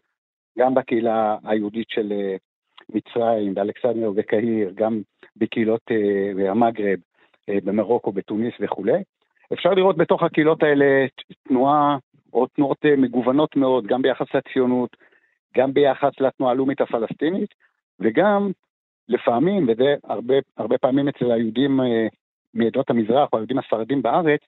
גם 0.59 0.75
בקהילה 0.75 1.37
היהודית 1.45 1.87
של 1.91 2.13
uh, 2.13 2.39
מצרים, 2.95 3.55
באלכסנדר 3.55 4.13
וקהיר, 4.17 4.73
גם 4.75 5.01
בקהילות 5.39 5.81
uh, 5.91 6.51
המגרב, 6.51 6.99
uh, 7.51 7.65
במרוקו, 7.65 8.13
בתוניס 8.13 8.55
וכולי. 8.61 9.03
אפשר 9.53 9.71
לראות 9.71 9.97
בתוך 9.97 10.23
הקהילות 10.23 10.63
האלה 10.63 11.07
תנועה 11.49 11.97
או 12.33 12.47
תנועות 12.47 12.79
uh, 12.85 13.01
מגוונות 13.01 13.57
מאוד, 13.57 13.87
גם 13.87 14.03
ביחס 14.03 14.27
לציונות, 14.35 14.97
גם 15.57 15.75
ביחס 15.75 16.13
לתנועה 16.21 16.53
הלאומית 16.53 16.81
הפלסטינית, 16.81 17.55
וגם 18.01 18.51
לפעמים, 19.09 19.69
וזה 19.69 19.95
הרבה, 20.05 20.35
הרבה 20.57 20.79
פעמים 20.79 21.09
אצל 21.09 21.31
היהודים 21.31 21.81
אה, 21.81 22.07
מעדות 22.55 22.91
המזרח 22.91 23.29
או 23.33 23.39
היהודים 23.39 23.59
הספרדים 23.59 24.03
בארץ, 24.03 24.41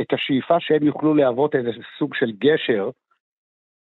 את 0.00 0.12
השאיפה 0.12 0.60
שהם 0.60 0.82
יוכלו 0.82 1.14
להוות 1.14 1.54
איזה 1.54 1.70
סוג 1.98 2.14
של 2.14 2.32
גשר 2.38 2.90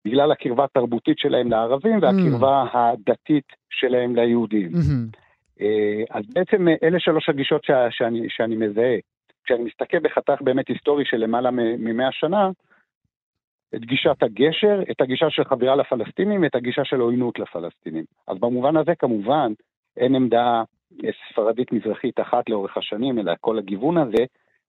בגלל 0.06 0.32
הקרבה 0.32 0.64
התרבותית 0.64 1.18
שלהם 1.18 1.52
לערבים 1.52 2.00
והקרבה 2.02 2.66
הדתית 2.74 3.46
שלהם 3.70 4.16
ליהודים. 4.16 4.72
מהמם. 4.72 5.08
אה, 5.62 6.04
אז 6.10 6.24
בעצם 6.34 6.68
אה, 6.68 6.74
אלה 6.84 7.00
שלוש 7.00 7.30
הגישות 7.30 7.64
שה, 7.64 7.92
שאני, 7.92 8.30
שאני 8.30 8.56
מזהה. 8.56 8.98
כשאני 9.44 9.64
מסתכל 9.64 10.00
בחתך 10.00 10.42
באמת 10.42 10.68
היסטורי 10.68 11.06
של 11.06 11.18
למעלה 11.18 11.52
ממאה 11.52 12.12
שנה, 12.12 12.50
את 13.76 13.82
גישת 13.82 14.24
הגשר, 14.24 14.82
את 14.92 15.02
הגישה 15.02 15.30
של 15.30 15.44
חבירה 15.44 15.76
לפלסטינים 15.76 16.42
ואת 16.44 16.56
הגישה 16.56 16.86
של 16.86 17.00
עוינות 17.00 17.40
לפלסטינים. 17.40 18.04
אז 18.28 18.38
במובן 18.40 18.78
הזה 18.78 18.96
כמובן 18.96 19.54
אין 19.98 20.16
עמדה 20.16 20.64
ספרדית 21.30 21.72
מזרחית 21.72 22.20
אחת 22.20 22.50
לאורך 22.50 22.78
השנים, 22.78 23.20
אלא 23.20 23.34
כל 23.42 23.58
הגיוון 23.58 23.98
הזה, 23.98 24.26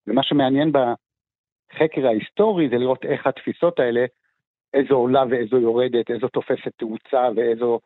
ומה 0.07 0.23
שמעניין 0.23 0.71
בחקר 0.71 2.07
ההיסטורי 2.07 2.69
זה 2.69 2.75
לראות 2.75 3.05
איך 3.05 3.27
התפיסות 3.27 3.79
האלה, 3.79 4.05
איזו 4.73 4.95
עולה 4.95 5.23
ואיזו 5.29 5.57
יורדת, 5.57 6.11
איזו 6.11 6.27
תופסת 6.27 6.71
תאוצה 6.77 7.29
ואיזו 7.35 7.79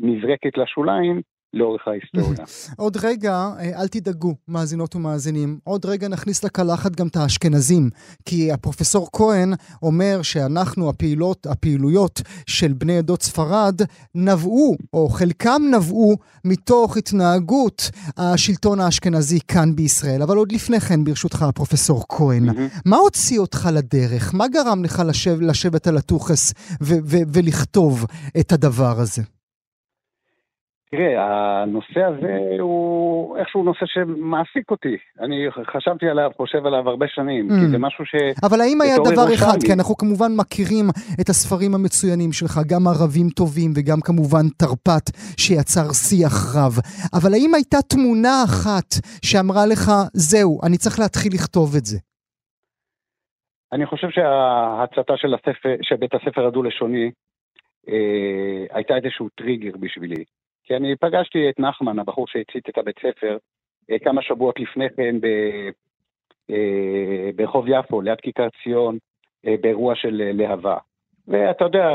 נזרקת 0.00 0.58
לשוליים, 0.58 1.22
לאורך 1.54 1.88
ההיסטוריה. 1.88 2.44
עוד 2.76 2.96
רגע, 3.02 3.32
אה, 3.32 3.80
אל 3.80 3.88
תדאגו, 3.88 4.34
מאזינות 4.48 4.96
ומאזינים, 4.96 5.58
עוד 5.64 5.86
רגע 5.86 6.08
נכניס 6.08 6.44
לקלחת 6.44 6.96
גם 6.96 7.06
את 7.06 7.16
האשכנזים, 7.16 7.90
כי 8.24 8.52
הפרופסור 8.52 9.08
כהן 9.12 9.52
אומר 9.82 10.22
שאנחנו, 10.22 10.88
הפעילות, 10.88 11.46
הפעילויות 11.46 12.22
של 12.46 12.72
בני 12.72 12.98
עדות 12.98 13.22
ספרד, 13.22 13.80
נבעו, 14.14 14.76
או 14.92 15.08
חלקם 15.08 15.62
נבעו, 15.74 16.16
מתוך 16.44 16.96
התנהגות 16.96 17.90
השלטון 18.16 18.80
האשכנזי 18.80 19.38
כאן 19.48 19.76
בישראל. 19.76 20.22
אבל 20.22 20.36
עוד 20.36 20.52
לפני 20.52 20.80
כן, 20.80 21.04
ברשותך, 21.04 21.42
הפרופסור 21.42 22.04
כהן. 22.08 22.48
מה 22.86 22.96
הוציא 22.96 23.38
אותך 23.38 23.68
לדרך? 23.72 24.34
מה 24.34 24.48
גרם 24.48 24.84
לך 24.84 25.02
לשב, 25.06 25.40
לשבת 25.40 25.86
על 25.86 25.96
הטוחס 25.96 26.52
ולכתוב 26.80 28.04
את 28.40 28.52
הדבר 28.52 29.00
הזה? 29.00 29.22
תראה, 30.90 31.22
הנושא 31.62 32.00
הזה 32.00 32.38
הוא 32.60 33.36
איכשהו 33.38 33.62
נושא 33.62 33.86
שמעסיק 33.86 34.70
אותי. 34.70 34.96
אני 35.20 35.36
חשבתי 35.72 36.08
עליו, 36.08 36.30
חושב 36.36 36.66
עליו 36.66 36.88
הרבה 36.88 37.06
שנים, 37.08 37.48
mm. 37.48 37.54
כי 37.54 37.68
זה 37.70 37.78
משהו 37.78 38.04
ש... 38.06 38.14
אבל 38.46 38.60
האם 38.60 38.80
היה 38.80 38.96
דבר 38.98 39.34
אחד, 39.34 39.58
כי 39.66 39.72
אנחנו 39.72 39.96
כמובן 39.96 40.32
מכירים 40.36 40.84
את 41.20 41.28
הספרים 41.28 41.74
המצוינים 41.74 42.32
שלך, 42.32 42.54
גם 42.70 42.82
ערבים 42.88 43.28
טובים 43.36 43.70
וגם 43.76 44.00
כמובן 44.00 44.44
תרפ"ט 44.58 45.06
שיצר 45.40 45.88
שיח 45.92 46.36
רב, 46.56 46.74
אבל 47.18 47.32
האם 47.34 47.54
הייתה 47.54 47.78
תמונה 47.92 48.36
אחת 48.48 48.90
שאמרה 49.24 49.66
לך, 49.72 49.84
זהו, 50.12 50.60
אני 50.66 50.76
צריך 50.76 50.98
להתחיל 50.98 51.32
לכתוב 51.34 51.68
את 51.78 51.84
זה? 51.84 51.98
אני 53.72 53.86
חושב 53.86 54.10
שההצתה 54.10 55.16
של, 55.16 55.34
הספר, 55.34 55.74
של 55.82 55.96
בית 55.96 56.14
הספר 56.14 56.46
הדו-לשוני 56.46 57.10
אה, 57.88 58.76
הייתה 58.76 58.94
איזשהו 58.96 59.28
טריגר 59.28 59.76
בשבילי. 59.80 60.24
כי 60.68 60.76
אני 60.76 60.96
פגשתי 60.96 61.50
את 61.50 61.60
נחמן, 61.60 61.98
הבחור 61.98 62.26
שהצית 62.26 62.68
את 62.68 62.78
הבית 62.78 62.98
ספר, 62.98 63.36
אה, 63.90 63.98
כמה 63.98 64.22
שבועות 64.22 64.60
לפני 64.60 64.90
כן 64.96 65.20
ב, 65.20 65.26
אה, 66.50 67.30
ברחוב 67.36 67.64
יפו, 67.68 68.00
ליד 68.00 68.20
כיכר 68.20 68.48
ציון, 68.62 68.98
אה, 69.46 69.54
באירוע 69.60 69.94
של 69.94 70.30
להבה. 70.34 70.76
ואתה 71.28 71.64
יודע, 71.64 71.88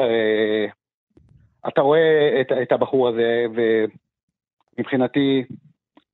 אתה 1.68 1.82
רואה 1.82 2.42
את, 2.42 2.52
את 2.52 2.72
הבחור 2.72 3.10
הזה, 3.10 3.46
ומבחינתי 4.78 5.44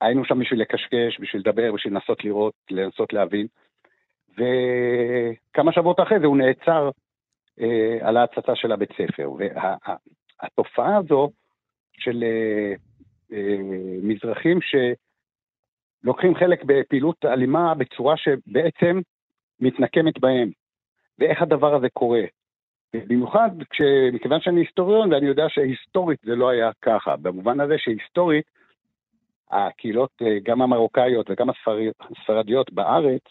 היינו 0.01 0.25
שם 0.25 0.39
בשביל 0.39 0.61
לקשקש, 0.61 1.19
בשביל 1.19 1.41
לדבר, 1.41 1.71
בשביל 1.71 1.93
לנסות 1.93 2.23
לראות, 2.23 2.53
לנסות 2.71 3.13
להבין. 3.13 3.47
וכמה 4.33 5.71
שבועות 5.71 5.99
אחרי 5.99 6.19
זה 6.19 6.25
הוא 6.25 6.37
נעצר 6.37 6.89
אה, 7.61 7.97
על 8.01 8.17
ההצצה 8.17 8.55
של 8.55 8.71
הבית 8.71 8.89
ספר. 8.91 9.31
והתופעה 9.31 10.89
וה, 10.89 10.97
הזו 10.97 11.29
של 11.99 12.23
אה, 12.23 12.73
אה, 13.33 13.57
מזרחים 14.03 14.59
שלוקחים 16.01 16.35
חלק 16.35 16.63
בפעילות 16.63 17.25
אלימה 17.25 17.75
בצורה 17.75 18.17
שבעצם 18.17 18.99
מתנקמת 19.59 20.19
בהם. 20.19 20.49
ואיך 21.19 21.41
הדבר 21.41 21.75
הזה 21.75 21.89
קורה. 21.89 22.21
במיוחד 22.93 23.49
מכיוון 24.13 24.41
שאני 24.41 24.61
היסטוריון 24.61 25.13
ואני 25.13 25.27
יודע 25.27 25.45
שהיסטורית 25.49 26.19
זה 26.23 26.35
לא 26.35 26.49
היה 26.49 26.71
ככה, 26.81 27.15
במובן 27.15 27.59
הזה 27.59 27.75
שהיסטורית 27.77 28.45
הקהילות, 29.51 30.09
אה, 30.21 30.37
גם 30.43 30.61
המרוקאיות 30.61 31.29
וגם 31.29 31.47
הספרדיות 31.49 32.73
בארץ, 32.73 33.21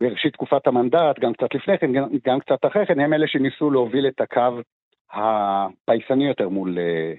בראשית 0.00 0.32
תקופת 0.32 0.66
המנדט, 0.66 1.18
גם 1.20 1.32
קצת 1.32 1.54
לפני 1.54 1.78
כן, 1.78 1.92
גם, 1.92 2.08
גם 2.26 2.40
קצת 2.40 2.66
אחרי 2.66 2.86
כן, 2.86 3.00
הם 3.00 3.12
אלה 3.12 3.28
שניסו 3.28 3.70
להוביל 3.70 4.06
את 4.08 4.20
הקו 4.20 4.60
הפייסני 5.12 6.28
יותר 6.28 6.48
מול, 6.48 6.78
אה, 6.78 7.14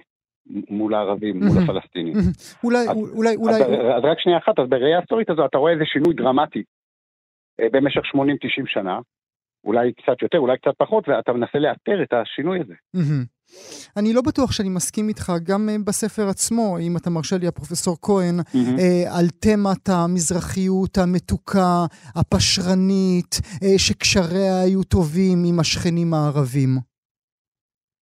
מול 0.70 0.94
הערבים, 0.94 1.44
מול 1.44 1.58
הפלסטינים. 1.62 2.14
אולי, 2.64 2.78
אז, 2.78 2.96
אולי, 3.14 3.36
אולי... 3.36 3.54
אז, 3.96 4.04
רק 4.04 4.20
שנייה 4.20 4.38
אחת, 4.38 4.58
אז 4.58 4.68
בראייה 4.68 4.98
הסטורית 4.98 5.30
הזו 5.30 5.46
אתה 5.46 5.58
רואה 5.58 5.72
איזה 5.72 5.84
שינוי 5.86 6.14
דרמטי 6.14 6.62
אה, 7.60 7.66
במשך 7.72 8.00
80-90 8.00 8.18
שנה, 8.66 8.98
אולי 9.64 9.92
קצת 9.92 10.22
יותר, 10.22 10.38
אולי 10.38 10.58
קצת 10.58 10.74
פחות, 10.78 11.08
ואתה 11.08 11.32
מנסה 11.32 11.58
לאתר 11.58 12.02
את 12.02 12.12
השינוי 12.12 12.60
הזה. 12.60 12.74
אני 13.96 14.12
לא 14.12 14.22
בטוח 14.22 14.52
שאני 14.52 14.68
מסכים 14.68 15.08
איתך, 15.08 15.32
גם 15.42 15.68
אה, 15.68 15.76
בספר 15.86 16.28
עצמו, 16.28 16.78
אם 16.80 16.96
אתה 16.96 17.10
מרשה 17.10 17.36
לי, 17.38 17.46
הפרופסור 17.46 17.96
כהן, 18.02 18.40
mm-hmm. 18.40 19.18
על 19.18 19.28
תמת 19.28 19.88
המזרחיות 19.88 20.98
המתוקה, 20.98 21.84
הפשרנית, 22.16 23.40
שקשריה 23.78 24.60
היו 24.60 24.82
טובים 24.82 25.44
עם 25.48 25.60
השכנים 25.60 26.14
הערבים. 26.14 26.95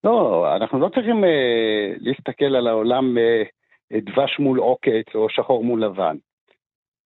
לא, 0.05 0.47
אנחנו 0.57 0.79
לא 0.79 0.89
צריכים 0.89 1.25
אה, 1.25 1.93
להסתכל 1.99 2.57
על 2.57 2.67
העולם 2.67 3.19
אה, 3.19 3.43
דבש 3.93 4.39
מול 4.39 4.59
עוקץ 4.59 5.15
או 5.15 5.29
שחור 5.29 5.65
מול 5.65 5.85
לבן. 5.85 6.17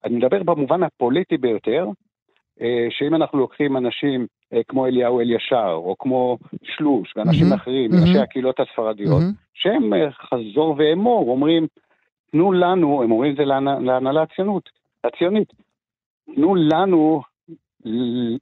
אני 0.03 0.15
מדבר 0.15 0.43
במובן 0.43 0.83
הפוליטי 0.83 1.37
ביותר, 1.37 1.85
אה, 2.61 2.87
שאם 2.89 3.15
אנחנו 3.15 3.39
לוקחים 3.39 3.77
אנשים 3.77 4.27
אה, 4.53 4.61
כמו 4.67 4.85
אליהו 4.85 5.19
אלישר, 5.19 5.71
או 5.73 5.95
כמו 5.99 6.37
שלוש, 6.63 7.13
ואנשים 7.15 7.51
mm-hmm, 7.51 7.55
אחרים, 7.55 7.91
mm-hmm. 7.91 8.01
ראשי 8.01 8.19
הקהילות 8.19 8.59
הספרדיות, 8.59 9.21
mm-hmm. 9.21 9.53
שהם 9.53 9.93
אה, 9.93 10.11
חזור 10.11 10.75
ואמור, 10.77 11.29
אומרים, 11.29 11.67
תנו 12.31 12.51
לנו, 12.51 13.03
הם 13.03 13.11
אומרים 13.11 13.31
את 13.31 13.37
זה 13.37 13.45
להנהלה 13.45 14.21
הציונות, 14.21 14.69
הציונית, 15.03 15.53
תנו 16.35 16.55
לנו 16.55 17.21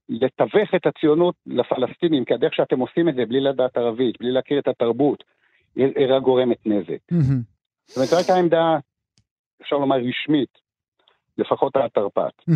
לתווך 0.10 0.76
את 0.76 0.86
הציונות 0.86 1.36
לפלסטינים, 1.46 2.26
כי 2.26 2.34
הדרך 2.34 2.54
שאתם 2.54 2.80
עושים 2.80 3.10
את 3.10 3.16
זה 3.16 3.26
בלי 3.26 3.40
לדעת 3.40 3.78
ערבית, 3.78 4.16
בלי 4.20 4.32
להכיר 4.32 4.60
את 4.60 4.68
התרבות, 4.68 5.24
היא 5.76 6.08
רק 6.10 6.24
גורמת 6.24 6.58
נזק. 6.66 6.98
זאת 7.86 7.98
אומרת, 7.98 8.14
רק 8.14 8.30
העמדה, 8.30 8.78
אפשר 9.62 9.76
לומר, 9.76 9.96
רשמית, 9.96 10.50
לפחות 11.38 11.74
התרפ"ט. 11.76 12.50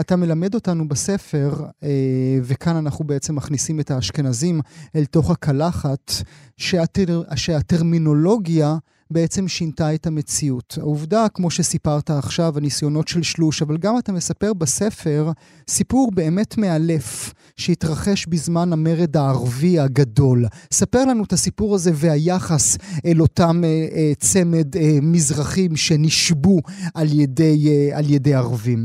אתה 0.00 0.16
מלמד 0.16 0.54
אותנו 0.54 0.88
בספר, 0.88 1.50
אה, 1.82 2.38
וכאן 2.48 2.76
אנחנו 2.84 3.04
בעצם 3.04 3.36
מכניסים 3.36 3.80
את 3.80 3.90
האשכנזים 3.90 4.60
אל 4.96 5.04
תוך 5.04 5.30
הקלחת, 5.30 6.10
שהטר, 6.56 7.22
שהטרמינולוגיה 7.36 8.74
בעצם 9.10 9.48
שינתה 9.48 9.94
את 9.94 10.06
המציאות. 10.06 10.74
העובדה, 10.80 11.22
כמו 11.34 11.50
שסיפרת 11.50 12.10
עכשיו, 12.10 12.52
הניסיונות 12.56 13.08
של 13.08 13.22
שלוש, 13.22 13.62
אבל 13.62 13.76
גם 13.84 13.94
אתה 13.98 14.12
מספר 14.12 14.52
בספר 14.60 15.22
סיפור 15.68 16.10
באמת 16.14 16.58
מאלף 16.58 17.32
שהתרחש 17.56 18.26
בזמן 18.26 18.68
המרד 18.72 19.16
הערבי 19.16 19.78
הגדול. 19.84 20.38
ספר 20.72 21.02
לנו 21.10 21.24
את 21.24 21.32
הסיפור 21.32 21.74
הזה 21.74 21.90
והיחס 21.94 22.66
אל 23.06 23.20
אותם 23.20 23.56
אה, 23.64 23.68
אה, 23.96 24.14
צמד 24.14 24.70
אה, 24.76 24.98
מזרחים 25.12 25.70
שנשבו 25.76 26.56
על 26.98 27.08
ידי, 27.20 27.56
אה, 27.68 27.98
על 27.98 28.06
ידי 28.14 28.34
ערבים. 28.34 28.80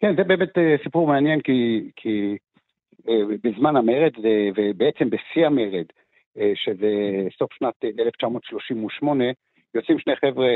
כן, 0.00 0.16
זה 0.16 0.24
באמת 0.24 0.58
אה, 0.58 0.76
סיפור 0.82 1.06
מעניין 1.06 1.40
כי, 1.40 1.90
כי 1.96 2.36
אה, 3.08 3.22
בזמן 3.44 3.76
המרד, 3.76 4.12
ובעצם 4.56 5.10
בשיא 5.10 5.46
המרד, 5.46 5.86
אה, 5.96 6.01
שזה 6.54 6.90
סוף 7.38 7.52
שנת 7.52 7.84
1938, 7.84 9.24
יוצאים 9.74 9.98
שני 9.98 10.16
חבר'ה 10.16 10.48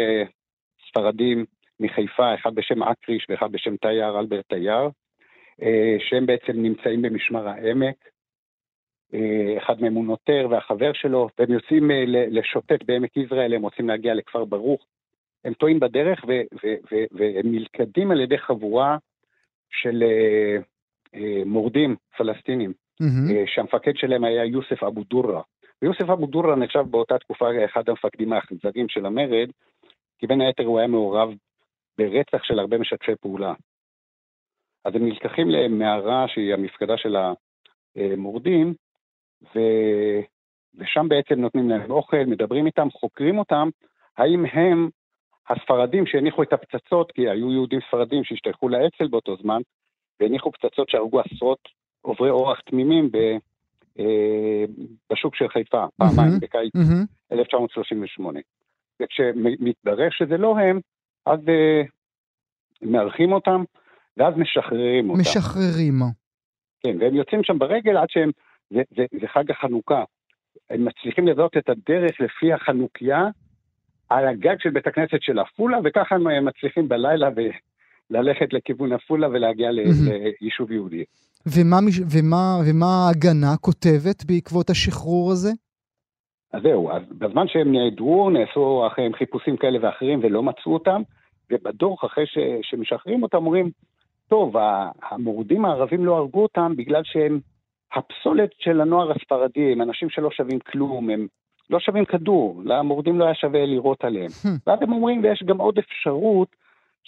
ספרדים 0.89 1.45
מחיפה, 1.81 2.35
אחד 2.35 2.55
בשם 2.55 2.83
אקריש 2.83 3.27
ואחד 3.29 3.53
בשם 3.53 3.77
תייר, 3.77 4.19
אלברט 4.19 4.49
תייר, 4.49 4.89
אה, 5.63 5.97
שהם 5.99 6.27
בעצם 6.27 6.53
נמצאים 6.53 7.03
במשמר 7.03 7.49
העמק. 7.49 7.97
אה, 9.15 9.59
אחד 9.59 9.81
מהם 9.81 9.95
הוא 9.95 10.05
נוטר 10.05 10.47
והחבר 10.51 10.93
שלו, 10.93 11.29
והם 11.39 11.53
יוצאים 11.53 11.91
לשוטט 12.09 12.83
בעמק 12.87 13.17
יזרעאל, 13.17 13.55
הם 13.55 13.63
רוצים 13.63 13.89
להגיע 13.89 14.15
לכפר 14.15 14.45
ברוך. 14.45 14.87
הם 15.45 15.55
טועים 15.55 15.81
בדרך 15.81 16.25
והם 17.13 17.55
נלכדים 17.55 18.11
על 18.11 18.21
ידי 18.21 18.39
חבורה 18.39 18.97
של 19.71 20.05
מורדים 21.47 21.97
פלסטינים, 22.17 22.73
mm-hmm. 23.03 23.47
שהמפקד 23.47 23.97
שלהם 23.97 24.25
היה 24.25 24.45
יוסף 24.45 24.83
אבו 24.83 25.05
דורה. 25.05 25.43
ויוסף 25.83 26.11
אבו 26.11 26.27
דורה 26.27 26.57
נחשב 26.57 26.85
באותה 26.91 27.19
תקופה 27.19 27.65
אחד 27.65 27.89
המפקדים 27.89 28.33
האכזרים 28.33 28.89
של 28.89 29.07
המרד, 29.07 29.51
כי 30.19 30.27
בין 30.27 30.41
היתר 30.41 30.65
הוא 30.65 30.79
היה 30.79 30.89
מעורב 30.89 31.29
ברצח 31.99 32.43
של 32.43 32.59
הרבה 32.59 32.79
משתפי 32.79 33.13
פעולה. 33.21 33.55
אז 34.85 34.95
הם 34.95 35.05
נלקחים 35.05 35.51
למערה 35.51 36.29
שהיא 36.29 36.55
המפקדה 36.55 36.97
של 36.97 37.17
המורדים, 37.97 38.75
ו... 39.55 39.59
ושם 40.75 41.09
בעצם 41.09 41.35
נותנים 41.35 41.71
להם 41.71 41.91
אוכל, 41.91 42.25
מדברים 42.27 42.67
איתם, 42.67 42.91
חוקרים 42.91 43.39
אותם, 43.39 43.69
האם 44.17 44.45
הם 44.53 44.89
הספרדים 45.49 46.07
שהניחו 46.07 46.43
את 46.43 46.53
הפצצות, 46.53 47.13
כי 47.13 47.29
היו 47.29 47.53
יהודים 47.53 47.81
ספרדים 47.89 48.25
שהשתייכו 48.25 48.69
לאצ"ל 48.69 49.07
באותו 49.07 49.37
זמן, 49.37 49.61
והניחו 50.21 50.53
פצצות 50.53 50.89
שהרגו 50.89 51.21
עשרות 51.21 51.59
עוברי 52.01 52.31
אורח 52.31 52.61
תמימים 52.61 53.11
בשוק 55.13 55.37
של 55.37 55.49
חיפה, 55.49 55.85
פעמיים 55.97 56.41
בקיץ 56.41 56.73
1938. 57.33 58.41
וכשמתברר 59.03 60.09
שזה 60.11 60.37
לא 60.37 60.59
הם, 60.59 60.81
אז 61.27 61.39
אה, 61.49 61.83
מארחים 62.83 63.33
אותם, 63.33 63.65
ואז 64.17 64.35
משחררים 64.37 65.11
אותם. 65.11 65.21
משחררים. 65.21 66.01
כן, 66.81 66.97
והם 67.01 67.15
יוצאים 67.15 67.45
שם 67.45 67.59
ברגל 67.59 67.97
עד 67.97 68.11
שהם, 68.11 68.31
זה, 68.71 68.83
זה, 68.97 69.05
זה 69.21 69.27
חג 69.29 69.51
החנוכה. 69.51 70.05
הם 70.71 70.85
מצליחים 70.85 71.29
לזהות 71.29 71.57
את 71.57 71.69
הדרך 71.69 72.21
לפי 72.21 72.53
החנוכיה 72.53 73.25
על 74.09 74.29
הגג 74.29 74.57
של 74.59 74.71
בית 74.71 74.87
הכנסת 74.87 75.19
של 75.21 75.39
עפולה, 75.39 75.79
וככה 75.85 76.15
הם 76.15 76.45
מצליחים 76.45 76.89
בלילה 76.89 77.29
ו... 77.37 77.41
ללכת 78.11 78.53
לכיוון 78.53 78.93
עפולה 78.93 79.29
ולהגיע 79.29 79.71
ליישוב 80.41 80.73
יהודי. 80.73 81.05
ומה, 81.47 81.77
ומה, 82.13 82.59
ומה 82.71 82.87
ההגנה 82.87 83.57
כותבת 83.61 84.25
בעקבות 84.25 84.71
השחרור 84.71 85.33
הזה? 85.33 85.51
אז 86.53 86.63
זהו, 86.63 86.91
אז 86.91 87.03
בזמן 87.19 87.49
שהם 87.49 87.73
נעדרו, 87.73 88.31
נעשו 88.31 88.87
אחריהם 88.87 89.13
חיפושים 89.15 89.57
כאלה 89.57 89.79
ואחרים 89.83 90.21
ולא 90.23 90.43
מצאו 90.43 90.75
אותם, 90.75 91.03
ובדוח, 91.51 92.05
אחרי 92.05 92.27
ש, 92.27 92.39
שמשחררים 92.63 93.23
אותם, 93.23 93.37
אומרים, 93.37 93.71
טוב, 94.29 94.55
המורדים 95.11 95.65
הערבים 95.65 96.05
לא 96.05 96.17
הרגו 96.17 96.43
אותם 96.43 96.73
בגלל 96.77 97.03
שהם 97.05 97.41
הפסולת 97.95 98.51
של 98.59 98.81
הנוער 98.81 99.13
הספרדי, 99.13 99.73
הם 99.73 99.83
אנשים 99.83 100.11
שלא 100.11 100.31
שווים 100.31 100.59
כלום, 100.59 101.11
הם 101.11 101.27
לא 101.71 101.81
שווים 101.81 102.05
כדור, 102.05 102.63
למורדים 102.65 103.19
לא 103.19 103.25
היה 103.25 103.35
שווה 103.35 103.67
לירות 103.67 104.05
עליהם. 104.05 104.31
ואז 104.67 104.79
הם 104.83 104.93
אומרים, 104.93 105.23
ויש 105.25 105.43
גם 105.47 105.59
עוד 105.59 105.79
אפשרות, 105.79 106.49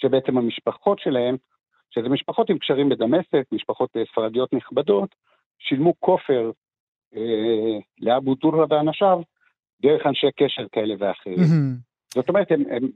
שבעצם 0.01 0.37
המשפחות 0.37 0.99
שלהם, 0.99 1.35
שזה 1.89 2.09
משפחות 2.09 2.49
עם 2.49 2.57
קשרים 2.57 2.89
בדמשק, 2.89 3.43
משפחות 3.51 3.89
אה, 3.97 4.01
ספרדיות 4.11 4.53
נכבדות, 4.53 5.15
שילמו 5.59 5.93
כופר 5.99 6.51
אה, 7.15 7.79
לאבו 7.99 8.35
דורה 8.35 8.65
ואנשיו 8.69 9.21
דרך 9.81 10.05
אנשי 10.05 10.27
קשר 10.35 10.67
כאלה 10.71 10.95
ואחרים. 10.99 11.37
Mm-hmm. 11.37 12.13
זאת 12.13 12.29
אומרת, 12.29 12.51
הם, 12.51 12.63
הם, 12.71 12.89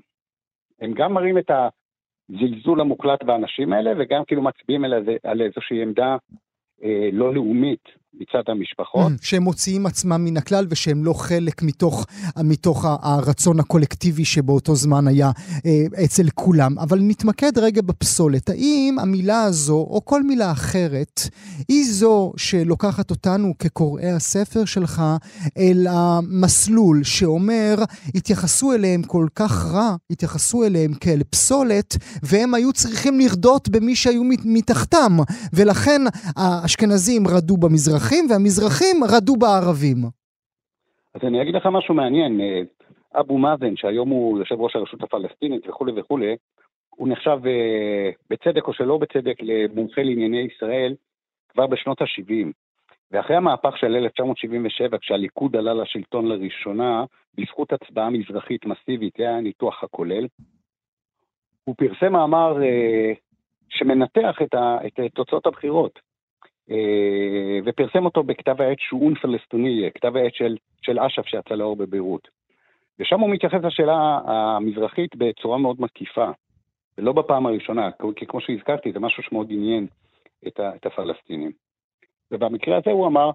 הם 0.82 0.94
גם 0.94 1.14
מראים 1.14 1.38
את 1.38 1.52
הזלזול 1.52 2.82
המוחלט 2.82 3.24
באנשים 3.24 3.74
האלה, 3.74 3.92
וגם 3.98 4.26
כאילו 4.28 4.42
מצביעים 4.42 4.86
על, 4.86 4.94
על 5.24 5.42
איזושהי 5.42 5.82
עמדה 5.82 6.18
אה, 6.84 7.10
לא 7.14 7.34
לאומית 7.34 8.03
מצד 8.20 8.44
המשפחות. 8.48 9.12
Mm, 9.12 9.16
שהם 9.22 9.44
מוציאים 9.44 9.86
עצמם 9.86 10.26
מן 10.26 10.38
הכלל 10.38 10.68
ושהם 10.70 11.06
לא 11.06 11.14
חלק 11.14 11.64
מתוך, 11.64 12.06
מתוך 12.44 12.86
הרצון 12.86 13.60
הקולקטיבי 13.60 14.26
שבאותו 14.26 14.76
זמן 14.76 15.08
היה 15.08 15.32
אה, 15.66 16.04
אצל 16.06 16.30
כולם. 16.36 16.80
אבל 16.80 17.00
נתמקד 17.02 17.58
רגע 17.58 17.82
בפסולת. 17.82 18.50
האם 18.50 18.98
המילה 19.02 19.44
הזו, 19.44 19.88
או 19.90 20.06
כל 20.06 20.24
מילה 20.24 20.52
אחרת, 20.52 21.22
היא 21.68 21.86
זו 21.92 22.34
שלוקחת 22.38 23.12
אותנו 23.12 23.54
כקוראי 23.60 24.12
הספר 24.12 24.66
שלך 24.66 25.02
אל 25.58 25.88
המסלול 25.90 27.04
שאומר, 27.04 27.76
התייחסו 28.16 28.74
אליהם 28.74 29.04
כל 29.04 29.28
כך 29.36 29.66
רע, 29.66 29.96
התייחסו 30.10 30.64
אליהם 30.64 30.94
כאל 30.94 31.22
פסולת, 31.30 31.98
והם 32.24 32.54
היו 32.54 32.74
צריכים 32.74 33.20
לרדות 33.20 33.70
במי 33.70 33.96
שהיו 33.96 34.22
מתחתם. 34.46 35.18
ולכן 35.54 36.02
האשכנזים 36.36 37.28
רדו 37.28 37.58
במזרח. 37.58 38.03
המזרחים, 38.04 38.26
והמזרחים 38.30 38.96
רדו 39.16 39.36
בערבים. 39.36 39.98
אז 41.14 41.22
אני 41.24 41.42
אגיד 41.42 41.56
לך 41.56 41.66
משהו 41.66 41.94
מעניין. 41.94 42.42
אה, 42.42 42.62
אבו 43.20 43.38
מאזן, 43.38 43.76
שהיום 43.76 44.10
הוא 44.10 44.40
יושב 44.40 44.56
ראש 44.56 44.76
הרשות 44.76 45.04
הפלסטינית 45.04 45.70
וכולי 45.70 45.92
וכולי, 45.96 46.36
הוא 46.90 47.08
נחשב 47.08 47.40
אה, 47.46 48.10
בצדק 48.30 48.68
או 48.68 48.74
שלא 48.74 48.98
בצדק 48.98 49.36
למומחה 49.42 50.02
לענייני 50.02 50.48
ישראל 50.56 50.96
כבר 51.50 51.68
בשנות 51.68 52.02
ה-70. 52.02 52.52
ואחרי 53.12 53.36
המהפך 53.36 53.78
של 53.78 53.96
1977, 53.96 54.98
כשהליכוד 54.98 55.56
עלה 55.56 55.74
לשלטון 55.74 56.26
לראשונה, 56.26 57.04
בזכות 57.38 57.74
הצבעה 57.74 58.10
מזרחית 58.10 58.66
מסיבית, 58.66 59.14
זה 59.18 59.24
היה 59.24 59.38
הניתוח 59.38 59.84
הכולל, 59.84 60.28
הוא 61.64 61.76
פרסם 61.78 62.12
מאמר 62.12 62.64
אה, 62.64 63.14
שמנתח 63.70 64.36
את, 64.44 64.54
ה, 64.54 64.78
את 64.88 65.00
תוצאות 65.14 65.46
הבחירות. 65.46 66.00
אה, 66.72 67.60
ופרסם 67.66 68.06
אותו 68.06 68.24
בכתב 68.24 68.62
העת 68.62 68.78
שאון 68.80 69.16
פלסטיני, 69.16 69.90
כתב 69.96 70.16
העת 70.16 70.36
של, 70.36 70.58
של 70.82 71.00
אש"ף 71.00 71.28
שיצא 71.28 71.56
לאור 71.56 71.76
בביירות. 71.76 72.28
ושם 73.00 73.20
הוא 73.20 73.30
מתייחס 73.30 73.60
לשאלה 73.64 74.20
המזרחית 74.26 75.16
בצורה 75.16 75.58
מאוד 75.58 75.82
מקיפה, 75.82 76.30
ולא 76.98 77.12
בפעם 77.14 77.46
הראשונה, 77.46 77.90
כי 78.16 78.26
כמו 78.26 78.42
שהזכרתי, 78.42 78.92
זה 78.92 79.00
משהו 79.00 79.24
שמאוד 79.24 79.48
עניין 79.52 79.88
את, 80.48 80.60
ה, 80.60 80.76
את 80.76 80.86
הפלסטינים. 80.86 81.52
ובמקרה 82.32 82.78
הזה 82.78 82.92
הוא 82.92 83.08
אמר, 83.08 83.32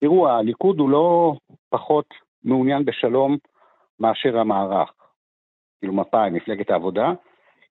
תראו, 0.00 0.28
הליכוד 0.28 0.78
הוא 0.78 0.90
לא 0.90 1.34
פחות 1.70 2.06
מעוניין 2.44 2.84
בשלום 2.84 3.36
מאשר 4.00 4.38
המערך, 4.38 4.92
כאילו 5.78 5.92
מפא"י, 5.92 6.30
מפלגת 6.30 6.70
העבודה, 6.70 7.12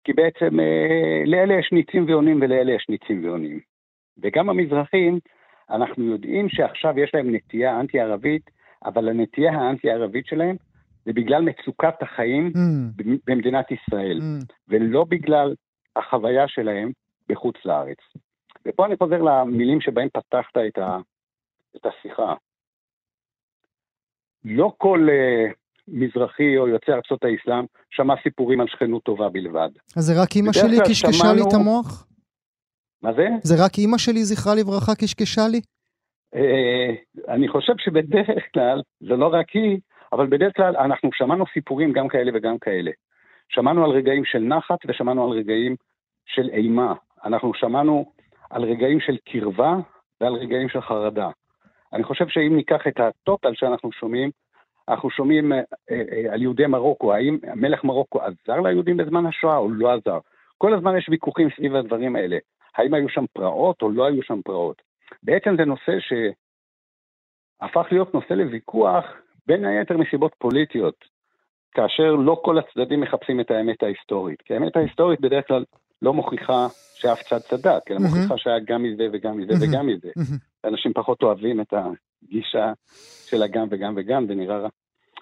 כי 0.04 0.14
בעצם 0.14 0.60
אה, 0.60 1.24
לאלה 1.26 1.54
יש 1.60 1.70
ניצים 1.72 2.06
ועונים 2.08 2.40
ולאלה 2.42 2.72
יש 2.72 2.86
ניצים 2.90 3.26
ועונים. 3.26 3.71
וגם 4.22 4.50
המזרחים, 4.50 5.20
אנחנו 5.70 6.06
יודעים 6.06 6.50
שעכשיו 6.50 7.00
יש 7.00 7.12
להם 7.14 7.36
נטייה 7.36 7.80
אנטי-ערבית, 7.80 8.50
אבל 8.86 9.10
הנטייה 9.10 9.52
האנטי-ערבית 9.52 10.26
שלהם 10.26 10.56
זה 11.06 11.14
בגלל 11.14 11.42
מצוקת 11.42 12.02
החיים 12.02 12.52
mm. 12.56 13.04
במדינת 13.28 13.66
ישראל, 13.72 14.18
mm. 14.18 14.54
ולא 14.68 15.06
בגלל 15.10 15.56
החוויה 15.96 16.48
שלהם 16.48 16.92
בחוץ 17.30 17.56
לארץ. 17.66 17.98
ופה 18.66 18.86
אני 18.86 18.96
חוזר 18.98 19.22
למילים 19.22 19.82
שבהם 19.82 20.08
פתחת 20.10 20.58
את, 20.68 20.78
ה, 20.78 20.98
את 21.76 21.86
השיחה. 21.86 22.34
לא 24.46 24.74
כל 24.78 25.08
uh, 25.10 25.54
מזרחי 25.88 26.58
או 26.58 26.68
יוצא 26.68 26.92
ארצות 26.92 27.24
האסלאם 27.24 27.66
שמע 27.90 28.14
סיפורים 28.24 28.62
על 28.62 28.68
שכנות 28.68 29.04
טובה 29.04 29.30
בלבד. 29.30 29.70
אז 29.98 30.04
זה 30.04 30.22
רק 30.22 30.36
אימא 30.36 30.54
שלי 30.54 30.78
קשקשה. 30.90 31.34
לי 31.34 31.42
את 31.42 31.54
המוח? 31.54 32.08
מה 33.04 33.14
זה? 33.14 33.28
זה 33.44 33.66
רק 33.66 33.72
אימא 33.78 33.98
שלי, 33.98 34.24
זכרה 34.24 34.56
לברכה, 34.56 34.96
קשקשה 34.96 35.42
לי? 35.52 35.62
אה, 36.36 36.90
אני 37.34 37.48
חושב 37.48 37.74
שבדרך 37.78 38.44
כלל, 38.54 38.82
זה 39.00 39.16
לא 39.16 39.28
רק 39.28 39.50
היא, 39.50 39.80
אבל 40.14 40.28
בדרך 40.28 40.56
כלל 40.56 40.78
אנחנו 40.78 41.10
שמענו 41.14 41.46
סיפורים 41.54 41.92
גם 41.92 42.08
כאלה 42.08 42.32
וגם 42.34 42.58
כאלה. 42.58 42.92
שמענו 43.50 43.86
על 43.86 43.92
רגעים 43.92 44.26
של 44.26 44.40
נחת 44.40 44.80
ושמענו 44.88 45.24
על 45.24 45.38
רגעים 45.38 45.76
של 46.26 46.50
אימה. 46.50 46.94
אנחנו 47.26 47.54
שמענו 47.54 48.06
על 48.50 48.64
רגעים 48.64 49.00
של 49.00 49.18
קרבה 49.30 49.76
ועל 50.22 50.34
רגעים 50.34 50.70
של 50.70 50.82
חרדה. 50.82 51.30
אני 51.94 52.04
חושב 52.04 52.28
שאם 52.28 52.56
ניקח 52.56 52.88
את 52.88 53.00
הטוטל 53.00 53.54
שאנחנו 53.54 53.92
שומעים, 53.92 54.30
אנחנו 54.90 55.10
שומעים 55.10 55.54
אה, 55.54 55.62
אה, 55.92 56.34
על 56.34 56.42
יהודי 56.42 56.68
מרוקו, 56.68 57.14
האם 57.14 57.38
מלך 57.56 57.84
מרוקו 57.84 58.20
עזר 58.22 58.60
ליהודים 58.62 58.98
בזמן 58.98 59.26
השואה 59.26 59.58
או 59.58 59.70
לא 59.72 59.94
עזר? 59.94 60.20
כל 60.58 60.74
הזמן 60.74 60.98
יש 60.98 61.10
ויכוחים 61.10 61.50
סביב 61.56 61.76
הדברים 61.76 62.16
האלה. 62.16 62.38
האם 62.78 62.94
היו 62.94 63.10
שם 63.10 63.26
פרעות 63.34 63.82
או 63.82 63.92
לא 63.92 64.06
היו 64.06 64.24
שם 64.24 64.42
פרעות. 64.42 64.82
בעצם 65.24 65.56
זה 65.58 65.66
נושא 65.66 65.92
שהפך 66.00 67.92
להיות 67.92 68.14
נושא 68.14 68.34
לוויכוח, 68.34 69.06
בין 69.48 69.66
היתר 69.66 69.98
מסיבות 69.98 70.36
פוליטיות, 70.38 70.96
כאשר 71.72 72.16
לא 72.16 72.42
כל 72.44 72.58
הצדדים 72.58 73.02
מחפשים 73.02 73.40
את 73.40 73.52
האמת 73.52 73.84
ההיסטורית. 73.84 74.42
כי 74.42 74.54
האמת 74.54 74.76
ההיסטורית 74.76 75.22
בדרך 75.22 75.48
כלל 75.48 75.64
לא 76.02 76.14
מוכיחה 76.14 76.68
שאף 76.96 77.22
צד 77.22 77.38
צדק, 77.38 77.92
אלא 77.92 77.98
mm-hmm. 77.98 78.02
מוכיחה 78.02 78.38
שהיה 78.38 78.60
גם 78.60 78.84
מזה 78.84 79.08
וגם 79.14 79.38
מזה 79.38 79.54
mm-hmm. 79.54 79.70
וגם 79.70 79.88
מזה. 79.88 80.10
Mm-hmm. 80.20 80.68
אנשים 80.70 80.94
פחות 80.94 81.24
אוהבים 81.24 81.62
את 81.62 81.74
הגישה 81.74 82.74
של 83.26 83.44
הגם 83.44 83.68
וגם 83.72 83.94
וגם, 83.98 84.28
זה 84.28 84.36
נראה 84.36 84.68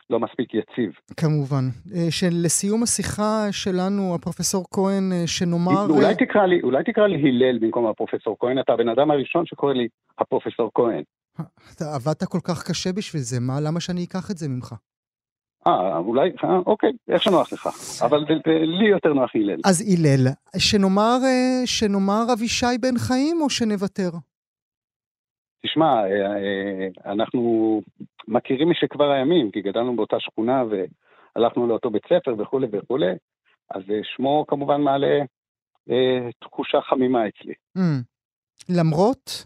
לא 0.09 0.19
מספיק 0.19 0.53
יציב. 0.53 0.91
כמובן. 1.17 1.63
אה, 1.95 2.11
שלסיום 2.11 2.83
השיחה 2.83 3.51
שלנו, 3.51 4.15
הפרופסור 4.15 4.65
כהן, 4.71 5.11
אה, 5.11 5.27
שנאמר... 5.27 5.85
אולי 5.89 6.05
אה, 6.05 6.15
תקרא 6.15 6.45
לי, 6.45 6.61
אולי 6.61 6.83
תקרא 6.83 7.07
לי 7.07 7.15
הלל 7.15 7.59
במקום 7.59 7.87
הפרופסור 7.87 8.37
כהן, 8.39 8.59
אתה 8.59 8.73
הבן 8.73 8.89
אדם 8.89 9.11
הראשון 9.11 9.45
שקורא 9.45 9.73
לי 9.73 9.87
הפרופסור 10.19 10.71
כהן. 10.73 11.03
אתה 11.75 11.85
עבדת 11.95 12.23
כל 12.23 12.39
כך 12.43 12.67
קשה 12.69 12.93
בשביל 12.93 13.21
זה, 13.21 13.39
מה, 13.39 13.59
למה 13.59 13.79
שאני 13.79 14.03
אקח 14.03 14.31
את 14.31 14.37
זה 14.37 14.49
ממך? 14.49 14.73
אה, 15.67 15.97
אולי, 15.97 16.29
אה, 16.43 16.57
אוקיי, 16.65 16.91
איך 17.09 17.23
שנוח 17.23 17.53
לך. 17.53 17.69
אבל 18.01 18.25
לי 18.79 18.89
יותר 18.89 19.13
נוח 19.13 19.31
הלל. 19.35 19.59
אז 19.65 19.93
הלל, 19.93 20.27
שנאמר, 20.57 21.17
שנאמר 21.65 22.25
אבישי 22.33 22.77
בן 22.81 22.97
חיים 22.97 23.41
או 23.41 23.49
שנוותר? 23.49 24.09
תשמע, 25.65 26.01
אנחנו 27.05 27.81
מכירים 28.27 28.69
משכבר 28.69 29.11
הימים, 29.11 29.51
כי 29.51 29.61
גדלנו 29.61 29.95
באותה 29.95 30.19
שכונה 30.19 30.63
והלכנו 30.69 31.67
לאותו 31.67 31.89
בית 31.89 32.03
ספר 32.05 32.35
וכולי 32.37 32.67
וכולי, 32.71 33.11
אז 33.75 33.81
אה, 33.89 33.99
שמו 34.03 34.45
כמובן 34.47 34.81
מעלה 34.81 35.19
אה, 35.89 36.29
תחושה 36.39 36.81
חמימה 36.81 37.27
אצלי. 37.27 37.53
Mm. 37.77 37.81
למרות? 38.69 39.45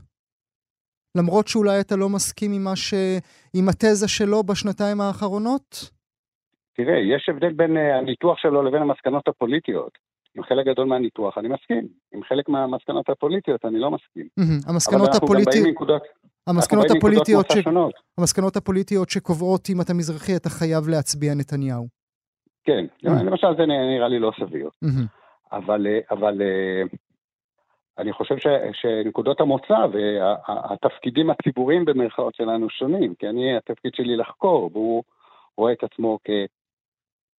למרות 1.17 1.47
שאולי 1.47 1.79
אתה 1.81 1.95
לא 1.95 2.09
מסכים 2.09 2.51
עם, 2.51 2.75
ש... 2.75 2.93
עם 3.53 3.69
התזה 3.69 4.07
שלו 4.07 4.43
בשנתיים 4.43 5.01
האחרונות? 5.01 5.89
תראה, 6.73 6.97
יש 7.15 7.29
הבדל 7.29 7.53
בין 7.53 7.77
הניתוח 7.77 8.37
שלו 8.37 8.63
לבין 8.63 8.81
המסקנות 8.81 9.27
הפוליטיות. 9.27 9.97
עם 10.35 10.43
חלק 10.43 10.65
גדול 10.65 10.85
מהניתוח 10.85 11.37
אני 11.37 11.47
מסכים, 11.47 11.87
עם 12.13 12.23
חלק 12.23 12.49
מהמסקנות 12.49 13.09
הפוליטיות 13.09 13.65
אני 13.65 13.79
לא 13.79 13.91
מסכים. 13.91 14.27
Mm-hmm. 14.39 14.69
המסקנות 14.71 15.09
הפוליטיות... 15.15 16.01
המסקנות 16.47 16.85
הפוליטיות, 16.91 17.45
ש... 17.51 17.57
המסקנות 18.17 18.55
הפוליטיות 18.55 19.09
שקובעות 19.09 19.69
אם 19.69 19.81
אתה 19.81 19.93
מזרחי 19.93 20.35
אתה 20.35 20.49
חייב 20.49 20.87
להצביע 20.87 21.33
נתניהו. 21.33 21.87
כן, 22.63 22.85
אה. 23.07 23.23
למשל 23.23 23.47
זה 23.57 23.65
נראה 23.65 24.07
לי 24.07 24.19
לא 24.19 24.31
סביר. 24.39 24.69
מהמם. 24.81 25.05
אבל, 25.51 25.87
אה, 25.87 25.99
אבל 26.11 26.41
אה, 26.41 26.83
אני 27.97 28.13
חושב 28.13 28.37
ש, 28.37 28.47
שנקודות 28.73 29.41
המוצא 29.41 29.85
והתפקידים 29.93 31.29
הציבוריים 31.29 31.85
במרכאות 31.85 32.35
שלנו 32.35 32.69
שונים, 32.69 33.15
כי 33.15 33.27
אני, 33.27 33.57
התפקיד 33.57 33.93
שלי 33.95 34.15
לחקור, 34.15 34.69
והוא 34.73 35.03
רואה 35.57 35.73
את 35.73 35.83
עצמו 35.83 36.19
כ, 36.23 36.29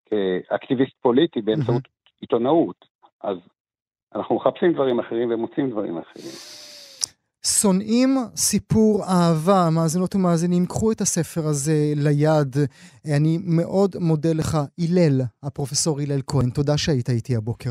כאקטיביסט 0.07 0.93
פוליטי 1.01 1.41
באמצעות 1.43 1.83
עיתונאות. 2.25 2.85
אז 3.23 3.37
אנחנו 4.15 4.37
מחפשים 4.37 4.73
דברים 4.73 5.01
אחרים 5.01 5.31
ומוצאים 5.31 5.71
דברים 5.71 5.99
אחרים. 5.99 6.33
שונאים 7.47 8.17
סיפור 8.37 9.03
אהבה, 9.05 9.69
מאזינות 9.71 10.15
ומאזינים, 10.15 10.67
קחו 10.67 10.93
את 10.93 11.01
הספר 11.01 11.47
הזה 11.47 11.93
ליד. 11.97 12.57
אני 13.17 13.39
מאוד 13.45 13.97
מודה 14.01 14.33
לך, 14.33 14.59
הלל, 14.79 15.21
הפרופסור 15.43 16.01
הלל 16.01 16.21
כהן. 16.27 16.51
תודה 16.51 16.79
שהיית 16.79 17.11
איתי 17.11 17.37
הבוקר. 17.37 17.71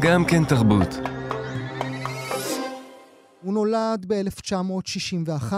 גם 0.00 0.24
כן 0.24 0.44
תרבות. 0.48 1.11
הוא 3.42 3.54
נולד 3.54 4.06
ב-1961 4.08 5.52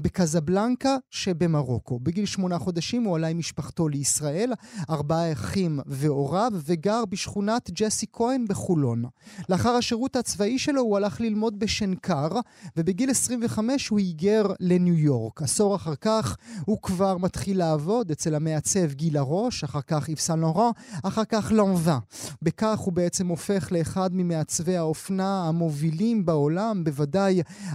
בקזבלנקה 0.00 0.96
שבמרוקו. 1.10 1.98
בגיל 2.00 2.26
שמונה 2.26 2.58
חודשים 2.58 3.04
הוא 3.04 3.16
עלה 3.16 3.26
עם 3.26 3.38
משפחתו 3.38 3.88
לישראל, 3.88 4.52
ארבעה 4.90 5.32
אחים 5.32 5.80
והוריו, 5.86 6.52
וגר 6.64 7.04
בשכונת 7.04 7.70
ג'סי 7.70 8.06
כהן 8.12 8.44
בחולון. 8.48 9.04
לאחר 9.48 9.70
השירות 9.70 10.16
הצבאי 10.16 10.58
שלו 10.58 10.82
הוא 10.82 10.96
הלך 10.96 11.20
ללמוד 11.20 11.58
בשנקר, 11.58 12.28
ובגיל 12.76 13.10
25 13.10 13.88
הוא 13.88 13.98
היגר 13.98 14.46
לניו 14.60 14.94
יורק. 14.94 15.42
עשור 15.42 15.76
אחר 15.76 15.94
כך 15.94 16.36
הוא 16.66 16.78
כבר 16.82 17.18
מתחיל 17.18 17.58
לעבוד 17.58 18.10
אצל 18.10 18.34
המעצב 18.34 18.92
גיל 18.92 19.16
הראש, 19.16 19.64
אחר 19.64 19.80
כך 19.86 20.08
איב 20.08 20.18
סן 20.18 20.38
לורן, 20.38 20.70
אחר 21.02 21.24
כך 21.24 21.52
לנבה. 21.54 21.98
בכך 22.42 22.78
הוא 22.78 22.92
בעצם 22.92 23.28
הופך 23.28 23.72
לאחד 23.72 24.10
ממעצבי 24.12 24.76
האופנה 24.76 25.48
המובילים 25.48 26.24
בעולם, 26.24 26.84
בוודאי 26.84 27.21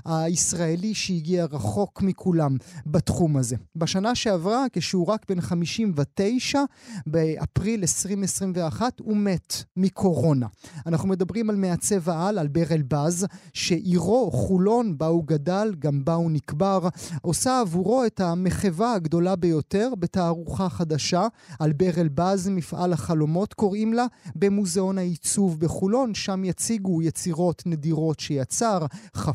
הישראלי 0.05 0.93
שהגיע 0.93 1.45
רחוק 1.45 2.01
מכולם 2.01 2.57
בתחום 2.85 3.37
הזה. 3.37 3.55
בשנה 3.75 4.15
שעברה, 4.15 4.65
כשהוא 4.73 5.07
רק 5.07 5.25
בן 5.29 5.41
59, 5.41 6.61
באפריל 7.07 7.81
2021, 7.81 8.99
הוא 8.99 9.17
מת 9.17 9.63
מקורונה. 9.77 10.47
אנחנו 10.85 11.09
מדברים 11.09 11.49
על 11.49 11.55
מעצב 11.55 12.09
העל, 12.09 12.39
אלבר 12.39 12.63
אלבז, 12.71 13.27
שעירו, 13.53 14.31
חולון, 14.31 14.97
בה 14.97 15.05
הוא 15.05 15.23
גדל, 15.25 15.75
גם 15.79 16.05
בה 16.05 16.13
הוא 16.13 16.31
נקבר, 16.31 16.87
עושה 17.21 17.59
עבורו 17.59 18.05
את 18.05 18.19
המחווה 18.19 18.93
הגדולה 18.93 19.35
ביותר 19.35 19.93
בתערוכה 19.99 20.69
חדשה, 20.69 21.27
אלבר 21.61 21.91
אלבז, 21.97 22.47
מפעל 22.47 22.93
החלומות 22.93 23.53
קוראים 23.53 23.93
לה, 23.93 24.05
במוזיאון 24.35 24.97
העיצוב 24.97 25.59
בחולון, 25.59 26.13
שם 26.13 26.43
יציגו 26.45 27.01
יצירות 27.01 27.63
נדירות 27.65 28.19
שיצר, 28.19 28.85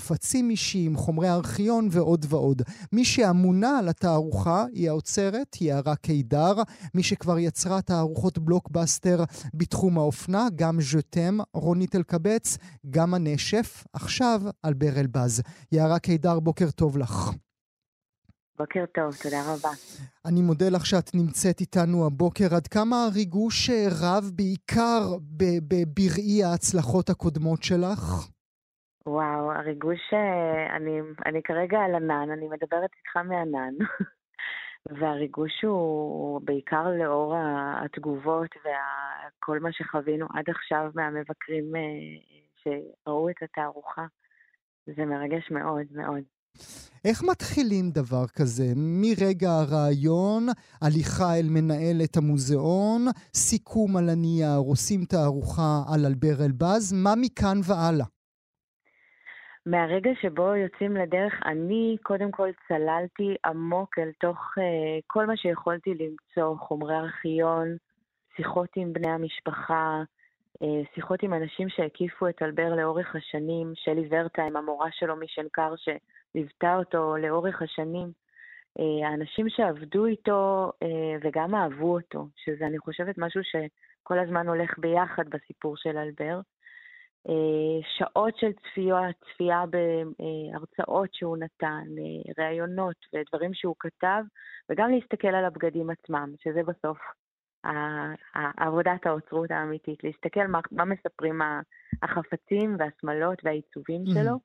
חפצים 0.02 0.50
אישיים, 0.50 0.96
חומרי 0.96 1.30
ארכיון 1.30 1.88
ועוד 1.90 2.26
ועוד. 2.28 2.62
מי 2.92 3.04
שאמונה 3.04 3.78
על 3.78 3.88
התערוכה 3.88 4.64
היא 4.72 4.90
האוצרת, 4.90 5.56
יערה 5.60 5.96
קידר, 5.96 6.54
מי 6.94 7.02
שכבר 7.02 7.38
יצרה 7.38 7.82
תערוכות 7.82 8.38
בלוקבאסטר 8.38 9.24
בתחום 9.54 9.98
האופנה, 9.98 10.46
גם 10.56 10.80
ז'וטם, 10.80 11.38
רונית 11.54 11.94
אלקבץ, 11.96 12.58
גם 12.90 13.14
הנשף, 13.14 13.84
עכשיו 13.92 14.40
אלבר 14.64 15.00
אלבז. 15.00 15.42
יערה 15.72 15.98
קידר, 15.98 16.40
בוקר 16.40 16.70
טוב 16.70 16.98
לך. 16.98 17.30
בוקר 18.58 18.84
טוב, 18.94 19.14
תודה 19.22 19.54
רבה. 19.54 19.70
אני 20.24 20.42
מודה 20.42 20.68
לך 20.68 20.86
שאת 20.86 21.14
נמצאת 21.14 21.60
איתנו 21.60 22.06
הבוקר. 22.06 22.54
עד 22.54 22.66
כמה 22.66 23.04
הריגוש 23.04 23.70
רב 24.00 24.30
בעיקר 24.34 25.16
בראי 25.94 26.44
ההצלחות 26.44 27.10
הקודמות 27.10 27.62
שלך? 27.62 28.28
וואו, 29.06 29.31
הריגוש, 29.62 30.00
אה, 30.12 30.76
אני, 30.76 31.00
אני 31.26 31.42
כרגע 31.42 31.78
על 31.78 31.94
ענן, 31.94 32.30
אני 32.30 32.48
מדברת 32.48 32.90
איתך 32.98 33.16
מענן. 33.16 33.74
והריגוש 34.98 35.62
הוא 35.62 36.40
בעיקר 36.44 36.88
לאור 36.98 37.34
התגובות 37.84 38.50
וכל 38.60 39.58
מה 39.58 39.72
שחווינו 39.72 40.26
עד 40.34 40.44
עכשיו 40.50 40.90
מהמבקרים 40.94 41.76
אה, 41.76 41.80
שראו 42.62 43.30
את 43.30 43.36
התערוכה. 43.42 44.06
זה 44.96 45.04
מרגש 45.04 45.50
מאוד 45.50 45.86
מאוד. 45.92 46.22
איך 47.04 47.22
מתחילים 47.30 47.90
דבר 47.90 48.26
כזה? 48.26 48.64
מרגע 48.76 49.50
הרעיון, 49.50 50.46
הליכה 50.82 51.38
אל 51.38 51.48
מנהלת 51.50 52.16
המוזיאון, 52.16 53.06
סיכום 53.34 53.96
על 53.96 54.08
הנייר, 54.08 54.58
עושים 54.58 55.04
תערוכה 55.04 55.82
על 55.94 56.06
אלבר 56.06 56.44
אלבז, 56.44 56.92
מה 56.92 57.14
מכאן 57.16 57.58
והלאה? 57.68 58.06
מהרגע 59.66 60.10
שבו 60.22 60.54
יוצאים 60.54 60.96
לדרך, 60.96 61.32
אני 61.44 61.96
קודם 62.02 62.30
כל 62.30 62.48
צללתי 62.68 63.36
עמוק 63.46 63.98
אל 63.98 64.10
תוך 64.20 64.38
uh, 64.58 65.02
כל 65.06 65.26
מה 65.26 65.36
שיכולתי 65.36 65.90
למצוא, 65.94 66.56
חומרי 66.56 66.94
ארכיון, 66.94 67.76
שיחות 68.36 68.68
עם 68.76 68.92
בני 68.92 69.10
המשפחה, 69.10 70.02
uh, 70.62 70.66
שיחות 70.94 71.22
עם 71.22 71.34
אנשים 71.34 71.68
שהקיפו 71.68 72.28
את 72.28 72.42
אלבר 72.42 72.74
לאורך 72.74 73.16
השנים, 73.16 73.72
שלי 73.74 74.08
ורטהיים, 74.10 74.56
המורה 74.56 74.88
שלו 74.92 75.16
משנקר, 75.16 75.74
שליוותה 75.76 76.76
אותו 76.76 77.16
לאורך 77.16 77.62
השנים. 77.62 78.12
Uh, 78.78 79.06
האנשים 79.06 79.48
שעבדו 79.48 80.06
איתו 80.06 80.72
uh, 80.84 80.86
וגם 81.22 81.54
אהבו 81.54 81.94
אותו, 81.94 82.26
שזה, 82.36 82.66
אני 82.66 82.78
חושבת, 82.78 83.18
משהו 83.18 83.40
שכל 83.44 84.18
הזמן 84.18 84.48
הולך 84.48 84.78
ביחד 84.78 85.28
בסיפור 85.28 85.76
של 85.76 85.98
אלבר. 85.98 86.40
אה, 87.28 87.88
שעות 87.96 88.36
של 88.36 88.52
צפייה, 88.52 89.00
צפייה 89.20 89.64
בהרצאות 89.66 91.14
שהוא 91.14 91.36
נתן, 91.36 91.84
אה, 91.98 92.44
ראיונות 92.44 92.96
ודברים 93.14 93.54
שהוא 93.54 93.76
כתב, 93.78 94.22
וגם 94.70 94.90
להסתכל 94.90 95.28
על 95.28 95.44
הבגדים 95.44 95.90
עצמם, 95.90 96.32
שזה 96.42 96.62
בסוף 96.62 96.98
עבודת 98.56 99.06
האוצרות 99.06 99.50
האמיתית, 99.50 100.04
להסתכל 100.04 100.46
מה, 100.46 100.60
מה 100.72 100.84
מספרים 100.84 101.40
החפצים 102.02 102.76
והשמלות 102.78 103.38
והעיצובים 103.44 104.04
mm-hmm. 104.04 104.14
שלו, 104.14 104.38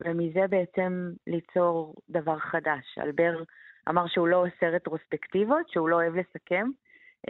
ומזה 0.00 0.40
בעצם 0.50 1.12
ליצור 1.26 1.94
דבר 2.10 2.38
חדש. 2.38 2.98
אלבר 2.98 3.42
אמר 3.88 4.06
שהוא 4.06 4.28
לא 4.28 4.46
עושה 4.46 4.68
רטרוספקטיבות, 4.68 5.68
שהוא 5.68 5.88
לא 5.88 5.96
אוהב 5.96 6.16
לסכם, 6.16 6.66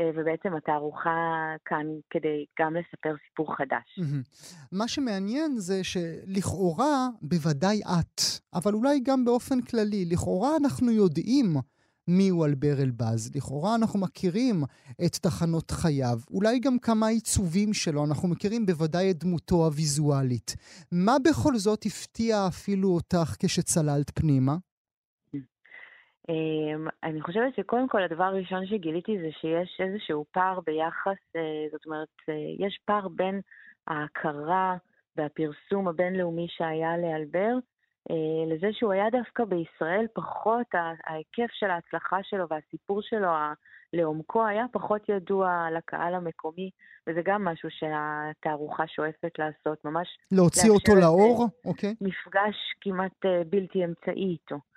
ובעצם 0.01 0.55
התערוכה 0.57 1.11
כאן 1.65 1.87
כדי 2.11 2.45
גם 2.61 2.75
לספר 2.77 3.15
סיפור 3.29 3.57
חדש. 3.57 3.99
מה 4.73 4.89
שמעניין 4.89 5.59
זה 5.59 5.85
שלכאורה, 5.85 7.09
בוודאי 7.23 7.81
את, 8.01 8.21
אבל 8.55 8.75
אולי 8.75 9.01
גם 9.01 9.25
באופן 9.25 9.61
כללי, 9.61 10.05
לכאורה 10.05 10.57
אנחנו 10.57 10.91
יודעים 10.91 11.57
מיהו 12.09 12.45
אלבר 12.45 12.83
אלבז. 12.83 13.31
לכאורה 13.35 13.75
אנחנו 13.75 13.99
מכירים 13.99 14.65
את 15.05 15.17
תחנות 15.17 15.71
חייו, 15.71 16.19
אולי 16.31 16.59
גם 16.59 16.79
כמה 16.79 17.07
עיצובים 17.07 17.75
שלו, 17.75 18.05
אנחנו 18.05 18.29
מכירים 18.29 18.67
בוודאי 18.67 19.11
את 19.11 19.25
דמותו 19.25 19.65
הוויזואלית. 19.65 20.57
מה 20.93 21.17
בכל 21.25 21.57
זאת 21.57 21.87
הפתיע 21.87 22.47
אפילו 22.47 22.89
אותך 22.89 23.37
כשצללת 23.39 24.11
פנימה? 24.15 24.57
אמ, 26.29 26.89
אני 27.03 27.21
חושבת 27.21 27.55
שקודם 27.57 27.89
כל 27.89 28.03
הדבר 28.03 28.25
הראשון 28.25 28.67
שגיליתי 28.67 29.19
זה 29.19 29.29
שיש 29.41 29.81
איזשהו 29.81 30.25
פער 30.33 30.61
ביחס, 30.61 31.19
אה, 31.37 31.67
זאת 31.73 31.87
אומרת, 31.87 32.09
אה, 32.29 32.67
יש 32.67 32.79
פער 32.85 33.09
בין 33.09 33.41
ההכרה 33.87 34.77
והפרסום 35.17 35.89
הבינלאומי 35.89 36.47
שהיה 36.49 36.97
לאלבר, 36.97 37.55
אה, 38.11 38.55
לזה 38.55 38.69
שהוא 38.73 38.93
היה 38.93 39.11
דווקא 39.11 39.45
בישראל 39.45 40.07
פחות, 40.15 40.67
ההיקף 41.07 41.53
של 41.53 41.71
ההצלחה 41.71 42.17
שלו 42.23 42.45
והסיפור 42.51 43.03
שלו 43.03 43.29
לעומקו 43.93 44.47
היה 44.47 44.65
פחות 44.73 45.09
ידוע 45.09 45.67
לקהל 45.77 46.15
המקומי, 46.15 46.71
וזה 47.07 47.21
גם 47.25 47.45
משהו 47.45 47.69
שהתערוכה 47.71 48.87
שואפת 48.87 49.39
לעשות, 49.39 49.85
ממש... 49.85 50.09
להוציא 50.33 50.71
אותו 50.71 50.95
לאור? 50.95 51.49
אוקיי. 51.65 51.91
Okay. 51.91 51.95
מפגש 52.01 52.57
כמעט 52.81 53.25
בלתי 53.51 53.85
אמצעי 53.85 54.31
איתו. 54.33 54.72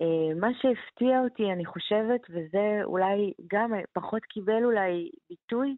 אה, 0.00 0.34
מה 0.40 0.48
שהפתיע 0.54 1.20
אותי, 1.20 1.52
אני 1.52 1.64
חושבת, 1.64 2.20
וזה 2.30 2.80
אולי 2.84 3.32
גם 3.52 3.72
פחות 3.92 4.24
קיבל 4.24 4.64
אולי 4.64 5.10
ביטוי, 5.30 5.76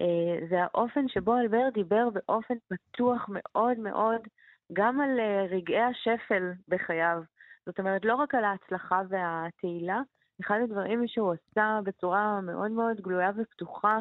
אה, 0.00 0.46
זה 0.50 0.62
האופן 0.62 1.08
שבו 1.08 1.38
אלבר 1.38 1.68
דיבר 1.74 2.08
באופן 2.10 2.54
פתוח 2.68 3.26
מאוד 3.28 3.78
מאוד, 3.78 4.20
גם 4.72 5.00
על 5.00 5.20
אה, 5.20 5.46
רגעי 5.50 5.82
השפל 5.82 6.52
בחייו. 6.68 7.22
זאת 7.66 7.78
אומרת, 7.78 8.04
לא 8.04 8.14
רק 8.14 8.34
על 8.34 8.44
ההצלחה 8.44 9.02
והתהילה, 9.08 10.00
אחד 10.40 10.58
הדברים 10.64 11.06
שהוא 11.06 11.32
עשה 11.32 11.80
בצורה 11.84 12.40
מאוד 12.40 12.70
מאוד 12.70 13.00
גלויה 13.00 13.30
ופתוחה, 13.36 13.98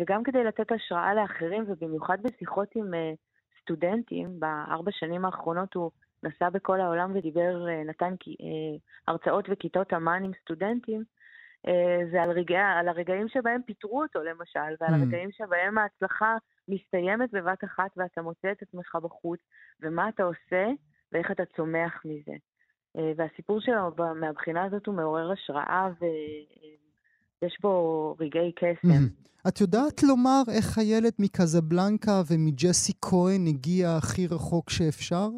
וגם 0.00 0.22
כדי 0.22 0.44
לתת 0.44 0.72
השראה 0.72 1.14
לאחרים, 1.14 1.64
ובמיוחד 1.68 2.18
בשיחות 2.22 2.68
עם 2.74 2.90
סטודנטים, 3.60 4.40
בארבע 4.40 4.90
שנים 4.92 5.24
האחרונות 5.24 5.74
הוא 5.74 5.90
נסע 6.22 6.50
בכל 6.50 6.80
העולם 6.80 7.12
ודיבר, 7.14 7.66
נתן 7.86 8.14
הרצאות 9.08 9.44
וכיתות 9.50 9.92
אמן 9.92 10.24
עם 10.24 10.30
סטודנטים, 10.42 11.04
זה 12.12 12.22
על, 12.22 12.30
רגע, 12.30 12.60
על 12.80 12.88
הרגעים 12.88 13.28
שבהם 13.28 13.60
פיטרו 13.66 14.02
אותו 14.02 14.22
למשל, 14.22 14.74
ועל 14.80 14.94
mm. 14.94 14.96
הרגעים 14.96 15.30
שבהם 15.32 15.78
ההצלחה 15.78 16.36
מסתיימת 16.68 17.30
בבת 17.32 17.64
אחת 17.64 17.90
ואתה 17.96 18.22
מוצא 18.22 18.52
את 18.52 18.62
עצמך 18.62 18.96
בחוץ, 19.02 19.40
ומה 19.80 20.08
אתה 20.08 20.22
עושה 20.22 20.66
ואיך 21.12 21.30
אתה 21.30 21.42
צומח 21.56 22.02
מזה. 22.04 22.32
והסיפור 23.16 23.60
שלו 23.60 23.90
מהבחינה 24.20 24.64
הזאת 24.64 24.86
הוא 24.86 24.94
מעורר 24.94 25.32
השראה 25.32 25.88
ויש 27.42 27.58
בו 27.60 28.16
רגעי 28.20 28.52
קסם. 28.52 29.04
את 29.48 29.60
יודעת 29.60 30.02
לומר 30.02 30.42
איך 30.56 30.78
הילד 30.78 31.12
מקזבלנקה 31.18 32.22
ומג'סי 32.30 32.92
כהן 33.02 33.46
הגיע 33.46 33.88
הכי 33.98 34.26
רחוק 34.26 34.70
שאפשר? 34.70 35.28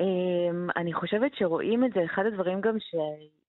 אמ, 0.00 0.68
אני 0.76 0.92
חושבת 0.92 1.34
שרואים 1.34 1.84
את 1.84 1.92
זה, 1.92 2.04
אחד 2.04 2.26
הדברים 2.26 2.60
גם 2.60 2.80
ש... 2.80 2.94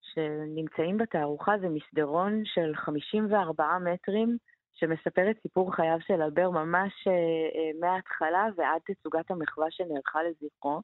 שנמצאים 0.02 0.98
בתערוכה 0.98 1.58
זה 1.62 1.68
מסדרון 1.70 2.42
של 2.46 2.76
54 2.76 3.78
מטרים 3.80 4.38
שמספר 4.74 5.32
את 5.32 5.36
סיפור 5.42 5.76
חייו 5.76 5.98
של 6.08 6.22
אלבר 6.22 6.50
ממש 6.50 7.08
אה, 7.08 7.14
אה, 7.14 7.72
מההתחלה 7.80 8.48
ועד 8.56 8.82
תצוגת 8.86 9.32
המחווה 9.32 9.68
שנערכה 9.72 10.20
לזכרו. 10.24 10.82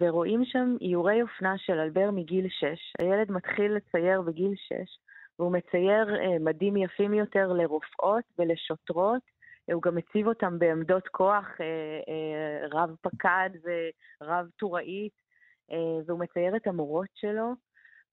ורואים 0.00 0.44
שם 0.44 0.76
איורי 0.80 1.22
אופנה 1.22 1.58
של 1.58 1.78
אלבר 1.78 2.10
מגיל 2.10 2.46
6. 2.48 2.66
הילד 2.98 3.32
מתחיל 3.32 3.72
לצייר 3.72 4.20
בגיל 4.22 4.54
6, 4.56 4.74
והוא 5.38 5.52
מצייר 5.52 6.16
אה, 6.16 6.38
מדים 6.40 6.76
יפים 6.76 7.14
יותר 7.14 7.52
לרופאות 7.52 8.24
ולשוטרות. 8.38 9.22
הוא 9.72 9.82
גם 9.82 9.94
מציב 9.94 10.26
אותם 10.26 10.58
בעמדות 10.58 11.08
כוח, 11.08 11.46
רב 12.72 12.96
פקד 13.00 13.50
ורב 14.20 14.46
טוראית, 14.56 15.12
והוא 16.06 16.20
מצייר 16.20 16.56
את 16.56 16.66
המורות 16.66 17.08
שלו. 17.14 17.54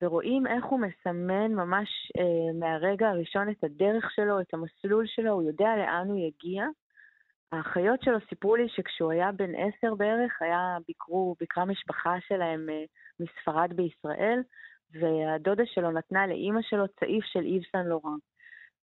ורואים 0.02 0.48
איך 0.48 0.66
הוא 0.66 0.80
מסמן 0.80 1.52
ממש 1.52 1.89
אה, 2.20 2.60
מהרגע 2.60 3.10
הראשון 3.10 3.50
את 3.50 3.64
הדרך 3.64 4.12
שלו, 4.16 4.41
את 4.41 4.54
המסלול 4.54 5.08
שלו, 5.08 5.32
הוא 5.32 5.43
יודע 5.43 5.76
לאן 5.78 6.08
הוא 6.08 6.18
יגיע. 6.18 6.66
האחיות 7.52 8.02
שלו 8.02 8.18
סיפרו 8.30 8.56
לי 8.56 8.70
שכשהוא 8.70 9.12
היה 9.12 9.32
בן 9.32 9.52
עשר 9.56 9.95
בערך, 9.95 10.41
היה, 10.41 10.78
ביקרו, 10.88 11.36
ביקרה 11.39 11.66
משפחה 11.66 12.16
שלהם 12.28 12.70
אה, 12.70 12.84
מספרד 13.20 13.74
בישראל, 13.74 14.39
והדודה 14.91 15.64
שלו 15.66 15.91
נתנה 15.91 16.28
לאימא 16.28 16.62
שלו 16.62 16.88
צעיף 16.88 17.26
של 17.26 17.43
איב 17.43 17.64
סן 17.72 17.86
לורן. 17.86 18.18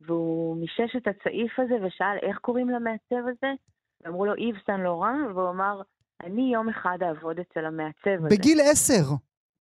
והוא 0.01 0.57
מישש 0.57 0.97
את 0.97 1.07
הצעיף 1.07 1.59
הזה 1.59 1.75
ושאל 1.87 2.17
איך 2.23 2.39
קוראים 2.39 2.71
למעצב 2.71 3.29
הזה, 3.31 3.53
ואמרו 4.01 4.27
לו 4.27 4.35
איב 4.35 4.57
סן 4.67 4.81
לורן, 4.81 5.23
והוא 5.35 5.51
אמר, 5.51 5.83
אני 6.23 6.51
יום 6.53 6.69
אחד 6.69 6.99
אעבוד 7.03 7.41
אצל 7.41 7.65
המעצב 7.65 8.25
הזה. 8.27 8.37
בגיל 8.37 8.61
עשר. 8.61 9.05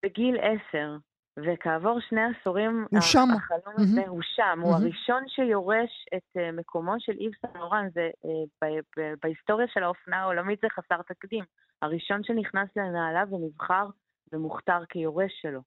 בגיל 0.04 0.36
עשר. 0.40 0.96
וכעבור 1.36 2.00
שני 2.00 2.20
עשורים, 2.24 2.86
הוא 2.90 3.00
שם. 3.00 3.28
החלום 3.36 3.74
הזה 3.76 4.00
mm-hmm. 4.00 4.08
הוא 4.08 4.22
שם. 4.22 4.58
Mm-hmm. 4.60 4.66
הוא 4.66 4.74
הראשון 4.74 5.22
שיורש 5.28 5.90
את 6.16 6.36
uh, 6.36 6.52
מקומו 6.52 6.94
של 6.98 7.12
איב 7.12 7.32
סן 7.42 7.58
לורן, 7.58 7.88
זה 7.94 8.10
uh, 8.24 8.28
ב- 8.64 9.00
ב- 9.00 9.14
בהיסטוריה 9.22 9.66
של 9.68 9.82
האופנה 9.82 10.16
העולמית 10.16 10.60
זה 10.62 10.68
חסר 10.70 11.02
תקדים. 11.02 11.44
הראשון 11.82 12.24
שנכנס 12.24 12.68
לנעליו 12.76 13.26
ונבחר 13.30 13.86
ומוכתר 14.32 14.84
כיורש 14.88 15.32
שלו. 15.42 15.60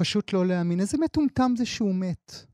פשוט 0.00 0.32
לא 0.32 0.46
להאמין. 0.46 0.80
איזה 0.80 0.98
מטומטם 1.04 1.56
זה 1.56 1.66
שהוא 1.66 1.94
מת. 1.94 2.49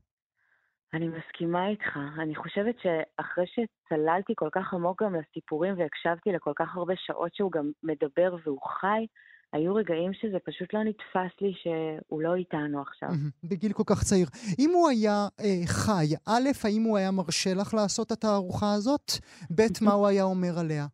אני 0.93 1.07
מסכימה 1.07 1.67
איתך. 1.67 1.97
אני 2.21 2.35
חושבת 2.35 2.75
שאחרי 2.79 3.45
שצללתי 3.47 4.33
כל 4.35 4.49
כך 4.51 4.73
עמוק 4.73 5.03
גם 5.03 5.15
לסיפורים 5.15 5.73
והקשבתי 5.77 6.31
לכל 6.31 6.53
כך 6.55 6.75
הרבה 6.75 6.93
שעות 6.97 7.35
שהוא 7.35 7.51
גם 7.51 7.71
מדבר 7.83 8.35
והוא 8.43 8.61
חי, 8.61 9.05
היו 9.53 9.75
רגעים 9.75 10.13
שזה 10.13 10.37
פשוט 10.45 10.73
לא 10.73 10.83
נתפס 10.83 11.41
לי 11.41 11.53
שהוא 11.61 12.21
לא 12.21 12.35
איתנו 12.35 12.81
עכשיו. 12.81 13.09
בגיל 13.43 13.73
כל 13.73 13.83
כך 13.85 14.03
צעיר. 14.03 14.27
אם 14.59 14.69
הוא 14.73 14.89
היה 14.89 15.27
אה, 15.39 15.61
חי, 15.65 16.05
א', 16.27 16.49
האם 16.63 16.83
הוא 16.83 16.97
היה 16.97 17.11
מרשה 17.11 17.53
לך 17.53 17.73
לעשות 17.73 18.07
את 18.07 18.11
התערוכה 18.11 18.73
הזאת? 18.73 19.11
ב', 19.55 19.61
מה 19.81 19.93
הוא 19.93 20.07
היה 20.07 20.23
אומר 20.23 20.59
עליה? 20.59 20.85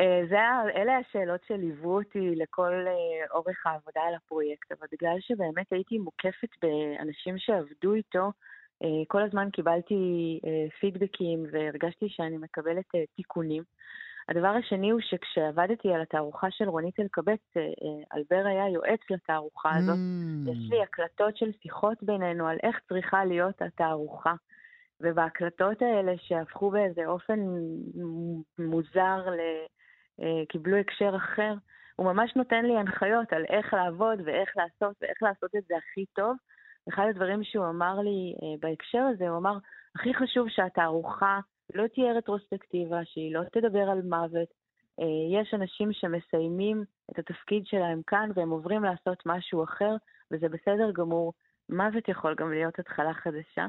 אה, 0.00 0.22
זה, 0.28 0.38
אלה 0.76 0.98
השאלות 0.98 1.40
שליוו 1.48 1.96
אותי 1.96 2.34
לכל 2.36 2.72
אה, 2.86 3.36
אורך 3.36 3.66
העבודה 3.66 4.00
על 4.08 4.14
הפרויקט, 4.14 4.72
אבל 4.72 4.86
בגלל 4.92 5.16
שבאמת 5.20 5.72
הייתי 5.72 5.98
מוקפת 5.98 6.48
באנשים 6.62 7.38
שעבדו 7.38 7.94
איתו, 7.94 8.32
אה, 8.82 8.88
כל 9.08 9.22
הזמן 9.22 9.50
קיבלתי 9.52 10.40
פידבקים 10.80 11.46
והרגשתי 11.52 12.08
שאני 12.08 12.36
מקבלת 12.36 12.84
תיקונים. 13.16 13.62
הדבר 14.28 14.48
השני 14.48 14.90
הוא 14.90 15.00
שכשעבדתי 15.00 15.92
על 15.94 16.00
התערוכה 16.00 16.46
של 16.50 16.68
רונית 16.68 17.00
אלקבץ, 17.00 17.54
אלבר 18.16 18.42
היה 18.46 18.68
יועץ 18.68 19.00
לתערוכה 19.10 19.76
הזאת. 19.76 19.96
Mm. 19.96 20.50
יש 20.50 20.70
לי 20.70 20.82
הקלטות 20.82 21.36
של 21.36 21.50
שיחות 21.62 22.02
בינינו 22.02 22.46
על 22.46 22.56
איך 22.62 22.80
צריכה 22.88 23.24
להיות 23.24 23.62
התערוכה. 23.62 24.34
ובהקלטות 25.00 25.82
האלה 25.82 26.12
שהפכו 26.18 26.70
באיזה 26.70 27.06
אופן 27.06 27.40
מוזר, 28.58 29.30
ל... 29.30 29.40
אה, 30.22 30.46
קיבלו 30.48 30.76
הקשר 30.76 31.16
אחר, 31.16 31.54
הוא 31.96 32.12
ממש 32.12 32.36
נותן 32.36 32.64
לי 32.64 32.78
הנחיות 32.78 33.32
על 33.32 33.44
איך 33.48 33.74
לעבוד 33.74 34.18
ואיך 34.24 34.56
לעשות 34.56 34.96
ואיך 35.00 35.22
לעשות 35.22 35.50
את 35.56 35.64
זה 35.68 35.74
הכי 35.76 36.04
טוב. 36.06 36.36
אחד 36.88 37.06
הדברים 37.10 37.44
שהוא 37.44 37.68
אמר 37.68 38.00
לי 38.00 38.34
בהקשר 38.60 39.02
הזה, 39.14 39.28
הוא 39.28 39.38
אמר, 39.38 39.58
הכי 39.96 40.14
חשוב 40.14 40.48
שהתערוכה 40.48 41.40
לא 41.74 41.86
תהיה 41.86 42.12
רטרוספקטיבה, 42.12 43.00
שהיא 43.04 43.34
לא 43.34 43.42
תדבר 43.52 43.90
על 43.90 44.02
מוות. 44.02 44.48
אה, 45.00 45.40
יש 45.40 45.54
אנשים 45.54 45.92
שמסיימים 45.92 46.84
את 47.10 47.18
התפקיד 47.18 47.66
שלהם 47.66 48.00
כאן 48.06 48.30
והם 48.34 48.50
עוברים 48.50 48.84
לעשות 48.84 49.22
משהו 49.26 49.64
אחר, 49.64 49.96
וזה 50.30 50.48
בסדר 50.48 50.90
גמור. 50.92 51.32
מוות 51.68 52.08
יכול 52.08 52.34
גם 52.34 52.52
להיות 52.52 52.78
התחלה 52.78 53.14
חדשה. 53.14 53.66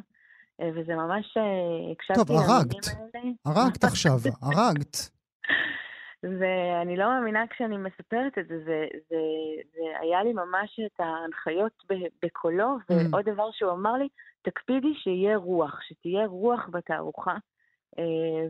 אה, 0.62 0.70
וזה 0.76 0.95
ממש, 0.95 1.38
אה, 1.38 1.91
הקשבתי. 1.91 2.20
טוב, 2.20 2.32
הרגת. 2.32 2.88
הרגת 3.45 3.84
עכשיו, 3.84 4.20
הרגת. 4.47 4.97
ואני 6.24 6.97
לא 6.97 7.05
מאמינה 7.05 7.43
כשאני 7.49 7.78
מספרת 7.78 8.38
את 8.39 8.47
זה, 8.47 8.57
זה, 8.66 8.86
זה, 9.09 9.18
זה 9.74 9.84
היה 10.01 10.24
לי 10.24 10.34
ממש 10.34 10.80
את 10.86 10.99
ההנחיות 10.99 11.72
בקולו, 12.24 12.78
mm. 12.78 12.93
ועוד 12.93 13.26
דבר 13.26 13.49
שהוא 13.51 13.72
אמר 13.72 13.93
לי, 13.93 14.07
תקפידי 14.41 14.93
שיהיה 15.03 15.38
רוח, 15.38 15.80
שתהיה 15.82 16.26
רוח 16.26 16.70
בתערוכה, 16.72 17.36
אה, 17.99 18.03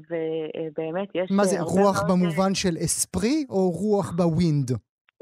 ובאמת 0.09 1.09
יש... 1.15 1.31
מה 1.31 1.45
זה, 1.45 1.61
רוח 1.61 2.03
במובן 2.09 2.55
של 2.55 2.77
אספרי 2.85 3.45
או 3.49 3.69
רוח 3.69 4.11
בווינד? 4.11 4.71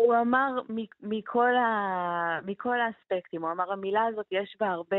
הוא 0.10 0.18
אמר 0.22 0.60
מכל, 1.01 1.55
ה... 1.55 2.39
מכל 2.45 2.76
האספקטים, 2.82 3.41
הוא 3.43 3.51
אמר 3.51 3.72
המילה 3.72 4.05
הזאת 4.05 4.26
יש 4.32 4.57
בה 4.60 4.68
הרבה, 4.70 4.97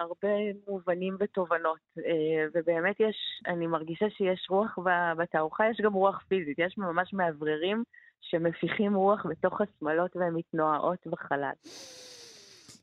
הרבה 0.00 0.28
מובנים 0.68 1.16
ותובנות, 1.20 1.78
אה, 1.98 2.44
ובאמת 2.54 3.00
יש, 3.00 3.16
אני 3.46 3.66
מרגישה 3.66 4.06
שיש 4.10 4.46
רוח 4.50 4.78
בתערוכה, 5.18 5.64
יש 5.70 5.80
גם 5.84 5.92
רוח 5.92 6.24
פיזית, 6.28 6.58
יש 6.58 6.78
ממש 6.78 7.12
מאווררים 7.12 7.84
שמפיחים 8.20 8.94
רוח 8.94 9.26
בתוך 9.30 9.60
השמלות 9.60 10.16
והן 10.16 10.34
מתנועות 10.34 11.06
בחלל. 11.06 11.52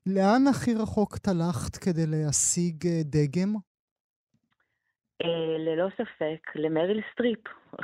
לאן 0.05 0.47
הכי 0.49 0.73
רחוק 0.73 1.17
הלכת 1.17 1.75
כדי 1.75 2.05
להשיג 2.07 2.87
אה, 2.87 3.01
דגם? 3.03 3.55
אה, 5.23 5.57
ללא 5.57 5.87
ספק, 5.97 6.55
למריל 6.55 7.01
סטריפ. 7.13 7.39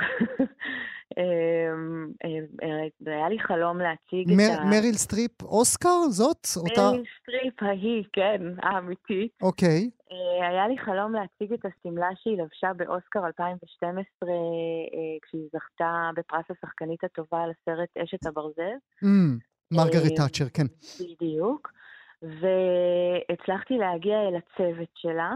אמ, 1.18 2.12
אה, 2.24 3.12
היה 3.12 3.28
לי 3.28 3.38
חלום 3.38 3.78
להציג 3.78 4.32
את 4.32 4.58
ה... 4.58 4.64
מריל 4.64 4.94
סטריפ 4.94 5.42
אוסקר? 5.42 6.08
זאת? 6.08 6.46
מריל 6.56 7.04
סטריפ 7.22 7.62
ההיא, 7.62 8.04
כן, 8.12 8.42
האמיתית. 8.62 9.32
אוקיי. 9.42 9.90
אה, 10.12 10.48
היה 10.48 10.68
לי 10.68 10.78
חלום 10.78 11.12
להציג 11.12 11.52
את 11.52 11.64
השמלה 11.64 12.08
שהיא 12.22 12.38
לבשה 12.38 12.72
באוסקר 12.76 13.26
2012, 13.26 14.28
כשהיא 15.22 15.48
זכתה 15.52 16.10
בפרס 16.16 16.44
השחקנית 16.50 17.04
הטובה 17.04 17.42
על 17.42 17.50
הסרט 17.50 17.88
אשת 18.02 18.26
הברזל. 18.26 18.76
מרגרט 19.72 20.12
תאצ'ר, 20.16 20.48
כן. 20.54 20.66
בדיוק. 21.00 21.72
והצלחתי 22.22 23.78
להגיע 23.78 24.16
אל 24.28 24.36
הצוות 24.36 24.90
שלה, 24.94 25.32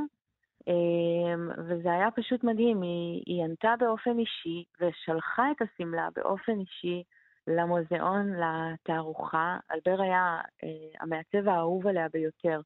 וזה 1.58 1.92
היה 1.92 2.10
פשוט 2.10 2.44
מדהים, 2.44 2.82
היא, 2.82 3.22
היא 3.26 3.44
ענתה 3.44 3.74
באופן 3.78 4.18
אישי 4.18 4.64
ושלחה 4.80 5.50
את 5.50 5.62
השמלה 5.62 6.08
באופן 6.16 6.58
אישי 6.60 7.02
למוזיאון, 7.46 8.32
לתערוכה. 8.32 9.56
אלבר 9.72 10.02
היה 10.02 10.40
אה, 10.64 10.68
המעצב 11.00 11.48
האהוב 11.48 11.86
עליה 11.86 12.08
ביותר. 12.12 12.60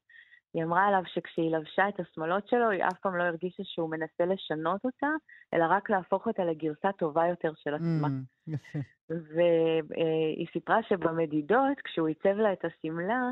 היא 0.53 0.63
אמרה 0.63 0.87
עליו 0.87 1.01
שכשהיא 1.05 1.55
לבשה 1.55 1.89
את 1.89 1.99
השמאלות 1.99 2.47
שלו, 2.47 2.69
היא 2.69 2.83
אף 2.83 2.99
פעם 2.99 3.15
לא 3.15 3.23
הרגישה 3.23 3.63
שהוא 3.65 3.89
מנסה 3.89 4.25
לשנות 4.25 4.85
אותה, 4.85 5.07
אלא 5.53 5.65
רק 5.69 5.89
להפוך 5.89 6.27
אותה 6.27 6.45
לגרסה 6.45 6.91
טובה 6.91 7.27
יותר 7.27 7.51
של 7.55 7.73
עצמה. 7.73 8.07
Mm, 8.07 8.51
יפה. 8.53 8.79
והיא 9.09 10.47
סיפרה 10.53 10.83
שבמדידות, 10.83 11.81
כשהוא 11.83 12.07
עיצב 12.07 12.37
לה 12.37 12.53
את 12.53 12.65
השמלה, 12.65 13.13
אה, 13.13 13.19
אה, 13.19 13.31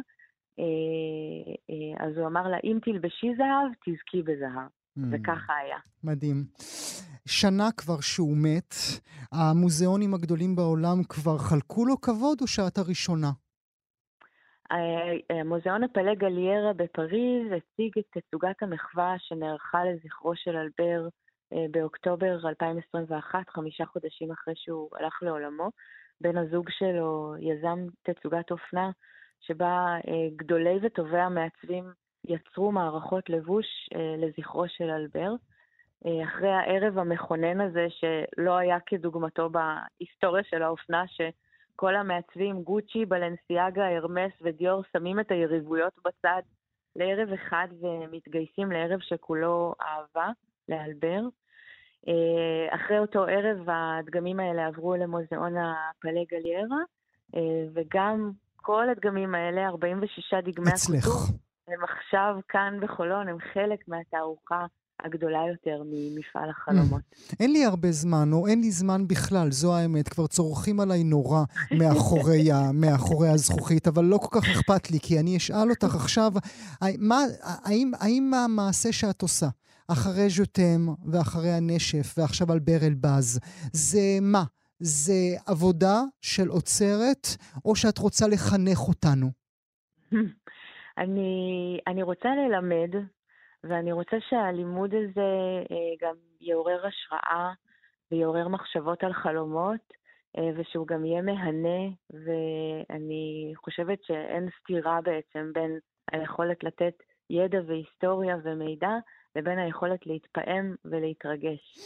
אז 1.99 2.17
הוא 2.17 2.27
אמר 2.27 2.47
לה, 2.47 2.57
אם 2.63 2.77
תלבשי 2.83 3.27
זהב, 3.37 3.71
תזכי 3.85 4.21
בזהב. 4.23 4.69
Mm. 4.97 5.01
וככה 5.11 5.53
היה. 5.55 5.77
מדהים. 6.03 6.43
שנה 7.27 7.71
כבר 7.77 7.99
שהוא 8.01 8.37
מת, 8.37 8.73
המוזיאונים 9.31 10.13
הגדולים 10.13 10.55
בעולם 10.55 11.03
כבר 11.09 11.37
חלקו 11.37 11.85
לו 11.85 12.01
כבוד, 12.01 12.37
או 12.41 12.47
שאת 12.47 12.77
הראשונה? 12.77 13.31
המוזיאון 15.29 15.83
הפלא 15.83 16.15
גליירה 16.15 16.73
בפריז 16.73 17.47
הציג 17.47 17.91
את 17.99 18.05
תצוגת 18.17 18.63
המחווה 18.63 19.15
שנערכה 19.19 19.79
לזכרו 19.85 20.35
של 20.35 20.55
אלבר 20.55 21.07
אה, 21.53 21.65
באוקטובר 21.71 22.49
2021, 22.49 23.49
חמישה 23.49 23.85
חודשים 23.85 24.31
אחרי 24.31 24.53
שהוא 24.57 24.89
הלך 24.99 25.13
לעולמו. 25.21 25.69
בן 26.21 26.37
הזוג 26.37 26.69
שלו 26.69 27.35
יזם 27.39 27.79
תצוגת 28.03 28.51
אופנה 28.51 28.91
שבה 29.39 29.95
אה, 30.07 30.27
גדולי 30.35 30.79
וטובי 30.81 31.19
המעצבים 31.19 31.91
יצרו 32.27 32.71
מערכות 32.71 33.29
לבוש 33.29 33.65
אה, 33.95 34.15
לזכרו 34.17 34.67
של 34.67 34.89
אלבר. 34.89 35.33
אחרי 36.23 36.49
הערב 36.49 36.97
המכונן 36.97 37.61
הזה, 37.61 37.87
שלא 37.89 38.57
היה 38.57 38.77
כדוגמתו 38.85 39.49
בהיסטוריה 39.49 40.43
של 40.43 40.61
האופנה, 40.61 41.03
שכל 41.07 41.95
המעצבים, 41.95 42.63
גוצ'י, 42.63 43.05
בלנסיאגה, 43.05 43.87
הרמס 43.87 44.31
ודיור, 44.41 44.81
שמים 44.93 45.19
את 45.19 45.31
היריבויות 45.31 45.93
בצד 46.05 46.41
לערב 46.95 47.33
אחד 47.33 47.67
ומתגייסים 47.81 48.71
לערב 48.71 48.99
שכולו 48.99 49.73
אהבה, 49.81 50.31
לאלבר. 50.69 51.21
אה, 52.07 52.75
אחרי 52.75 52.99
אותו 52.99 53.23
ערב 53.23 53.67
הדגמים 53.67 54.39
האלה 54.39 54.67
עברו 54.67 54.95
למוזיאון 54.95 55.53
הפלא 55.57 56.21
גליירה, 56.31 56.81
אה, 57.35 57.65
וגם 57.73 58.31
כל 58.71 58.89
הדגמים 58.89 59.35
האלה, 59.35 59.67
46 59.67 60.33
דגמי 60.45 60.69
הכתוב, 60.69 61.29
הם 61.67 61.79
עכשיו 61.83 62.35
כאן 62.49 62.73
בחולון, 62.81 63.27
הם 63.27 63.37
חלק 63.53 63.79
מהתערוכה 63.87 64.65
הגדולה 65.03 65.39
יותר 65.51 65.83
ממפעל 65.85 66.49
החלומות. 66.49 67.01
Mm. 67.01 67.35
אין 67.39 67.53
לי 67.53 67.65
הרבה 67.65 67.91
זמן, 67.91 68.29
או 68.33 68.47
אין 68.47 68.61
לי 68.61 68.71
זמן 68.71 69.07
בכלל, 69.07 69.51
זו 69.51 69.75
האמת. 69.75 70.09
כבר 70.09 70.27
צורכים 70.27 70.79
עליי 70.79 71.03
נורא 71.03 71.43
מאחורי, 71.71 72.51
ה, 72.51 72.71
מאחורי 72.81 73.29
הזכוכית, 73.29 73.87
אבל 73.87 74.05
לא 74.05 74.17
כל 74.17 74.39
כך 74.41 74.49
אכפת 74.49 74.91
לי, 74.91 74.99
כי 74.99 75.19
אני 75.19 75.37
אשאל 75.37 75.69
אותך 75.69 75.95
עכשיו, 75.95 76.31
מה, 76.99 77.19
האם, 77.41 77.91
האם 77.99 78.33
המעשה 78.33 78.91
שאת 78.91 79.21
עושה, 79.21 79.47
אחרי 79.87 80.29
ז'וטם 80.29 80.87
ואחרי 81.11 81.51
הנשף 81.51 82.15
ועכשיו 82.17 82.51
על 82.51 82.59
בר 82.59 82.79
אלבז, 82.87 83.39
זה 83.73 84.17
מה? 84.21 84.43
זה 84.79 85.37
עבודה 85.47 85.97
של 86.21 86.47
עוצרת, 86.47 87.27
או 87.65 87.75
שאת 87.75 87.97
רוצה 87.97 88.25
לחנך 88.27 88.79
אותנו? 88.87 89.27
אני, 91.01 91.79
אני 91.87 92.03
רוצה 92.03 92.29
ללמד, 92.35 92.91
ואני 93.63 93.91
רוצה 93.91 94.17
שהלימוד 94.29 94.93
הזה 94.93 95.31
אה, 95.71 96.07
גם 96.07 96.15
יעורר 96.41 96.85
השראה 96.85 97.51
ויעורר 98.11 98.47
מחשבות 98.47 99.03
על 99.03 99.13
חלומות, 99.13 99.93
אה, 100.37 100.49
ושהוא 100.57 100.87
גם 100.87 101.05
יהיה 101.05 101.21
מהנה, 101.21 101.81
ואני 102.09 103.53
חושבת 103.55 104.03
שאין 104.03 104.49
סתירה 104.61 104.99
בעצם 105.01 105.51
בין 105.53 105.79
היכולת 106.11 106.63
לתת 106.63 106.93
ידע 107.29 107.59
והיסטוריה 107.67 108.37
ומידע 108.43 108.97
לבין 109.35 109.59
היכולת 109.59 110.07
להתפעם 110.07 110.75
ולהתרגש. 110.85 111.77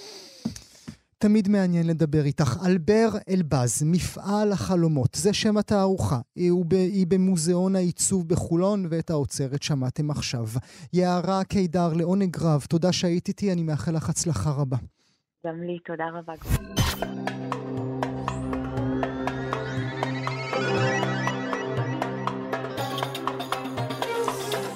תמיד 1.24 1.50
מעניין 1.50 1.88
לדבר 1.88 2.26
איתך. 2.26 2.58
אלבר 2.66 3.08
אלבז, 3.30 3.84
מפעל 3.86 4.52
החלומות, 4.52 5.16
זה 5.16 5.34
שם 5.34 5.58
התערוכה. 5.58 6.20
היא 6.36 7.08
במוזיאון 7.08 7.76
העיצוב 7.76 8.28
בחולון, 8.28 8.86
ואת 8.90 9.10
האוצרת 9.10 9.64
שמעתם 9.64 10.12
עכשיו. 10.12 10.46
יערה 10.94 11.44
קידר, 11.44 11.94
לעונג 11.94 12.38
רב, 12.42 12.66
תודה 12.70 12.92
שהיית 12.92 13.28
איתי, 13.28 13.52
אני 13.52 13.64
מאחל 13.64 13.96
לך 13.96 14.10
הצלחה 14.10 14.52
רבה. 14.52 14.78
גם 15.48 15.62
לי, 15.62 15.80
תודה 15.86 16.06
רבה. 16.14 16.34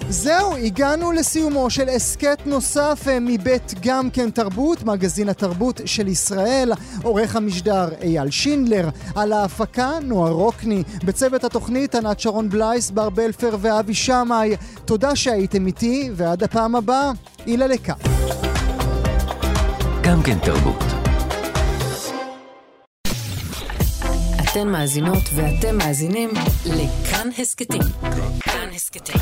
זהו, 0.09 0.55
הגענו 0.55 1.11
לסיומו 1.11 1.69
של 1.69 1.89
הסכת 1.89 2.37
נוסף 2.45 3.05
אה, 3.07 3.17
מבית 3.21 3.73
גם 3.81 4.09
כן 4.09 4.29
תרבות, 4.29 4.83
מגזין 4.83 5.29
התרבות 5.29 5.81
של 5.85 6.07
ישראל, 6.07 6.71
עורך 7.03 7.35
המשדר 7.35 7.89
אייל 8.01 8.29
שינדלר, 8.29 8.89
על 9.15 9.33
ההפקה 9.33 9.91
נועה 10.01 10.31
רוקני, 10.31 10.83
בצוות 11.05 11.43
התוכנית 11.43 11.95
ענת 11.95 12.19
שרון 12.19 12.49
בלייס, 12.49 12.91
בר 12.91 13.09
בלפר 13.09 13.57
ואבי 13.61 13.93
שמאי. 13.93 14.55
תודה 14.85 15.15
שהייתם 15.15 15.67
איתי, 15.67 16.09
ועד 16.15 16.43
הפעם 16.43 16.75
הבאה, 16.75 17.11
אילה 17.47 17.67
לקה. 17.67 17.93
גם 20.03 20.23
כן 20.23 20.39
תרבות. 20.39 20.83
אתן 24.43 24.67
מאזינות 24.67 25.23
ואתם 25.35 25.77
מאזינים 25.77 26.29
לכאן 26.65 27.29
הסכתים. 27.39 27.81
כאן 28.39 28.69
הסכתים, 28.75 29.21